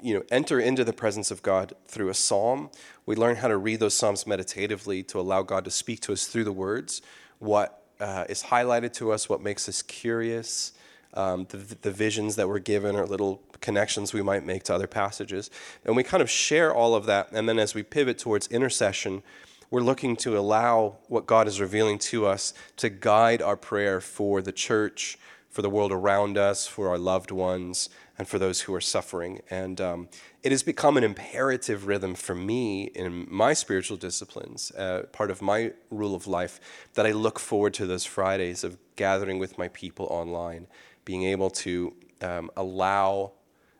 you 0.00 0.14
know, 0.14 0.22
enter 0.30 0.60
into 0.60 0.84
the 0.84 0.92
presence 0.92 1.30
of 1.30 1.42
God 1.42 1.72
through 1.88 2.10
a 2.10 2.14
psalm. 2.14 2.70
We 3.06 3.16
learn 3.16 3.36
how 3.36 3.48
to 3.48 3.56
read 3.56 3.80
those 3.80 3.94
psalms 3.94 4.26
meditatively 4.26 5.02
to 5.04 5.18
allow 5.18 5.42
God 5.42 5.64
to 5.64 5.70
speak 5.70 6.00
to 6.02 6.12
us 6.12 6.26
through 6.26 6.44
the 6.44 6.52
words, 6.52 7.02
what 7.38 7.82
uh, 7.98 8.24
is 8.28 8.44
highlighted 8.44 8.92
to 8.94 9.10
us, 9.10 9.28
what 9.28 9.40
makes 9.40 9.68
us 9.68 9.82
curious, 9.82 10.72
um, 11.16 11.46
the, 11.50 11.56
the 11.56 11.90
visions 11.90 12.36
that 12.36 12.48
we're 12.48 12.58
given 12.58 12.94
or 12.96 13.06
little 13.06 13.42
connections 13.60 14.12
we 14.12 14.22
might 14.22 14.44
make 14.44 14.62
to 14.64 14.74
other 14.74 14.86
passages. 14.86 15.50
And 15.84 15.96
we 15.96 16.02
kind 16.02 16.22
of 16.22 16.30
share 16.30 16.74
all 16.74 16.94
of 16.94 17.06
that. 17.06 17.32
And 17.32 17.48
then 17.48 17.58
as 17.58 17.74
we 17.74 17.82
pivot 17.82 18.18
towards 18.18 18.46
intercession, 18.48 19.22
we're 19.70 19.80
looking 19.80 20.16
to 20.16 20.38
allow 20.38 20.98
what 21.08 21.26
God 21.26 21.48
is 21.48 21.60
revealing 21.60 21.98
to 21.98 22.26
us 22.26 22.54
to 22.76 22.88
guide 22.88 23.42
our 23.42 23.56
prayer 23.56 24.00
for 24.00 24.40
the 24.40 24.52
church, 24.52 25.18
for 25.50 25.62
the 25.62 25.70
world 25.70 25.90
around 25.90 26.38
us, 26.38 26.66
for 26.66 26.88
our 26.88 26.98
loved 26.98 27.30
ones, 27.30 27.88
and 28.18 28.28
for 28.28 28.38
those 28.38 28.62
who 28.62 28.74
are 28.74 28.80
suffering. 28.80 29.40
And 29.50 29.80
um, 29.80 30.08
it 30.42 30.52
has 30.52 30.62
become 30.62 30.96
an 30.96 31.04
imperative 31.04 31.86
rhythm 31.86 32.14
for 32.14 32.34
me 32.34 32.84
in 32.84 33.26
my 33.28 33.52
spiritual 33.52 33.96
disciplines, 33.96 34.70
uh, 34.72 35.02
part 35.12 35.30
of 35.30 35.42
my 35.42 35.72
rule 35.90 36.14
of 36.14 36.26
life, 36.26 36.60
that 36.94 37.06
I 37.06 37.12
look 37.12 37.38
forward 37.38 37.74
to 37.74 37.86
those 37.86 38.04
Fridays 38.04 38.62
of 38.62 38.78
gathering 38.94 39.38
with 39.38 39.58
my 39.58 39.68
people 39.68 40.06
online 40.10 40.68
being 41.06 41.22
able 41.24 41.48
to 41.48 41.94
um, 42.20 42.50
allow 42.56 43.32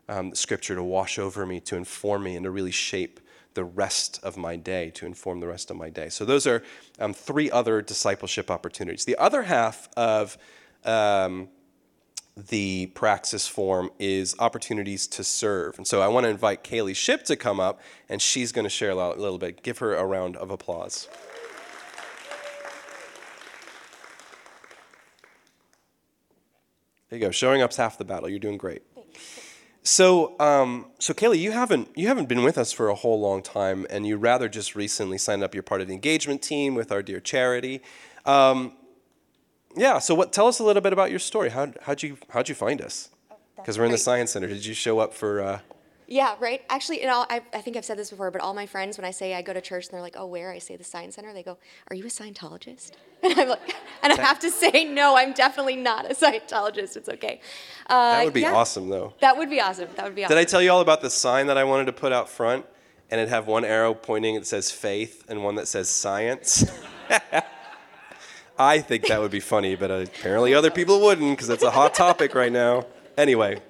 um, 0.09 0.35
Scripture 0.35 0.75
to 0.75 0.83
wash 0.83 1.19
over 1.19 1.45
me, 1.45 1.61
to 1.61 1.77
inform 1.77 2.23
me, 2.23 2.37
and 2.37 2.45
to 2.45 2.51
really 2.51 2.71
shape 2.71 3.21
the 3.53 3.65
rest 3.65 4.19
of 4.23 4.39
my 4.39 4.57
day, 4.57 4.91
to 4.91 5.05
inform 5.05 5.41
the 5.41 5.47
rest 5.47 5.71
of 5.71 5.77
my 5.77 5.91
day. 5.91 6.09
So, 6.09 6.25
those 6.25 6.47
are 6.47 6.63
um, 6.99 7.13
three 7.13 7.51
other 7.51 7.83
discipleship 7.83 8.51
opportunities. 8.51 9.05
The 9.05 9.17
other 9.17 9.43
half 9.43 9.91
of 9.97 10.39
um, 10.85 11.49
the 12.37 12.87
praxis 12.95 13.49
form 13.49 13.91
is 13.99 14.37
opportunities 14.39 15.07
to 15.07 15.25
serve. 15.25 15.79
And 15.79 15.87
so 15.87 16.03
I 16.03 16.09
want 16.09 16.25
to 16.25 16.31
invite 16.31 16.63
Kaylee 16.63 16.95
Ship 16.95 17.25
to 17.25 17.37
come 17.37 17.59
up, 17.59 17.81
and 18.09 18.21
she's 18.21 18.53
going 18.53 18.65
to 18.65 18.71
share 18.71 18.91
a 18.91 18.95
little 18.95 19.39
bit. 19.39 19.63
Give 19.63 19.79
her 19.79 19.95
a 19.95 20.05
round 20.05 20.37
of 20.37 20.51
applause. 20.51 21.09
There 27.09 27.19
you 27.19 27.25
go. 27.25 27.31
Showing 27.31 27.63
up's 27.63 27.77
half 27.77 27.99
the 27.99 28.05
battle. 28.05 28.29
You're 28.29 28.39
doing 28.39 28.59
great. 28.59 28.83
So, 29.83 30.39
um, 30.41 30.87
so 30.99 31.15
Kaylee, 31.15 31.39
you 31.39 31.53
haven't 31.53 31.89
you 31.95 32.09
haven't 32.09 32.29
been 32.29 32.43
with 32.43 32.59
us 32.59 32.73
for 32.73 32.89
a 32.89 32.95
whole 32.97 33.21
long 33.21 33.41
time, 33.41 33.87
and 33.89 34.05
you 34.05 34.17
rather 34.17 34.49
just 34.49 34.75
recently 34.75 35.17
signed 35.17 35.45
up. 35.45 35.55
You're 35.55 35.63
part 35.63 35.81
of 35.81 35.87
the 35.87 35.95
engagement 35.95 36.43
team 36.43 36.75
with 36.75 36.91
our 36.91 37.03
dear 37.03 37.21
charity. 37.21 37.81
Um, 38.25 38.73
yeah. 39.77 40.01
So, 40.01 40.13
what? 40.17 40.33
Tell 40.33 40.49
us 40.49 40.59
a 40.59 40.65
little 40.65 40.83
bit 40.83 40.93
about 40.93 41.11
your 41.11 41.21
story. 41.21 41.51
How 41.51 41.73
how'd 41.83 42.03
you 42.03 42.19
how'd 42.31 42.49
you 42.49 42.57
find 42.57 42.83
us? 42.83 43.11
Because 43.55 43.79
oh, 43.79 43.83
we're 43.83 43.87
in 43.87 43.93
the 43.93 43.99
science 43.99 44.33
center. 44.33 44.49
Did 44.49 44.67
you 44.67 44.75
show 44.75 44.99
up 44.99 45.15
for? 45.15 45.41
Uh, 45.41 45.59
yeah, 46.09 46.37
right. 46.39 46.63
Actually, 46.69 47.03
and 47.03 47.11
know, 47.11 47.27
I, 47.29 47.43
I 47.53 47.61
think 47.61 47.77
I've 47.77 47.85
said 47.85 47.99
this 47.99 48.11
before, 48.11 48.31
but 48.31 48.41
all 48.41 48.55
my 48.55 48.67
friends, 48.67 48.97
when 48.97 49.05
I 49.05 49.11
say 49.11 49.35
I 49.35 49.43
go 49.43 49.53
to 49.53 49.61
church 49.61 49.87
and 49.87 49.95
they're 49.95 50.03
like, 50.03 50.15
oh, 50.17 50.27
where? 50.27 50.53
I 50.53 50.59
say 50.59 50.77
the 50.77 50.85
Science 50.85 51.17
Center, 51.17 51.33
they 51.33 51.43
go, 51.43 51.59
are 51.91 51.97
you 51.97 52.05
a 52.05 52.09
Scientologist? 52.09 52.93
And 53.23 53.41
I'm 53.41 53.49
like, 53.49 53.75
and 54.03 54.13
I 54.13 54.21
have 54.21 54.39
to 54.41 54.51
say, 54.51 54.85
no, 54.85 55.17
I'm 55.17 55.33
definitely 55.33 55.75
not 55.75 56.09
a 56.09 56.15
Scientologist. 56.15 56.97
It's 56.97 57.09
okay. 57.09 57.41
Uh, 57.89 58.19
that 58.19 58.25
would 58.27 58.35
be 58.35 58.43
yeah, 58.43 58.53
awesome, 58.53 58.89
though. 58.89 59.15
That 59.21 59.39
would 59.39 59.49
be 59.49 59.59
awesome. 59.59 59.89
That 59.97 60.05
would 60.05 60.15
be 60.15 60.23
awesome. 60.23 60.37
Did 60.37 60.41
I 60.41 60.45
tell 60.45 60.61
you 60.61 60.71
all 60.71 60.83
about 60.83 61.01
the 61.01 61.11
sign 61.11 61.47
that 61.47 61.57
I 61.57 61.65
wanted 61.65 61.87
to 61.87 61.93
put 61.93 62.13
out 62.13 62.29
front? 62.29 62.67
And 63.11 63.21
it 63.21 63.29
have 63.31 63.47
one 63.47 63.65
arrow 63.65 63.95
pointing 63.95 64.35
that 64.35 64.47
says 64.47 64.71
faith 64.71 65.25
and 65.29 65.43
one 65.43 65.55
that 65.55 65.67
says 65.67 65.89
science. 65.89 66.71
I 68.59 68.81
think 68.81 69.07
that 69.09 69.19
would 69.21 69.31
be 69.31 69.41
funny, 69.41 69.77
but 69.77 69.91
apparently 69.91 70.55
other 70.55 70.71
people 70.71 71.01
wouldn't 71.01 71.37
because 71.37 71.49
it's 71.49 71.63
a 71.65 71.71
hot 71.71 71.95
topic 71.95 72.35
right 72.35 72.53
now. 72.53 72.85
Anyway. 73.17 73.63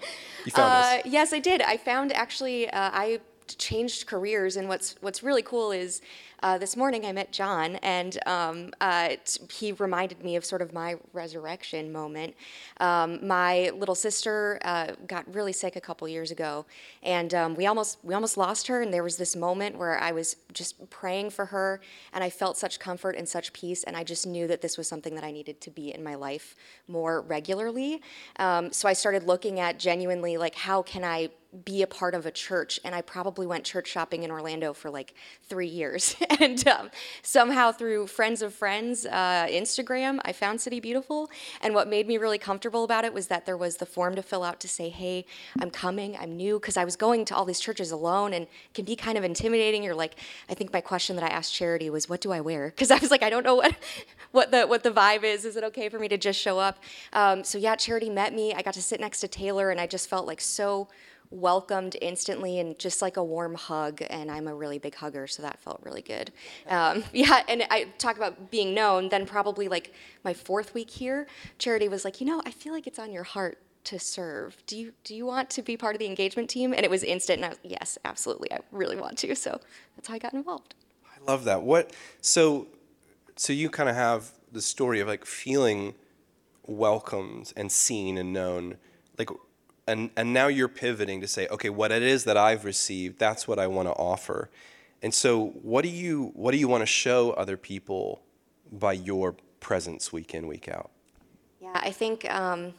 Found 0.51 0.85
uh. 0.85 1.03
Yes, 1.05 1.33
I 1.33 1.39
did. 1.39 1.63
I 1.63 1.77
found 1.77 2.13
actually, 2.13 2.69
uh, 2.71 2.91
I 2.93 3.21
changed 3.59 4.07
careers, 4.07 4.57
and 4.57 4.69
what's 4.69 4.97
what's 5.01 5.23
really 5.23 5.43
cool 5.43 5.73
is 5.73 6.01
uh, 6.43 6.59
this 6.59 6.77
morning 6.77 7.07
I 7.07 7.13
met 7.13 7.33
John, 7.33 7.77
and 7.77 8.19
um, 8.27 8.71
uh, 8.81 9.11
he 9.51 9.73
reminded 9.73 10.23
me 10.23 10.37
of 10.37 10.45
sort 10.45 10.63
of 10.63 10.73
my 10.73 10.97
resurrection 11.13 11.91
moment. 11.91 12.35
Um, 12.79 13.27
my 13.27 13.71
little 13.71 13.95
sister 13.95 14.59
uh, 14.63 14.93
got 15.07 15.33
really 15.35 15.53
sick 15.53 15.77
a 15.77 15.81
couple 15.81 16.07
years 16.09 16.31
ago, 16.31 16.67
and 17.03 17.33
um, 17.35 17.55
we 17.55 17.67
almost 17.67 17.99
we 18.03 18.15
almost 18.15 18.37
lost 18.37 18.67
her. 18.67 18.83
And 18.83 18.93
there 18.93 19.03
was 19.03 19.17
this 19.17 19.35
moment 19.35 19.79
where 19.79 19.99
I 19.99 20.13
was 20.13 20.37
just 20.53 20.91
praying 20.91 21.31
for 21.31 21.47
her, 21.47 21.81
and 22.13 22.23
I 22.23 22.31
felt 22.31 22.57
such 22.57 22.79
comfort 22.79 23.17
and 23.17 23.29
such 23.29 23.53
peace, 23.53 23.85
and 23.85 23.97
I 23.97 24.05
just 24.05 24.27
knew 24.27 24.47
that 24.47 24.61
this 24.61 24.77
was 24.77 24.87
something 24.87 25.15
that 25.15 25.25
I 25.25 25.31
needed 25.31 25.61
to 25.63 25.71
be 25.71 25.95
in 25.95 26.05
my 26.05 26.15
life 26.15 26.55
more 26.87 27.23
regularly. 27.23 28.03
Um, 28.39 28.73
so 28.73 28.89
I 28.89 28.93
started 28.93 29.25
looking 29.25 29.59
at 29.61 29.79
genuinely 29.79 30.37
like 30.37 30.55
how 30.55 30.83
can 30.83 31.03
I 31.03 31.31
be 31.65 31.83
a 31.83 31.87
part 31.87 32.15
of 32.15 32.27
a 32.27 32.31
church 32.31 32.79
and 32.85 32.95
i 32.95 33.01
probably 33.01 33.47
went 33.47 33.65
church 33.65 33.89
shopping 33.89 34.23
in 34.23 34.31
orlando 34.31 34.73
for 34.73 34.91
like 34.91 35.15
three 35.49 35.67
years. 35.67 36.17
And 36.39 36.69
um, 36.69 36.91
somehow 37.23 37.73
through 37.73 38.09
friends 38.09 38.43
of 38.43 38.53
friends 38.53 39.07
uh, 39.07 39.47
instagram 39.49 40.19
i 40.25 40.33
found 40.33 40.61
city 40.61 40.81
beautiful. 40.81 41.31
And 41.63 41.75
what 41.75 41.89
made 41.89 42.07
me 42.07 42.19
really 42.19 42.39
comfortable 42.39 42.85
about 42.85 43.05
it 43.05 43.15
was 43.15 43.29
that 43.29 43.47
there 43.47 43.57
was 43.57 43.79
the 43.79 43.87
form 43.87 44.17
to 44.17 44.23
fill 44.23 44.43
out 44.43 44.61
to 44.61 44.69
say 44.69 44.89
hey 44.91 45.25
i'm 45.61 45.71
coming. 45.71 46.17
I'm 46.17 46.37
new. 46.37 46.59
Because 46.61 46.77
i 46.77 46.85
was 46.85 46.97
going 46.97 47.25
to 47.27 47.35
all 47.35 47.45
these 47.45 47.61
churches 47.61 47.91
alone 47.91 48.33
and 48.35 48.47
can 48.75 48.85
be 48.85 48.97
kind 48.97 49.17
of 49.17 49.25
intimidating. 49.25 49.83
You're 49.83 49.95
like 49.95 50.17
i 50.51 50.55
think 50.55 50.73
my 50.73 50.81
question 50.81 51.17
that 51.17 51.25
i 51.25 51.29
asked 51.29 51.55
charity 51.55 51.89
was 51.89 52.09
what 52.09 52.21
do 52.21 52.33
i 52.33 52.41
wear? 52.41 52.67
Because 52.67 52.91
i 52.91 52.99
was 52.99 53.11
like 53.11 53.23
i 53.23 53.31
don't 53.31 53.45
know 53.45 53.57
what 53.57 53.75
what 54.33 54.51
the 54.51 54.67
what 54.67 54.83
the 54.83 54.91
vibe 54.91 55.23
is. 55.23 55.45
Is 55.45 55.57
it 55.57 55.65
okay 55.65 55.89
for 55.89 55.99
me 55.99 56.09
to 56.09 56.19
just 56.19 56.39
show 56.39 56.59
up? 56.59 56.79
Um, 57.13 57.45
so 57.45 57.57
yeah 57.57 57.77
charity 57.77 58.11
met 58.11 58.35
me. 58.35 58.53
I 58.53 58.61
got 58.63 58.75
to 58.75 58.83
sit 58.83 59.01
next 59.01 59.21
to 59.21 59.29
taylor 59.29 59.71
and 59.71 59.81
i 59.81 59.87
just 59.87 60.09
felt 60.09 60.27
like 60.27 60.41
so 60.41 60.89
welcomed 61.31 61.97
instantly 62.01 62.59
and 62.59 62.79
just 62.79 63.03
like 63.03 63.17
a 63.17 63.25
warm 63.25 63.55
hug. 63.55 64.03
And 64.11 64.31
I'm 64.31 64.49
a 64.49 64.55
really 64.55 64.79
big 64.79 64.95
hugger, 64.95 65.27
so 65.27 65.43
that 65.43 65.59
felt 65.61 65.81
really 65.83 66.03
good. 66.03 66.33
Um, 66.69 67.05
yeah, 67.13 67.43
and 67.49 67.65
I 67.71 67.89
talk 67.99 68.17
about 68.17 68.51
being 68.51 68.75
known. 68.75 69.09
Then 69.09 69.27
probably 69.27 69.69
like 69.69 69.93
my 70.25 70.35
fourth 70.35 70.75
week 70.75 70.91
here, 70.91 71.27
Charity 71.59 71.89
was 71.89 72.05
like, 72.05 72.21
you 72.21 72.27
know, 72.27 72.43
I 72.45 72.51
feel 72.51 72.73
like 72.73 72.87
it's 72.87 72.99
on 72.99 73.13
your 73.13 73.25
heart 73.25 73.59
to 73.85 73.99
serve. 73.99 74.57
Do 74.67 74.77
you 74.77 74.93
do 75.05 75.15
you 75.15 75.25
want 75.27 75.49
to 75.51 75.63
be 75.63 75.77
part 75.77 75.95
of 75.95 76.01
the 76.01 76.07
engagement 76.07 76.51
team? 76.51 76.73
And 76.73 76.85
it 76.85 76.91
was 76.91 77.03
instant. 77.03 77.39
And 77.39 77.47
I 77.47 77.49
was, 77.51 77.59
yes, 77.63 77.99
absolutely, 78.05 78.53
I 78.53 78.61
really 78.73 78.97
want 78.97 79.19
to. 79.19 79.35
So 79.35 79.61
that's 79.97 80.09
how 80.09 80.15
I 80.15 80.19
got 80.19 80.35
involved. 80.35 80.75
I 81.07 81.31
love 81.31 81.45
that. 81.45 81.63
What 81.63 81.93
so 82.21 82.69
so 83.37 83.53
you 83.53 83.71
kind 83.71 83.89
of 83.89 83.95
have 83.95 84.33
the 84.51 84.63
story 84.63 85.01
of 85.01 85.09
like 85.09 85.25
feeling 85.25 85.95
welcomed 86.67 87.53
and 87.57 87.71
seen 87.71 88.19
and 88.19 88.33
known. 88.33 88.77
Like 89.19 89.31
and 89.87 90.11
and 90.17 90.33
now 90.33 90.49
you're 90.49 90.69
pivoting 90.69 91.21
to 91.21 91.29
say, 91.29 91.47
okay, 91.49 91.71
what 91.71 91.93
it 91.93 92.03
is 92.03 92.25
that 92.25 92.37
I've 92.37 92.65
received, 92.65 93.19
that's 93.19 93.47
what 93.47 93.59
I 93.59 93.67
want 93.67 93.89
to 93.89 93.95
offer. 93.95 94.51
And 95.03 95.13
so, 95.15 95.49
what 95.63 95.83
do 95.83 95.89
you 95.89 96.33
what 96.35 96.53
do 96.53 96.59
you 96.59 96.69
want 96.69 96.83
to 96.83 96.87
show 96.87 97.31
other 97.33 97.57
people 97.57 98.23
by 98.73 98.93
your 98.93 99.37
presence 99.61 100.13
week 100.13 100.35
in 100.35 100.47
week 100.47 100.69
out? 100.69 100.91
Yeah, 101.61 101.73
I 101.75 101.91
think 101.91 102.29
um, 102.33 102.75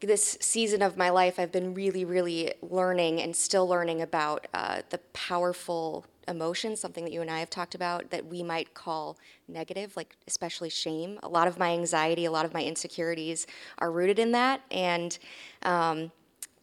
this 0.00 0.36
season 0.40 0.82
of 0.82 0.96
my 0.96 1.10
life, 1.10 1.38
I've 1.38 1.52
been 1.52 1.74
really, 1.74 2.04
really 2.04 2.54
learning 2.62 3.20
and 3.20 3.34
still 3.34 3.66
learning 3.66 4.02
about 4.02 4.46
uh, 4.52 4.82
the 4.90 4.98
powerful 5.12 6.06
emotions, 6.28 6.80
something 6.80 7.04
that 7.04 7.12
you 7.12 7.20
and 7.20 7.30
I 7.30 7.40
have 7.40 7.50
talked 7.50 7.74
about 7.74 8.10
that 8.10 8.26
we 8.26 8.42
might 8.42 8.74
call 8.74 9.16
negative, 9.48 9.96
like 9.96 10.16
especially 10.26 10.70
shame. 10.70 11.18
A 11.22 11.28
lot 11.28 11.48
of 11.48 11.58
my 11.58 11.72
anxiety, 11.72 12.24
a 12.24 12.30
lot 12.30 12.44
of 12.44 12.54
my 12.54 12.62
insecurities 12.62 13.46
are 13.78 13.90
rooted 13.90 14.18
in 14.18 14.32
that. 14.32 14.62
And 14.70 15.18
um, 15.62 16.10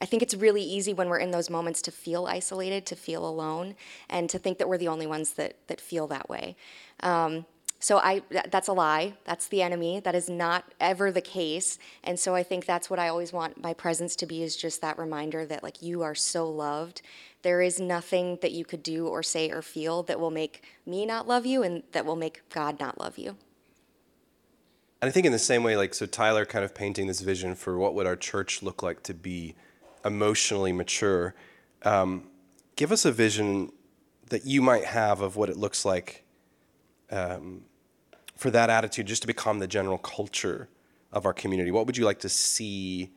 I 0.01 0.05
think 0.05 0.21
it's 0.21 0.35
really 0.35 0.61
easy 0.61 0.93
when 0.93 1.07
we're 1.07 1.19
in 1.19 1.31
those 1.31 1.49
moments 1.49 1.81
to 1.83 1.91
feel 1.91 2.25
isolated, 2.25 2.85
to 2.87 2.95
feel 2.95 3.25
alone, 3.25 3.75
and 4.09 4.29
to 4.29 4.37
think 4.37 4.57
that 4.57 4.67
we're 4.67 4.77
the 4.77 4.89
only 4.89 5.07
ones 5.07 5.33
that, 5.33 5.55
that 5.67 5.79
feel 5.79 6.07
that 6.07 6.29
way. 6.29 6.55
Um, 7.01 7.45
so 7.83 7.97
I 7.97 8.21
that's 8.29 8.69
a 8.69 8.73
lie. 8.73 9.15
That's 9.25 9.49
the 9.49 9.61
enemy. 9.61 9.99
That 9.99 10.15
is 10.15 10.29
not 10.29 10.63
ever 10.79 11.11
the 11.11 11.19
case. 11.19 11.77
And 12.01 12.17
so 12.17 12.33
I 12.33 12.41
think 12.41 12.65
that's 12.65 12.89
what 12.89 12.97
I 12.97 13.09
always 13.09 13.33
want 13.33 13.61
my 13.61 13.73
presence 13.73 14.15
to 14.15 14.25
be 14.25 14.41
is 14.41 14.55
just 14.55 14.79
that 14.79 14.97
reminder 14.97 15.45
that 15.45 15.63
like 15.63 15.81
you 15.81 16.01
are 16.01 16.15
so 16.15 16.49
loved. 16.49 17.01
There 17.41 17.61
is 17.61 17.81
nothing 17.81 18.37
that 18.41 18.53
you 18.53 18.63
could 18.63 18.83
do 18.83 19.07
or 19.07 19.21
say 19.21 19.51
or 19.51 19.61
feel 19.61 20.01
that 20.03 20.17
will 20.17 20.31
make 20.31 20.63
me 20.85 21.05
not 21.05 21.27
love 21.27 21.45
you 21.45 21.61
and 21.61 21.83
that 21.91 22.05
will 22.05 22.15
make 22.15 22.47
God 22.49 22.79
not 22.79 23.01
love 23.01 23.17
you. 23.17 23.35
And 25.01 25.09
I 25.09 25.11
think 25.11 25.25
in 25.25 25.33
the 25.33 25.37
same 25.37 25.61
way, 25.61 25.75
like 25.75 25.93
so 25.93 26.05
Tyler 26.05 26.45
kind 26.45 26.63
of 26.63 26.73
painting 26.73 27.07
this 27.07 27.19
vision 27.19 27.53
for 27.53 27.77
what 27.77 27.95
would 27.95 28.07
our 28.07 28.15
church 28.15 28.63
look 28.63 28.81
like 28.81 29.03
to 29.03 29.13
be 29.13 29.55
emotionally 30.05 30.71
mature. 30.71 31.35
Um, 31.81 32.29
give 32.77 32.93
us 32.93 33.03
a 33.03 33.11
vision 33.11 33.73
that 34.29 34.45
you 34.45 34.61
might 34.61 34.85
have 34.85 35.19
of 35.19 35.35
what 35.35 35.49
it 35.49 35.57
looks 35.57 35.83
like 35.83 36.23
um, 37.11 37.65
for 38.35 38.49
that 38.51 38.69
attitude 38.69 39.07
just 39.07 39.21
to 39.23 39.27
become 39.27 39.59
the 39.59 39.67
general 39.67 39.97
culture 39.97 40.69
of 41.11 41.25
our 41.25 41.33
community? 41.33 41.71
What 41.71 41.85
would 41.85 41.97
you 41.97 42.05
like 42.05 42.19
to 42.19 42.29
see 42.29 43.11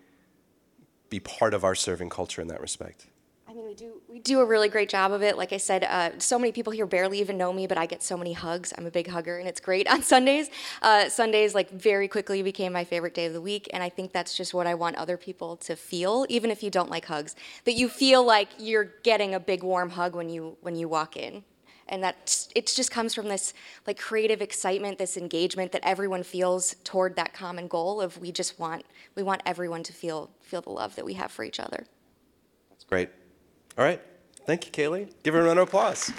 be 1.09 1.21
part 1.21 1.55
of 1.55 1.64
our 1.64 1.75
serving 1.75 2.11
culture 2.11 2.43
in 2.43 2.49
that 2.49 2.61
respect? 2.61 3.07
I 3.49 3.55
mean, 3.55 3.64
we 3.64 3.75
do 3.75 4.03
we 4.09 4.19
do 4.19 4.41
a 4.41 4.45
really 4.45 4.69
great 4.69 4.89
job 4.89 5.12
of 5.12 5.23
it. 5.23 5.39
Like 5.39 5.53
I 5.53 5.57
said, 5.57 5.85
uh, 5.85 6.11
so 6.19 6.39
many 6.39 6.51
people 6.51 6.73
here 6.73 6.85
barely 6.85 7.21
even 7.21 7.39
know 7.39 7.53
me, 7.53 7.67
but 7.67 7.79
I 7.79 7.87
get 7.87 8.03
so 8.03 8.17
many 8.17 8.33
hugs. 8.33 8.73
I'm 8.77 8.87
a 8.87 8.91
big 8.91 9.07
hugger, 9.07 9.39
and 9.39 9.49
it's 9.49 9.61
great 9.61 9.89
on 9.91 10.03
Sundays. 10.03 10.51
Uh, 10.83 11.09
Sundays 11.09 11.55
like 11.55 11.71
very 11.71 12.09
quickly 12.09 12.43
became 12.43 12.73
my 12.73 12.85
favorite 12.85 13.14
day 13.14 13.27
of 13.27 13.33
the 13.33 13.41
week, 13.41 13.69
and 13.73 13.83
I 13.83 13.89
think 13.89 14.12
that's 14.12 14.37
just 14.37 14.53
what 14.53 14.67
I 14.67 14.75
want 14.75 14.97
other 14.97 15.17
people 15.17 15.57
to 15.59 15.77
feel, 15.77 16.27
even 16.29 16.51
if 16.51 16.62
you 16.62 16.71
don't 16.71 16.91
like 16.91 17.07
hugs, 17.07 17.37
that 17.64 17.75
you 17.75 17.89
feel 17.89 18.25
like 18.25 18.49
you're 18.59 18.93
getting 19.05 19.35
a 19.35 19.41
big 19.41 19.62
warm 19.62 19.91
hug 19.91 20.17
when 20.17 20.29
you 20.29 20.57
when 20.61 20.75
you 20.75 20.89
walk 20.89 21.17
in 21.17 21.45
and 21.89 22.03
that 22.03 22.49
it 22.55 22.66
just 22.66 22.91
comes 22.91 23.14
from 23.14 23.28
this 23.28 23.55
like 23.87 23.99
creative 23.99 24.43
excitement 24.43 24.99
this 24.99 25.16
engagement 25.16 25.72
that 25.72 25.82
everyone 25.84 26.22
feels 26.22 26.74
toward 26.84 27.16
that 27.16 27.32
common 27.32 27.68
goal 27.68 28.01
of 28.01 28.18
we 28.18 28.32
just 28.32 28.59
want 28.59 28.84
we 29.14 29.22
want 29.22 29.43
everyone 29.47 29.82
to 29.82 29.93
feel 29.93 30.30
feel 30.41 30.61
the 30.61 30.70
love 30.70 30.95
that 30.97 31.05
we 31.05 31.14
have 31.14 31.30
for 31.30 31.45
each 31.45 31.61
other. 31.61 31.87
That's 32.70 32.84
great. 32.84 33.11
All 33.78 33.84
right. 33.84 34.01
Thank 34.47 34.66
you 34.66 34.72
kaylee. 34.72 35.11
Give 35.22 35.34
her 35.34 35.41
a 35.41 35.45
round 35.45 35.59
of 35.59 35.68
applause 35.68 36.12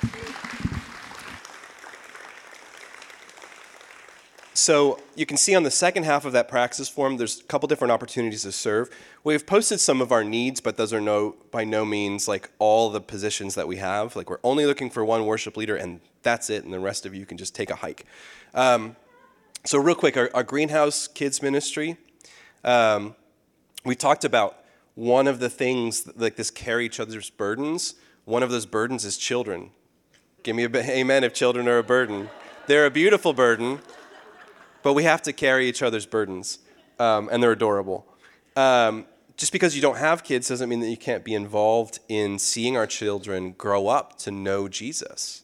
So 4.58 4.99
you 5.16 5.28
can 5.28 5.38
see 5.38 5.53
on 5.53 5.62
the 5.62 5.70
second 5.70 6.05
half 6.05 6.26
of 6.26 6.34
that 6.34 6.47
praxis 6.47 6.89
form, 6.89 7.18
there's 7.18 7.39
a 7.39 7.43
couple 7.43 7.68
different 7.68 7.91
opportunities 7.91 8.41
to 8.41 8.51
serve. 8.51 8.89
We've 9.24 9.45
posted 9.45 9.80
some 9.80 10.01
of 10.01 10.12
our 10.12 10.24
needs, 10.24 10.62
but 10.62 10.78
those 10.78 10.91
are 10.91 10.99
no 10.99 11.36
by 11.51 11.64
no 11.64 11.86
means 11.86 12.28
like 12.28 12.49
all 12.58 12.89
the 12.89 12.99
positions 12.99 13.53
that 13.53 13.68
we 13.68 13.76
have. 13.76 14.16
Like 14.16 14.32
we're 14.32 14.39
only 14.43 14.66
looking 14.66 14.89
for 14.89 15.05
one 15.05 15.28
worship 15.28 15.58
leader, 15.58 15.76
and 15.76 15.99
that's 16.24 16.49
it, 16.49 16.64
and 16.64 16.74
the 16.74 16.80
rest 16.80 17.05
of 17.05 17.14
you 17.14 17.24
can 17.24 17.38
just 17.38 17.53
take 17.53 17.70
a 17.70 17.76
hike. 17.76 18.08
Um, 18.55 18.95
so 19.64 19.78
real 19.78 19.93
quick, 19.93 20.18
our, 20.18 20.32
our, 20.34 20.43
greenhouse 20.43 21.08
kids 21.08 21.39
ministry. 21.43 21.97
Um, 22.64 23.16
we 23.86 23.95
talked 23.95 24.26
about 24.26 24.64
one 24.95 25.28
of 25.28 25.38
the 25.39 25.51
things 25.51 26.10
like 26.16 26.36
this 26.36 26.49
carry 26.49 26.88
each 26.88 26.99
other's 26.99 27.30
burdens. 27.30 27.93
One 28.26 28.41
of 28.41 28.49
those 28.49 28.66
burdens 28.66 29.05
is 29.05 29.18
children. 29.18 29.70
Give 30.41 30.55
me 30.55 30.64
a 30.64 30.76
amen 30.76 31.24
if 31.24 31.36
children 31.36 31.68
are 31.68 31.78
a 31.78 31.84
burden. 31.84 32.32
They're 32.66 32.88
a 32.88 32.91
beautiful 32.91 33.34
burden 33.34 33.82
but 34.88 34.94
we 34.94 35.04
have 35.04 35.22
to 35.22 35.34
carry 35.34 35.68
each 35.68 35.84
other's 35.84 36.06
burdens, 36.06 36.60
um, 36.98 37.28
and 37.30 37.44
they're 37.44 37.52
adorable. 37.52 38.08
Um, 38.56 39.06
just 39.36 39.52
because 39.52 39.76
you 39.76 39.82
don't 39.82 39.98
have 39.98 40.24
kids 40.24 40.48
doesn't 40.48 40.70
mean 40.70 40.80
that 40.80 40.88
you 40.88 40.96
can't 40.96 41.26
be 41.26 41.34
involved 41.34 42.00
in 42.08 42.40
seeing 42.40 42.78
our 42.78 42.88
children 42.88 43.52
grow 43.52 43.90
up 43.90 44.18
to 44.20 44.32
know 44.32 44.70
Jesus, 44.70 45.44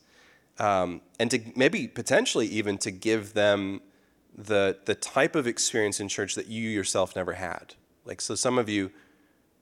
um, 0.60 1.02
and 1.20 1.30
to 1.30 1.42
maybe 1.58 1.90
potentially 1.90 2.48
even 2.48 2.78
to 2.78 2.90
give 2.90 3.34
them 3.34 3.82
the 4.34 4.78
the 4.86 4.96
type 4.96 5.36
of 5.36 5.46
experience 5.46 6.00
in 6.00 6.08
church 6.08 6.36
that 6.36 6.48
you 6.48 6.70
yourself 6.70 7.14
never 7.14 7.34
had. 7.34 7.76
Like 8.06 8.22
so, 8.22 8.36
some 8.36 8.58
of 8.58 8.70
you 8.70 8.92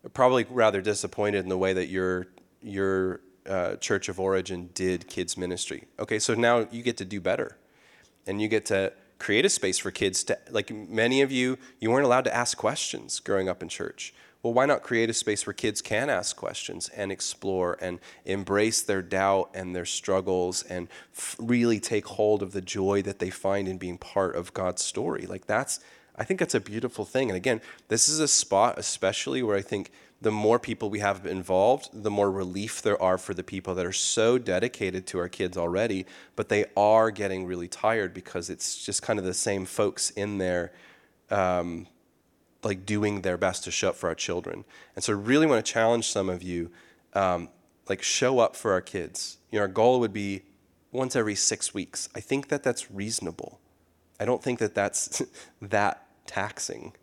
are 0.05 0.09
probably 0.09 0.45
rather 0.47 0.83
disappointed 0.83 1.39
in 1.39 1.49
the 1.49 1.57
way 1.57 1.73
that 1.73 1.87
your 1.87 2.27
your 2.61 3.21
uh, 3.47 3.77
church 3.77 4.09
of 4.09 4.19
origin 4.19 4.69
did 4.75 5.07
kids 5.07 5.37
ministry. 5.37 5.87
Okay, 5.97 6.19
so 6.19 6.35
now 6.35 6.67
you 6.69 6.83
get 6.83 6.97
to 6.97 7.05
do 7.05 7.19
better, 7.19 7.57
and 8.27 8.39
you 8.39 8.47
get 8.47 8.67
to 8.67 8.93
create 9.21 9.45
a 9.45 9.49
space 9.49 9.77
for 9.77 9.91
kids 9.91 10.23
to, 10.25 10.37
like 10.49 10.73
many 10.73 11.21
of 11.21 11.31
you, 11.31 11.57
you 11.79 11.91
weren't 11.91 12.05
allowed 12.05 12.25
to 12.25 12.35
ask 12.35 12.57
questions 12.57 13.19
growing 13.19 13.47
up 13.47 13.61
in 13.61 13.69
church. 13.69 14.13
Well, 14.41 14.53
why 14.53 14.65
not 14.65 14.81
create 14.81 15.09
a 15.09 15.13
space 15.13 15.45
where 15.45 15.53
kids 15.53 15.83
can 15.83 16.09
ask 16.09 16.35
questions 16.35 16.89
and 16.89 17.11
explore 17.11 17.77
and 17.79 17.99
embrace 18.25 18.81
their 18.81 19.03
doubt 19.03 19.51
and 19.53 19.75
their 19.75 19.85
struggles 19.85 20.63
and 20.63 20.87
f- 21.15 21.35
really 21.39 21.79
take 21.79 22.07
hold 22.07 22.41
of 22.41 22.51
the 22.51 22.61
joy 22.61 23.03
that 23.03 23.19
they 23.19 23.29
find 23.29 23.67
in 23.67 23.77
being 23.77 23.99
part 23.99 24.35
of 24.35 24.53
God's 24.55 24.83
story? 24.83 25.27
Like, 25.27 25.45
that's, 25.45 25.79
I 26.15 26.23
think 26.23 26.39
that's 26.39 26.55
a 26.55 26.59
beautiful 26.59 27.05
thing. 27.05 27.29
And 27.29 27.37
again, 27.37 27.61
this 27.87 28.09
is 28.09 28.19
a 28.19 28.27
spot, 28.27 28.79
especially 28.79 29.43
where 29.43 29.55
I 29.55 29.61
think 29.61 29.91
the 30.21 30.31
more 30.31 30.59
people 30.59 30.89
we 30.89 30.99
have 30.99 31.25
involved, 31.25 31.89
the 31.93 32.11
more 32.11 32.31
relief 32.31 32.81
there 32.81 33.01
are 33.01 33.17
for 33.17 33.33
the 33.33 33.43
people 33.43 33.73
that 33.73 33.85
are 33.85 33.91
so 33.91 34.37
dedicated 34.37 35.07
to 35.07 35.17
our 35.17 35.27
kids 35.27 35.57
already, 35.57 36.05
but 36.35 36.47
they 36.47 36.65
are 36.77 37.09
getting 37.09 37.45
really 37.45 37.67
tired 37.67 38.13
because 38.13 38.49
it's 38.49 38.85
just 38.85 39.01
kind 39.01 39.17
of 39.17 39.25
the 39.25 39.33
same 39.33 39.65
folks 39.65 40.11
in 40.11 40.37
there, 40.37 40.71
um, 41.31 41.87
like 42.63 42.85
doing 42.85 43.21
their 43.21 43.37
best 43.37 43.63
to 43.63 43.71
show 43.71 43.89
up 43.89 43.95
for 43.95 44.09
our 44.09 44.15
children. 44.15 44.63
And 44.95 45.03
so, 45.03 45.13
I 45.13 45.15
really 45.15 45.47
want 45.47 45.65
to 45.65 45.71
challenge 45.71 46.07
some 46.07 46.29
of 46.29 46.43
you, 46.43 46.69
um, 47.13 47.49
like 47.89 48.03
show 48.03 48.37
up 48.37 48.55
for 48.55 48.73
our 48.73 48.81
kids. 48.81 49.37
You 49.49 49.57
know, 49.57 49.63
our 49.63 49.67
goal 49.67 49.99
would 50.01 50.13
be 50.13 50.43
once 50.91 51.15
every 51.15 51.35
six 51.35 51.73
weeks. 51.73 52.09
I 52.15 52.19
think 52.19 52.49
that 52.49 52.61
that's 52.61 52.91
reasonable. 52.91 53.59
I 54.19 54.25
don't 54.25 54.43
think 54.43 54.59
that 54.59 54.75
that's 54.75 55.23
that 55.63 56.05
taxing, 56.31 56.93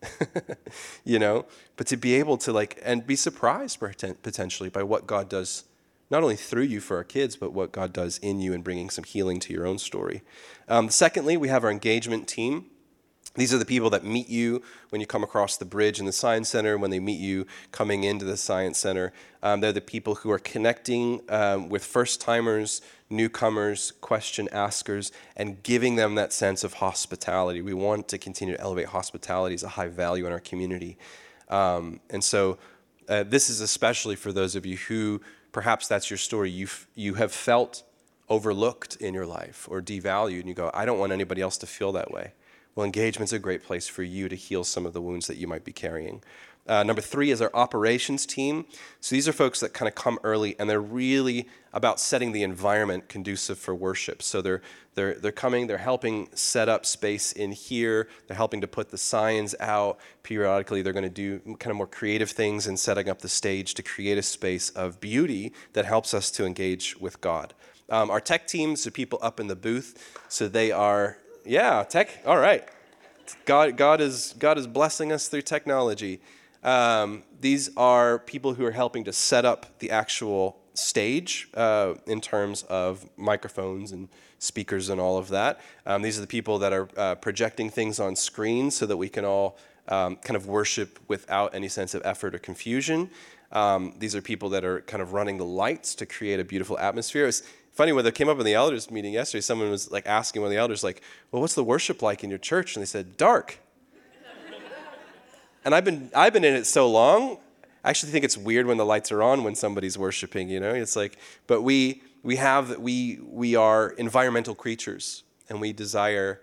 you 1.04 1.18
know? 1.18 1.44
But 1.76 1.86
to 1.88 1.96
be 1.96 2.14
able 2.14 2.38
to, 2.38 2.52
like, 2.52 2.80
and 2.82 3.06
be 3.06 3.16
surprised 3.16 3.78
potentially 3.80 4.70
by 4.70 4.82
what 4.82 5.06
God 5.06 5.28
does, 5.28 5.64
not 6.10 6.22
only 6.22 6.36
through 6.36 6.62
you 6.62 6.80
for 6.80 6.96
our 6.96 7.04
kids, 7.04 7.36
but 7.36 7.52
what 7.52 7.70
God 7.70 7.92
does 7.92 8.18
in 8.18 8.40
you 8.40 8.54
and 8.54 8.64
bringing 8.64 8.88
some 8.88 9.04
healing 9.04 9.38
to 9.40 9.52
your 9.52 9.66
own 9.66 9.78
story. 9.78 10.22
Um, 10.66 10.88
secondly, 10.88 11.36
we 11.36 11.48
have 11.48 11.64
our 11.64 11.70
engagement 11.70 12.26
team. 12.26 12.66
These 13.34 13.54
are 13.54 13.58
the 13.58 13.64
people 13.64 13.90
that 13.90 14.04
meet 14.04 14.28
you 14.28 14.62
when 14.88 15.00
you 15.00 15.06
come 15.06 15.22
across 15.22 15.56
the 15.56 15.64
bridge 15.64 16.00
in 16.00 16.06
the 16.06 16.12
Science 16.12 16.48
Center, 16.48 16.76
when 16.76 16.90
they 16.90 16.98
meet 16.98 17.20
you 17.20 17.46
coming 17.70 18.02
into 18.04 18.24
the 18.24 18.36
Science 18.36 18.78
Center. 18.78 19.12
Um, 19.42 19.60
they're 19.60 19.72
the 19.72 19.80
people 19.80 20.16
who 20.16 20.30
are 20.30 20.38
connecting 20.38 21.20
um, 21.28 21.68
with 21.68 21.84
first 21.84 22.20
timers, 22.20 22.82
newcomers, 23.10 23.92
question 24.00 24.48
askers, 24.50 25.12
and 25.36 25.62
giving 25.62 25.96
them 25.96 26.16
that 26.16 26.32
sense 26.32 26.64
of 26.64 26.74
hospitality. 26.74 27.62
We 27.62 27.74
want 27.74 28.08
to 28.08 28.18
continue 28.18 28.56
to 28.56 28.60
elevate 28.60 28.86
hospitality 28.86 29.54
as 29.54 29.62
a 29.62 29.68
high 29.68 29.88
value 29.88 30.26
in 30.26 30.32
our 30.32 30.40
community. 30.40 30.98
Um, 31.48 32.00
and 32.10 32.24
so, 32.24 32.58
uh, 33.08 33.22
this 33.22 33.48
is 33.48 33.60
especially 33.60 34.16
for 34.16 34.32
those 34.32 34.54
of 34.54 34.66
you 34.66 34.76
who 34.76 35.20
perhaps 35.52 35.88
that's 35.88 36.10
your 36.10 36.18
story. 36.18 36.50
You've, 36.50 36.86
you 36.94 37.14
have 37.14 37.32
felt 37.32 37.82
overlooked 38.28 38.96
in 38.96 39.14
your 39.14 39.26
life 39.26 39.66
or 39.70 39.80
devalued, 39.80 40.40
and 40.40 40.48
you 40.48 40.54
go, 40.54 40.70
I 40.74 40.84
don't 40.84 40.98
want 40.98 41.12
anybody 41.12 41.40
else 41.40 41.56
to 41.58 41.66
feel 41.66 41.92
that 41.92 42.10
way. 42.10 42.32
Well, 42.78 42.84
engagement's 42.84 43.32
a 43.32 43.40
great 43.40 43.64
place 43.64 43.88
for 43.88 44.04
you 44.04 44.28
to 44.28 44.36
heal 44.36 44.62
some 44.62 44.86
of 44.86 44.92
the 44.92 45.02
wounds 45.02 45.26
that 45.26 45.36
you 45.36 45.48
might 45.48 45.64
be 45.64 45.72
carrying. 45.72 46.22
Uh, 46.64 46.84
number 46.84 47.02
three 47.02 47.32
is 47.32 47.42
our 47.42 47.50
operations 47.52 48.24
team. 48.24 48.66
So 49.00 49.16
these 49.16 49.26
are 49.26 49.32
folks 49.32 49.58
that 49.58 49.74
kind 49.74 49.88
of 49.88 49.96
come 49.96 50.16
early 50.22 50.54
and 50.60 50.70
they're 50.70 50.80
really 50.80 51.48
about 51.72 51.98
setting 51.98 52.30
the 52.30 52.44
environment 52.44 53.08
conducive 53.08 53.58
for 53.58 53.74
worship. 53.74 54.22
So 54.22 54.40
they're, 54.40 54.62
they're, 54.94 55.14
they're 55.14 55.32
coming, 55.32 55.66
they're 55.66 55.78
helping 55.78 56.28
set 56.34 56.68
up 56.68 56.86
space 56.86 57.32
in 57.32 57.50
here, 57.50 58.06
they're 58.28 58.36
helping 58.36 58.60
to 58.60 58.68
put 58.68 58.90
the 58.90 58.96
signs 58.96 59.56
out. 59.58 59.98
Periodically, 60.22 60.80
they're 60.80 60.92
going 60.92 61.02
to 61.02 61.10
do 61.10 61.40
kind 61.56 61.72
of 61.72 61.76
more 61.76 61.88
creative 61.88 62.30
things 62.30 62.68
in 62.68 62.76
setting 62.76 63.08
up 63.08 63.22
the 63.22 63.28
stage 63.28 63.74
to 63.74 63.82
create 63.82 64.18
a 64.18 64.22
space 64.22 64.70
of 64.70 65.00
beauty 65.00 65.52
that 65.72 65.84
helps 65.84 66.14
us 66.14 66.30
to 66.30 66.46
engage 66.46 66.96
with 67.00 67.20
God. 67.20 67.54
Um, 67.90 68.08
our 68.08 68.20
tech 68.20 68.46
teams 68.46 68.86
are 68.86 68.92
people 68.92 69.18
up 69.20 69.40
in 69.40 69.48
the 69.48 69.56
booth, 69.56 70.16
so 70.28 70.46
they 70.46 70.70
are 70.70 71.18
yeah, 71.48 71.82
tech. 71.82 72.22
All 72.26 72.36
right. 72.36 72.62
God, 73.46 73.76
God 73.76 74.00
is 74.02 74.34
God 74.38 74.58
is 74.58 74.66
blessing 74.66 75.12
us 75.12 75.28
through 75.28 75.42
technology. 75.42 76.20
Um, 76.62 77.22
these 77.40 77.70
are 77.76 78.18
people 78.18 78.54
who 78.54 78.64
are 78.66 78.72
helping 78.72 79.04
to 79.04 79.12
set 79.12 79.44
up 79.44 79.78
the 79.78 79.90
actual 79.90 80.58
stage 80.74 81.48
uh, 81.54 81.94
in 82.06 82.20
terms 82.20 82.64
of 82.64 83.08
microphones 83.16 83.92
and 83.92 84.08
speakers 84.38 84.90
and 84.90 85.00
all 85.00 85.16
of 85.16 85.28
that. 85.28 85.60
Um, 85.86 86.02
these 86.02 86.18
are 86.18 86.20
the 86.20 86.26
people 86.26 86.58
that 86.58 86.72
are 86.72 86.88
uh, 86.96 87.14
projecting 87.14 87.70
things 87.70 87.98
on 87.98 88.14
screen 88.14 88.70
so 88.70 88.84
that 88.86 88.96
we 88.96 89.08
can 89.08 89.24
all 89.24 89.56
um, 89.88 90.16
kind 90.16 90.36
of 90.36 90.46
worship 90.46 90.98
without 91.08 91.54
any 91.54 91.68
sense 91.68 91.94
of 91.94 92.02
effort 92.04 92.34
or 92.34 92.38
confusion. 92.38 93.10
Um, 93.52 93.94
these 93.98 94.14
are 94.14 94.20
people 94.20 94.50
that 94.50 94.64
are 94.64 94.82
kind 94.82 95.02
of 95.02 95.14
running 95.14 95.38
the 95.38 95.44
lights 95.44 95.94
to 95.96 96.06
create 96.06 96.38
a 96.38 96.44
beautiful 96.44 96.78
atmosphere. 96.78 97.26
It's, 97.26 97.42
funny 97.78 97.92
when 97.92 98.04
they 98.04 98.10
came 98.10 98.28
up 98.28 98.36
in 98.40 98.44
the 98.44 98.54
elders 98.54 98.90
meeting 98.90 99.12
yesterday 99.12 99.40
someone 99.40 99.70
was 99.70 99.88
like 99.92 100.04
asking 100.04 100.42
one 100.42 100.48
of 100.48 100.50
the 100.50 100.56
elders 100.56 100.82
like 100.82 101.00
well 101.30 101.40
what's 101.40 101.54
the 101.54 101.62
worship 101.62 102.02
like 102.02 102.24
in 102.24 102.28
your 102.28 102.38
church? 102.40 102.74
And 102.74 102.82
they 102.82 102.86
said 102.86 103.16
dark. 103.16 103.60
And 105.64 105.72
i've 105.76 105.84
been 105.84 106.10
i've 106.12 106.32
been 106.32 106.42
in 106.42 106.54
it 106.54 106.64
so 106.64 106.90
long 106.90 107.38
i 107.84 107.90
actually 107.90 108.10
think 108.10 108.24
it's 108.24 108.36
weird 108.36 108.66
when 108.66 108.78
the 108.78 108.84
lights 108.84 109.12
are 109.12 109.22
on 109.22 109.44
when 109.44 109.54
somebody's 109.54 109.96
worshiping 109.96 110.50
you 110.50 110.58
know? 110.58 110.74
It's 110.74 110.96
like 110.96 111.18
but 111.46 111.62
we 111.62 112.02
we 112.24 112.34
have 112.34 112.78
we 112.78 113.20
we 113.22 113.54
are 113.54 113.90
environmental 113.90 114.56
creatures 114.56 115.22
and 115.48 115.60
we 115.60 115.72
desire 115.72 116.40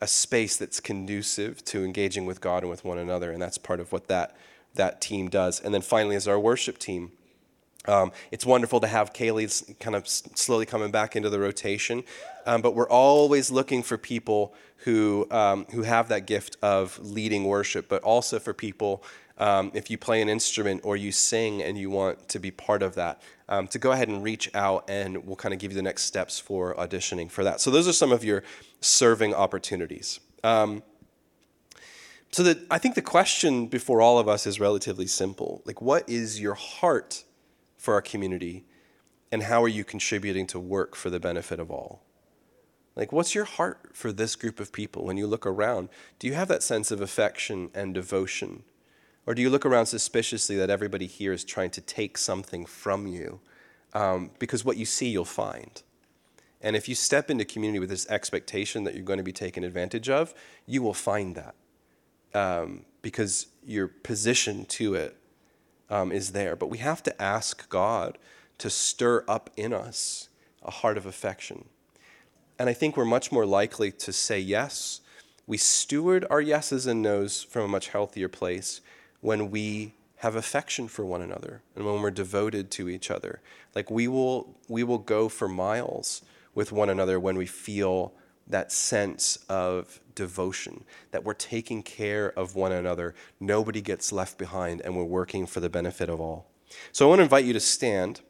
a 0.00 0.06
space 0.06 0.58
that's 0.58 0.80
conducive 0.80 1.64
to 1.64 1.82
engaging 1.82 2.26
with 2.26 2.42
god 2.42 2.62
and 2.62 2.68
with 2.68 2.84
one 2.84 2.98
another 2.98 3.30
and 3.32 3.40
that's 3.40 3.56
part 3.56 3.80
of 3.80 3.90
what 3.90 4.08
that 4.08 4.36
that 4.74 5.00
team 5.00 5.28
does. 5.28 5.60
And 5.60 5.74
then 5.74 5.82
finally 5.82 6.16
is 6.16 6.26
our 6.26 6.38
worship 6.38 6.78
team 6.78 7.12
um, 7.88 8.12
it's 8.30 8.46
wonderful 8.46 8.80
to 8.80 8.86
have 8.86 9.12
Kaylee 9.12 9.78
kind 9.80 9.96
of 9.96 10.06
slowly 10.06 10.66
coming 10.66 10.90
back 10.90 11.16
into 11.16 11.30
the 11.30 11.40
rotation, 11.40 12.04
um, 12.46 12.62
but 12.62 12.74
we're 12.74 12.88
always 12.88 13.50
looking 13.50 13.82
for 13.82 13.98
people 13.98 14.54
who 14.84 15.26
um, 15.30 15.66
who 15.72 15.82
have 15.82 16.08
that 16.08 16.26
gift 16.26 16.56
of 16.62 16.98
leading 17.02 17.44
worship, 17.44 17.88
but 17.88 18.02
also 18.02 18.38
for 18.38 18.52
people 18.52 19.02
um, 19.38 19.70
if 19.72 19.90
you 19.90 19.96
play 19.96 20.20
an 20.20 20.28
instrument 20.28 20.80
or 20.84 20.96
you 20.96 21.12
sing 21.12 21.62
and 21.62 21.78
you 21.78 21.90
want 21.90 22.28
to 22.28 22.38
be 22.38 22.50
part 22.50 22.82
of 22.82 22.94
that, 22.96 23.22
um, 23.48 23.68
to 23.68 23.78
go 23.78 23.92
ahead 23.92 24.08
and 24.08 24.22
reach 24.22 24.50
out, 24.54 24.84
and 24.88 25.24
we'll 25.24 25.36
kind 25.36 25.54
of 25.54 25.60
give 25.60 25.70
you 25.70 25.76
the 25.76 25.82
next 25.82 26.02
steps 26.02 26.38
for 26.38 26.74
auditioning 26.74 27.30
for 27.30 27.44
that. 27.44 27.60
So 27.60 27.70
those 27.70 27.88
are 27.88 27.92
some 27.92 28.12
of 28.12 28.24
your 28.24 28.42
serving 28.80 29.34
opportunities. 29.34 30.20
Um, 30.44 30.82
so 32.30 32.42
that 32.42 32.58
I 32.70 32.78
think 32.78 32.94
the 32.94 33.02
question 33.02 33.68
before 33.68 34.02
all 34.02 34.18
of 34.18 34.28
us 34.28 34.46
is 34.46 34.60
relatively 34.60 35.06
simple. 35.06 35.62
Like, 35.64 35.80
what 35.80 36.08
is 36.08 36.40
your 36.40 36.54
heart? 36.54 37.24
For 37.78 37.94
our 37.94 38.02
community? 38.02 38.64
And 39.32 39.44
how 39.44 39.62
are 39.62 39.68
you 39.68 39.84
contributing 39.84 40.46
to 40.48 40.60
work 40.60 40.94
for 40.94 41.08
the 41.08 41.20
benefit 41.20 41.58
of 41.58 41.70
all? 41.70 42.02
Like, 42.96 43.12
what's 43.12 43.34
your 43.34 43.44
heart 43.44 43.90
for 43.92 44.12
this 44.12 44.34
group 44.34 44.58
of 44.58 44.72
people 44.72 45.04
when 45.04 45.16
you 45.16 45.26
look 45.26 45.46
around? 45.46 45.88
Do 46.18 46.26
you 46.26 46.34
have 46.34 46.48
that 46.48 46.64
sense 46.64 46.90
of 46.90 47.00
affection 47.00 47.70
and 47.72 47.94
devotion? 47.94 48.64
Or 49.24 49.34
do 49.34 49.42
you 49.42 49.50
look 49.50 49.64
around 49.64 49.86
suspiciously 49.86 50.56
that 50.56 50.70
everybody 50.70 51.06
here 51.06 51.32
is 51.32 51.44
trying 51.44 51.70
to 51.70 51.80
take 51.80 52.18
something 52.18 52.66
from 52.66 53.06
you? 53.06 53.40
Um, 53.94 54.32
because 54.38 54.64
what 54.64 54.76
you 54.76 54.84
see, 54.84 55.08
you'll 55.08 55.24
find. 55.24 55.80
And 56.60 56.74
if 56.74 56.88
you 56.88 56.94
step 56.94 57.30
into 57.30 57.44
community 57.44 57.78
with 57.78 57.90
this 57.90 58.08
expectation 58.08 58.84
that 58.84 58.94
you're 58.94 59.04
going 59.04 59.18
to 59.18 59.22
be 59.22 59.32
taken 59.32 59.62
advantage 59.62 60.08
of, 60.08 60.34
you 60.66 60.82
will 60.82 60.94
find 60.94 61.36
that 61.36 61.54
um, 62.34 62.84
because 63.02 63.46
your 63.64 63.88
position 63.88 64.64
to 64.66 64.94
it 64.94 65.16
um, 65.90 66.12
is 66.12 66.32
there. 66.32 66.56
But 66.56 66.70
we 66.70 66.78
have 66.78 67.02
to 67.04 67.22
ask 67.22 67.68
God 67.68 68.18
to 68.58 68.70
stir 68.70 69.24
up 69.28 69.50
in 69.56 69.72
us 69.72 70.28
a 70.62 70.70
heart 70.70 70.98
of 70.98 71.06
affection. 71.06 71.66
And 72.58 72.68
I 72.68 72.72
think 72.72 72.96
we're 72.96 73.04
much 73.04 73.30
more 73.30 73.46
likely 73.46 73.92
to 73.92 74.12
say 74.12 74.40
yes. 74.40 75.00
We 75.46 75.56
steward 75.56 76.26
our 76.28 76.40
yeses 76.40 76.86
and 76.86 77.00
nos 77.00 77.42
from 77.42 77.62
a 77.62 77.68
much 77.68 77.88
healthier 77.88 78.28
place 78.28 78.80
when 79.20 79.50
we 79.50 79.94
have 80.16 80.34
affection 80.34 80.88
for 80.88 81.04
one 81.04 81.22
another 81.22 81.62
and 81.76 81.86
when 81.86 82.02
we're 82.02 82.10
devoted 82.10 82.70
to 82.72 82.88
each 82.88 83.10
other. 83.10 83.40
Like 83.74 83.90
we 83.90 84.08
will, 84.08 84.56
we 84.68 84.82
will 84.82 84.98
go 84.98 85.28
for 85.28 85.48
miles 85.48 86.22
with 86.54 86.72
one 86.72 86.90
another 86.90 87.20
when 87.20 87.36
we 87.36 87.46
feel 87.46 88.12
that 88.48 88.72
sense 88.72 89.38
of 89.48 90.00
devotion, 90.14 90.84
that 91.10 91.24
we're 91.24 91.34
taking 91.34 91.82
care 91.82 92.32
of 92.38 92.54
one 92.54 92.72
another, 92.72 93.14
nobody 93.38 93.80
gets 93.80 94.12
left 94.12 94.38
behind, 94.38 94.80
and 94.80 94.96
we're 94.96 95.04
working 95.04 95.46
for 95.46 95.60
the 95.60 95.68
benefit 95.68 96.08
of 96.08 96.20
all. 96.20 96.50
So 96.92 97.06
I 97.06 97.08
want 97.08 97.20
to 97.20 97.22
invite 97.24 97.44
you 97.44 97.52
to 97.52 97.60
stand, 97.60 98.20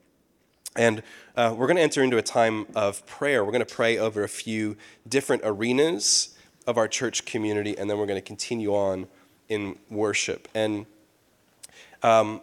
and 0.77 1.03
uh, 1.37 1.55
we're 1.57 1.67
going 1.67 1.77
to 1.77 1.83
enter 1.83 2.03
into 2.03 2.19
a 2.19 2.23
time 2.23 2.67
of 2.75 3.05
prayer. 3.07 3.45
We're 3.45 3.53
going 3.53 3.65
to 3.65 3.75
pray 3.75 3.97
over 3.99 4.23
a 4.23 4.29
few 4.29 4.77
different 5.09 5.43
arenas 5.45 6.37
of 6.67 6.77
our 6.77 6.89
church 6.89 7.25
community, 7.25 7.77
and 7.77 7.89
then 7.89 7.99
we're 7.99 8.07
going 8.07 8.21
to 8.21 8.27
continue 8.27 8.75
on 8.75 9.09
in 9.49 9.79
worship. 9.89 10.49
And 10.55 10.87
um, 12.03 12.43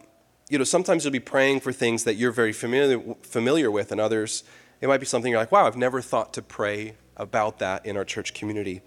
you 0.49 0.57
know, 0.57 0.63
sometimes 0.63 1.03
you'll 1.03 1.11
be 1.11 1.19
praying 1.19 1.59
for 1.61 1.71
things 1.71 2.03
that 2.03 2.15
you're 2.15 2.31
very 2.31 2.53
familiar 2.53 3.15
familiar 3.21 3.71
with, 3.71 3.91
and 3.91 4.01
others 4.01 4.43
it 4.81 4.87
might 4.87 4.99
be 4.99 5.05
something 5.05 5.31
you're 5.31 5.39
like, 5.39 5.51
"Wow, 5.51 5.65
I've 5.65 5.77
never 5.77 6.01
thought 6.01 6.33
to 6.33 6.41
pray 6.41 6.95
about 7.17 7.59
that 7.59 7.85
in 7.85 7.97
our 7.97 8.05
church 8.05 8.33
community. 8.33 8.81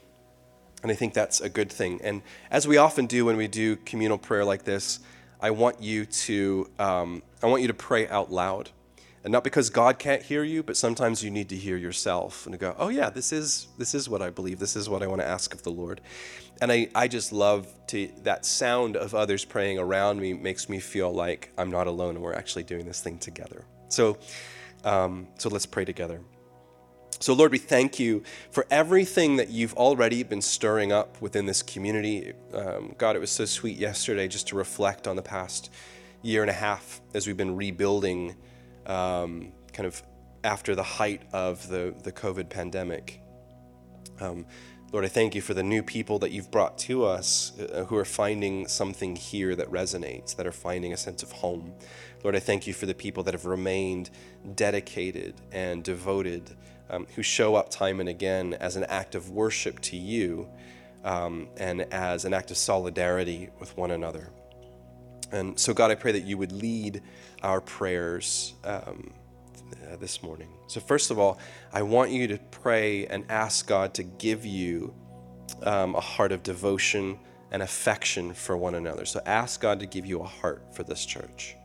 And 0.83 0.93
I 0.93 0.95
think 0.95 1.15
that's 1.15 1.41
a 1.41 1.49
good 1.49 1.71
thing. 1.71 2.01
And 2.03 2.23
as 2.51 2.69
we 2.69 2.77
often 2.77 3.07
do 3.07 3.25
when 3.25 3.37
we 3.37 3.49
do 3.49 3.77
communal 3.77 4.19
prayer 4.19 4.45
like 4.45 4.65
this, 4.65 5.01
I 5.41 5.51
want 5.51 5.83
you 5.83 6.05
to 6.05 6.71
um, 6.79 7.23
I 7.43 7.47
want 7.47 7.63
you 7.63 7.69
to 7.69 7.75
pray 7.75 8.09
out 8.09 8.33
loud, 8.33 8.71
and 9.23 9.33
not 9.33 9.45
because 9.45 9.71
God 9.71 9.99
can't 9.99 10.23
hear 10.23 10.43
you, 10.43 10.63
but 10.63 10.77
sometimes 10.77 11.23
you 11.23 11.31
need 11.31 11.49
to 11.51 11.57
hear 11.57 11.77
yourself 11.77 12.47
and 12.47 12.59
go, 12.59 12.75
oh 12.79 12.89
yeah, 12.89 13.11
this 13.11 13.33
is 13.33 13.69
this 13.79 13.95
is 13.95 14.09
what 14.09 14.21
I 14.21 14.31
believe. 14.31 14.59
This 14.59 14.75
is 14.75 14.89
what 14.89 15.03
I 15.03 15.07
want 15.07 15.21
to 15.21 15.27
ask 15.27 15.55
of 15.55 15.63
the 15.63 15.71
Lord. 15.71 16.01
And 16.61 16.73
I, 16.73 16.89
I 16.93 17.07
just 17.07 17.33
love 17.33 17.69
to 17.89 18.09
that 18.25 18.45
sound 18.45 18.97
of 18.97 19.15
others 19.15 19.45
praying 19.45 19.79
around 19.79 20.21
me 20.21 20.33
makes 20.33 20.69
me 20.69 20.81
feel 20.81 21.13
like 21.13 21.53
I'm 21.57 21.71
not 21.71 21.87
alone 21.87 22.17
and 22.17 22.25
we're 22.25 22.35
actually 22.35 22.65
doing 22.65 22.85
this 22.85 23.01
thing 23.01 23.19
together. 23.19 23.65
So 23.89 24.19
um, 24.85 25.29
so 25.39 25.49
let's 25.49 25.67
pray 25.67 25.85
together. 25.85 26.21
So, 27.21 27.33
Lord, 27.35 27.51
we 27.51 27.59
thank 27.59 27.99
you 27.99 28.23
for 28.51 28.65
everything 28.71 29.37
that 29.37 29.51
you've 29.51 29.75
already 29.75 30.23
been 30.23 30.41
stirring 30.41 30.93
up 30.93 31.21
within 31.21 31.47
this 31.47 31.63
community. 31.63 32.33
Um, 32.55 32.95
God, 32.97 33.17
it 33.17 33.19
was 33.19 33.31
so 33.31 33.45
sweet 33.45 33.77
yesterday 33.77 34.29
just 34.29 34.47
to 34.49 34.57
reflect 34.57 35.09
on 35.09 35.17
the 35.17 35.23
past 35.23 35.71
year 36.23 36.43
and 36.43 36.51
a 36.51 36.55
half 36.55 37.01
as 37.15 37.27
we've 37.27 37.37
been 37.37 37.57
rebuilding 37.57 38.37
um, 38.87 39.53
kind 39.73 39.87
of 39.87 40.01
after 40.45 40.77
the 40.77 40.83
height 40.85 41.23
of 41.33 41.69
the, 41.69 41.93
the 42.05 42.13
COVID 42.13 42.51
pandemic. 42.51 43.21
Um, 44.21 44.47
Lord, 44.93 45.05
I 45.05 45.09
thank 45.09 45.35
you 45.35 45.43
for 45.43 45.55
the 45.55 45.63
new 45.63 45.83
people 45.83 46.21
that 46.21 46.31
you've 46.31 46.53
brought 46.53 46.79
to 46.79 47.05
us 47.05 47.53
uh, 47.59 47.85
who 47.85 47.97
are 47.97 48.05
finding 48.05 48.69
something 48.69 49.17
here 49.17 49.57
that 49.57 49.71
resonates, 49.71 50.37
that 50.37 50.47
are 50.47 50.53
finding 50.53 50.93
a 50.93 50.97
sense 50.97 51.25
of 51.25 51.33
home. 51.33 51.75
Lord, 52.23 52.37
I 52.37 52.39
thank 52.39 52.67
you 52.67 52.73
for 52.73 52.87
the 52.87 52.95
people 52.95 53.25
that 53.25 53.35
have 53.35 53.45
remained 53.45 54.09
dedicated 54.55 55.35
and 55.53 55.83
devoted 55.83 56.57
um, 56.91 57.07
who 57.15 57.23
show 57.23 57.55
up 57.55 57.71
time 57.71 58.01
and 58.01 58.09
again 58.09 58.55
as 58.55 58.77
an 58.77 58.85
act 58.85 59.15
of 59.15 59.31
worship 59.31 59.81
to 59.81 59.97
you 59.97 60.49
um, 61.05 61.49
and 61.57 61.83
as 61.93 62.25
an 62.25 62.35
act 62.35 62.51
of 62.51 62.57
solidarity 62.57 63.51
with 63.61 63.77
one 63.77 63.91
another. 63.91 64.31
And 65.31 65.59
so, 65.59 65.75
God, 65.75 65.91
I 65.91 65.95
pray 65.95 66.13
that 66.13 66.25
you 66.25 66.39
would 66.39 66.53
lead 66.53 67.03
our 67.43 67.61
prayers 67.61 68.55
um, 68.65 69.13
uh, 69.73 69.97
this 69.97 70.23
morning. 70.23 70.49
So, 70.69 70.81
first 70.81 71.11
of 71.11 71.19
all, 71.19 71.39
I 71.73 71.83
want 71.83 72.11
you 72.11 72.27
to 72.29 72.39
pray 72.51 73.07
and 73.07 73.25
ask 73.29 73.67
God 73.67 73.95
to 73.95 74.03
give 74.03 74.47
you 74.47 74.95
um, 75.63 75.95
a 75.95 76.01
heart 76.01 76.33
of 76.33 76.43
devotion 76.43 77.19
and 77.51 77.63
affection 77.63 78.33
for 78.33 78.57
one 78.57 78.75
another. 78.75 79.05
So, 79.05 79.21
ask 79.27 79.61
God 79.61 79.81
to 79.81 79.87
give 79.87 80.07
you 80.07 80.21
a 80.21 80.27
heart 80.27 80.75
for 80.75 80.83
this 80.83 81.05
church. 81.05 81.58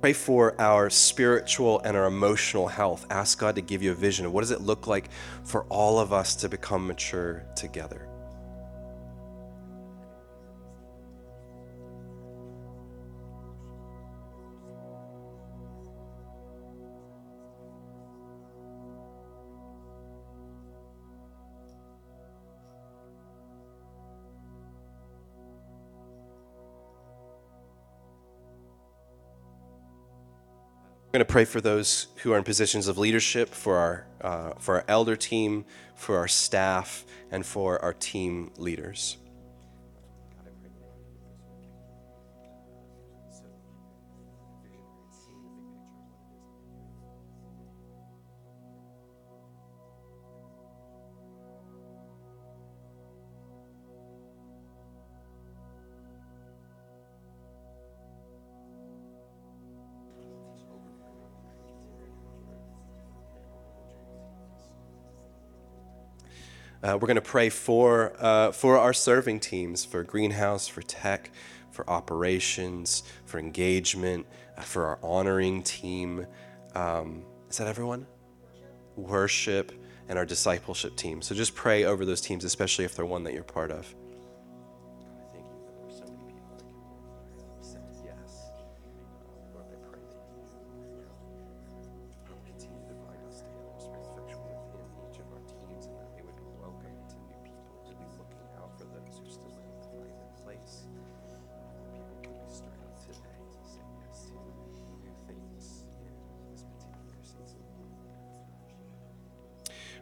Pray 0.00 0.14
for 0.14 0.58
our 0.58 0.88
spiritual 0.88 1.80
and 1.80 1.94
our 1.94 2.06
emotional 2.06 2.68
health. 2.68 3.06
Ask 3.10 3.38
God 3.38 3.56
to 3.56 3.60
give 3.60 3.82
you 3.82 3.90
a 3.90 3.94
vision 3.94 4.24
of 4.24 4.32
what 4.32 4.40
does 4.40 4.50
it 4.50 4.62
look 4.62 4.86
like 4.86 5.10
for 5.44 5.64
all 5.64 5.98
of 5.98 6.10
us 6.10 6.34
to 6.36 6.48
become 6.48 6.86
mature 6.86 7.44
together. 7.54 8.09
Pray 31.30 31.44
for 31.44 31.60
those 31.60 32.08
who 32.16 32.32
are 32.32 32.38
in 32.38 32.42
positions 32.42 32.88
of 32.88 32.98
leadership, 32.98 33.50
for 33.50 33.76
our, 33.76 34.04
uh, 34.20 34.50
for 34.58 34.74
our 34.78 34.84
elder 34.88 35.14
team, 35.14 35.64
for 35.94 36.18
our 36.18 36.26
staff, 36.26 37.04
and 37.30 37.46
for 37.46 37.80
our 37.84 37.92
team 37.92 38.50
leaders. 38.56 39.16
Uh, 66.82 66.96
we're 66.98 67.06
going 67.06 67.16
to 67.16 67.20
pray 67.20 67.50
for, 67.50 68.14
uh, 68.18 68.52
for 68.52 68.78
our 68.78 68.94
serving 68.94 69.38
teams, 69.38 69.84
for 69.84 70.02
greenhouse, 70.02 70.66
for 70.66 70.80
tech, 70.80 71.30
for 71.70 71.88
operations, 71.90 73.02
for 73.26 73.38
engagement, 73.38 74.26
uh, 74.56 74.62
for 74.62 74.86
our 74.86 74.98
honoring 75.02 75.62
team. 75.62 76.26
Um, 76.74 77.22
is 77.50 77.58
that 77.58 77.66
everyone? 77.66 78.06
Worship 78.96 79.72
and 80.08 80.18
our 80.18 80.24
discipleship 80.24 80.96
team. 80.96 81.20
So 81.20 81.34
just 81.34 81.54
pray 81.54 81.84
over 81.84 82.06
those 82.06 82.22
teams, 82.22 82.44
especially 82.44 82.86
if 82.86 82.96
they're 82.96 83.04
one 83.04 83.24
that 83.24 83.34
you're 83.34 83.42
part 83.42 83.70
of. 83.70 83.94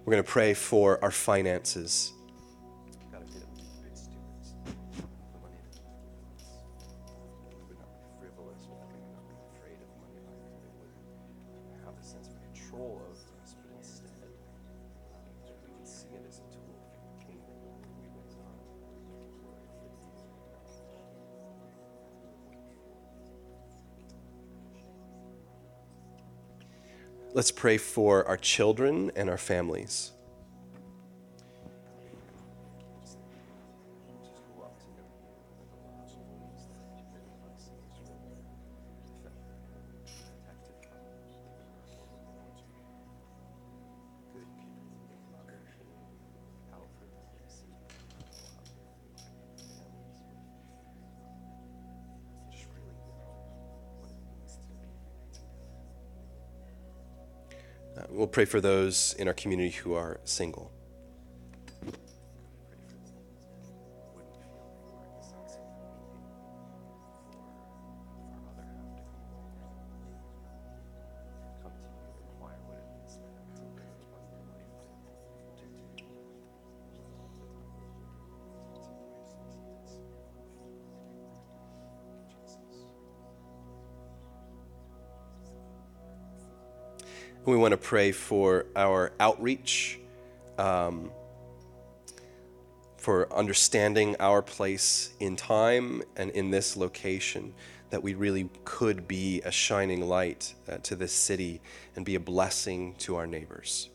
We're 0.09 0.13
going 0.13 0.25
to 0.25 0.33
pray 0.33 0.55
for 0.55 1.05
our 1.05 1.11
finances. 1.11 2.15
Let's 27.39 27.53
pray 27.53 27.79
for 27.79 28.27
our 28.27 28.37
children 28.37 29.13
and 29.15 29.31
our 29.31 29.39
families. 29.39 30.11
Pray 58.39 58.45
for 58.45 58.61
those 58.61 59.17
in 59.19 59.27
our 59.27 59.35
community 59.35 59.71
who 59.71 59.95
are 59.95 60.21
single. 60.23 60.71
We 87.49 87.57
want 87.57 87.73
to 87.73 87.79
pray 87.79 88.13
for 88.13 88.67
our 88.77 89.13
outreach, 89.19 89.99
um, 90.59 91.11
for 92.99 93.33
understanding 93.33 94.17
our 94.21 94.43
place 94.43 95.15
in 95.19 95.35
time 95.35 96.03
and 96.15 96.31
in 96.33 96.51
this 96.51 96.77
location, 96.77 97.55
that 97.89 98.03
we 98.03 98.13
really 98.13 98.51
could 98.67 99.09
be 99.09 99.41
a 99.47 99.51
shining 99.51 100.07
light 100.07 100.53
uh, 100.69 100.77
to 100.83 100.95
this 100.95 101.15
city 101.15 101.63
and 101.97 102.05
be 102.05 102.17
a 102.17 102.21
blessing 102.21 102.95
to 102.99 103.17
our 103.17 103.27
neighbors. 103.27 103.89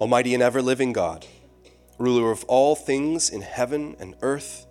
Almighty 0.00 0.32
and 0.32 0.42
ever 0.42 0.62
living 0.62 0.92
God, 0.92 1.26
ruler 1.98 2.30
of 2.30 2.44
all 2.44 2.76
things 2.76 3.30
in 3.30 3.40
heaven 3.42 3.96
and 3.98 4.14
earth, 4.22 4.66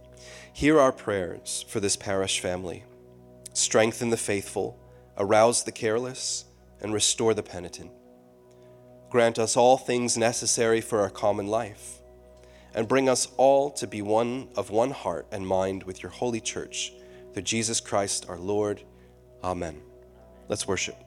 hear 0.54 0.80
our 0.80 0.94
prayers 0.94 1.66
for 1.68 1.82
this 1.82 1.98
parish 1.98 2.40
family. 2.40 2.84
strengthen 3.58 4.10
the 4.10 4.18
faithful, 4.18 4.80
arouse 5.18 5.64
the 5.64 5.72
careless, 5.72 6.46
and 6.80 6.94
restore 6.94 7.34
the 7.34 7.44
penitent. 7.44 7.92
Grant 9.10 9.40
us 9.40 9.58
all 9.58 9.78
things 9.78 10.18
necessary 10.18 10.82
for 10.82 11.00
our 11.02 11.10
common 11.10 11.48
life, 11.48 12.02
and 12.74 12.88
bring 12.88 13.10
us 13.10 13.28
all 13.38 13.72
to 13.72 13.88
be 13.88 14.02
one 14.02 14.50
of 14.56 14.70
one 14.70 14.92
heart 14.92 15.26
and 15.32 15.48
mind 15.48 15.84
with 15.84 16.04
your 16.04 16.12
holy 16.12 16.42
church, 16.42 16.94
through 17.34 17.44
Jesus 17.44 17.80
Christ 17.80 18.28
our 18.30 18.38
Lord. 18.38 18.82
Amen. 19.44 19.82
Let's 20.48 20.68
worship. 20.68 21.07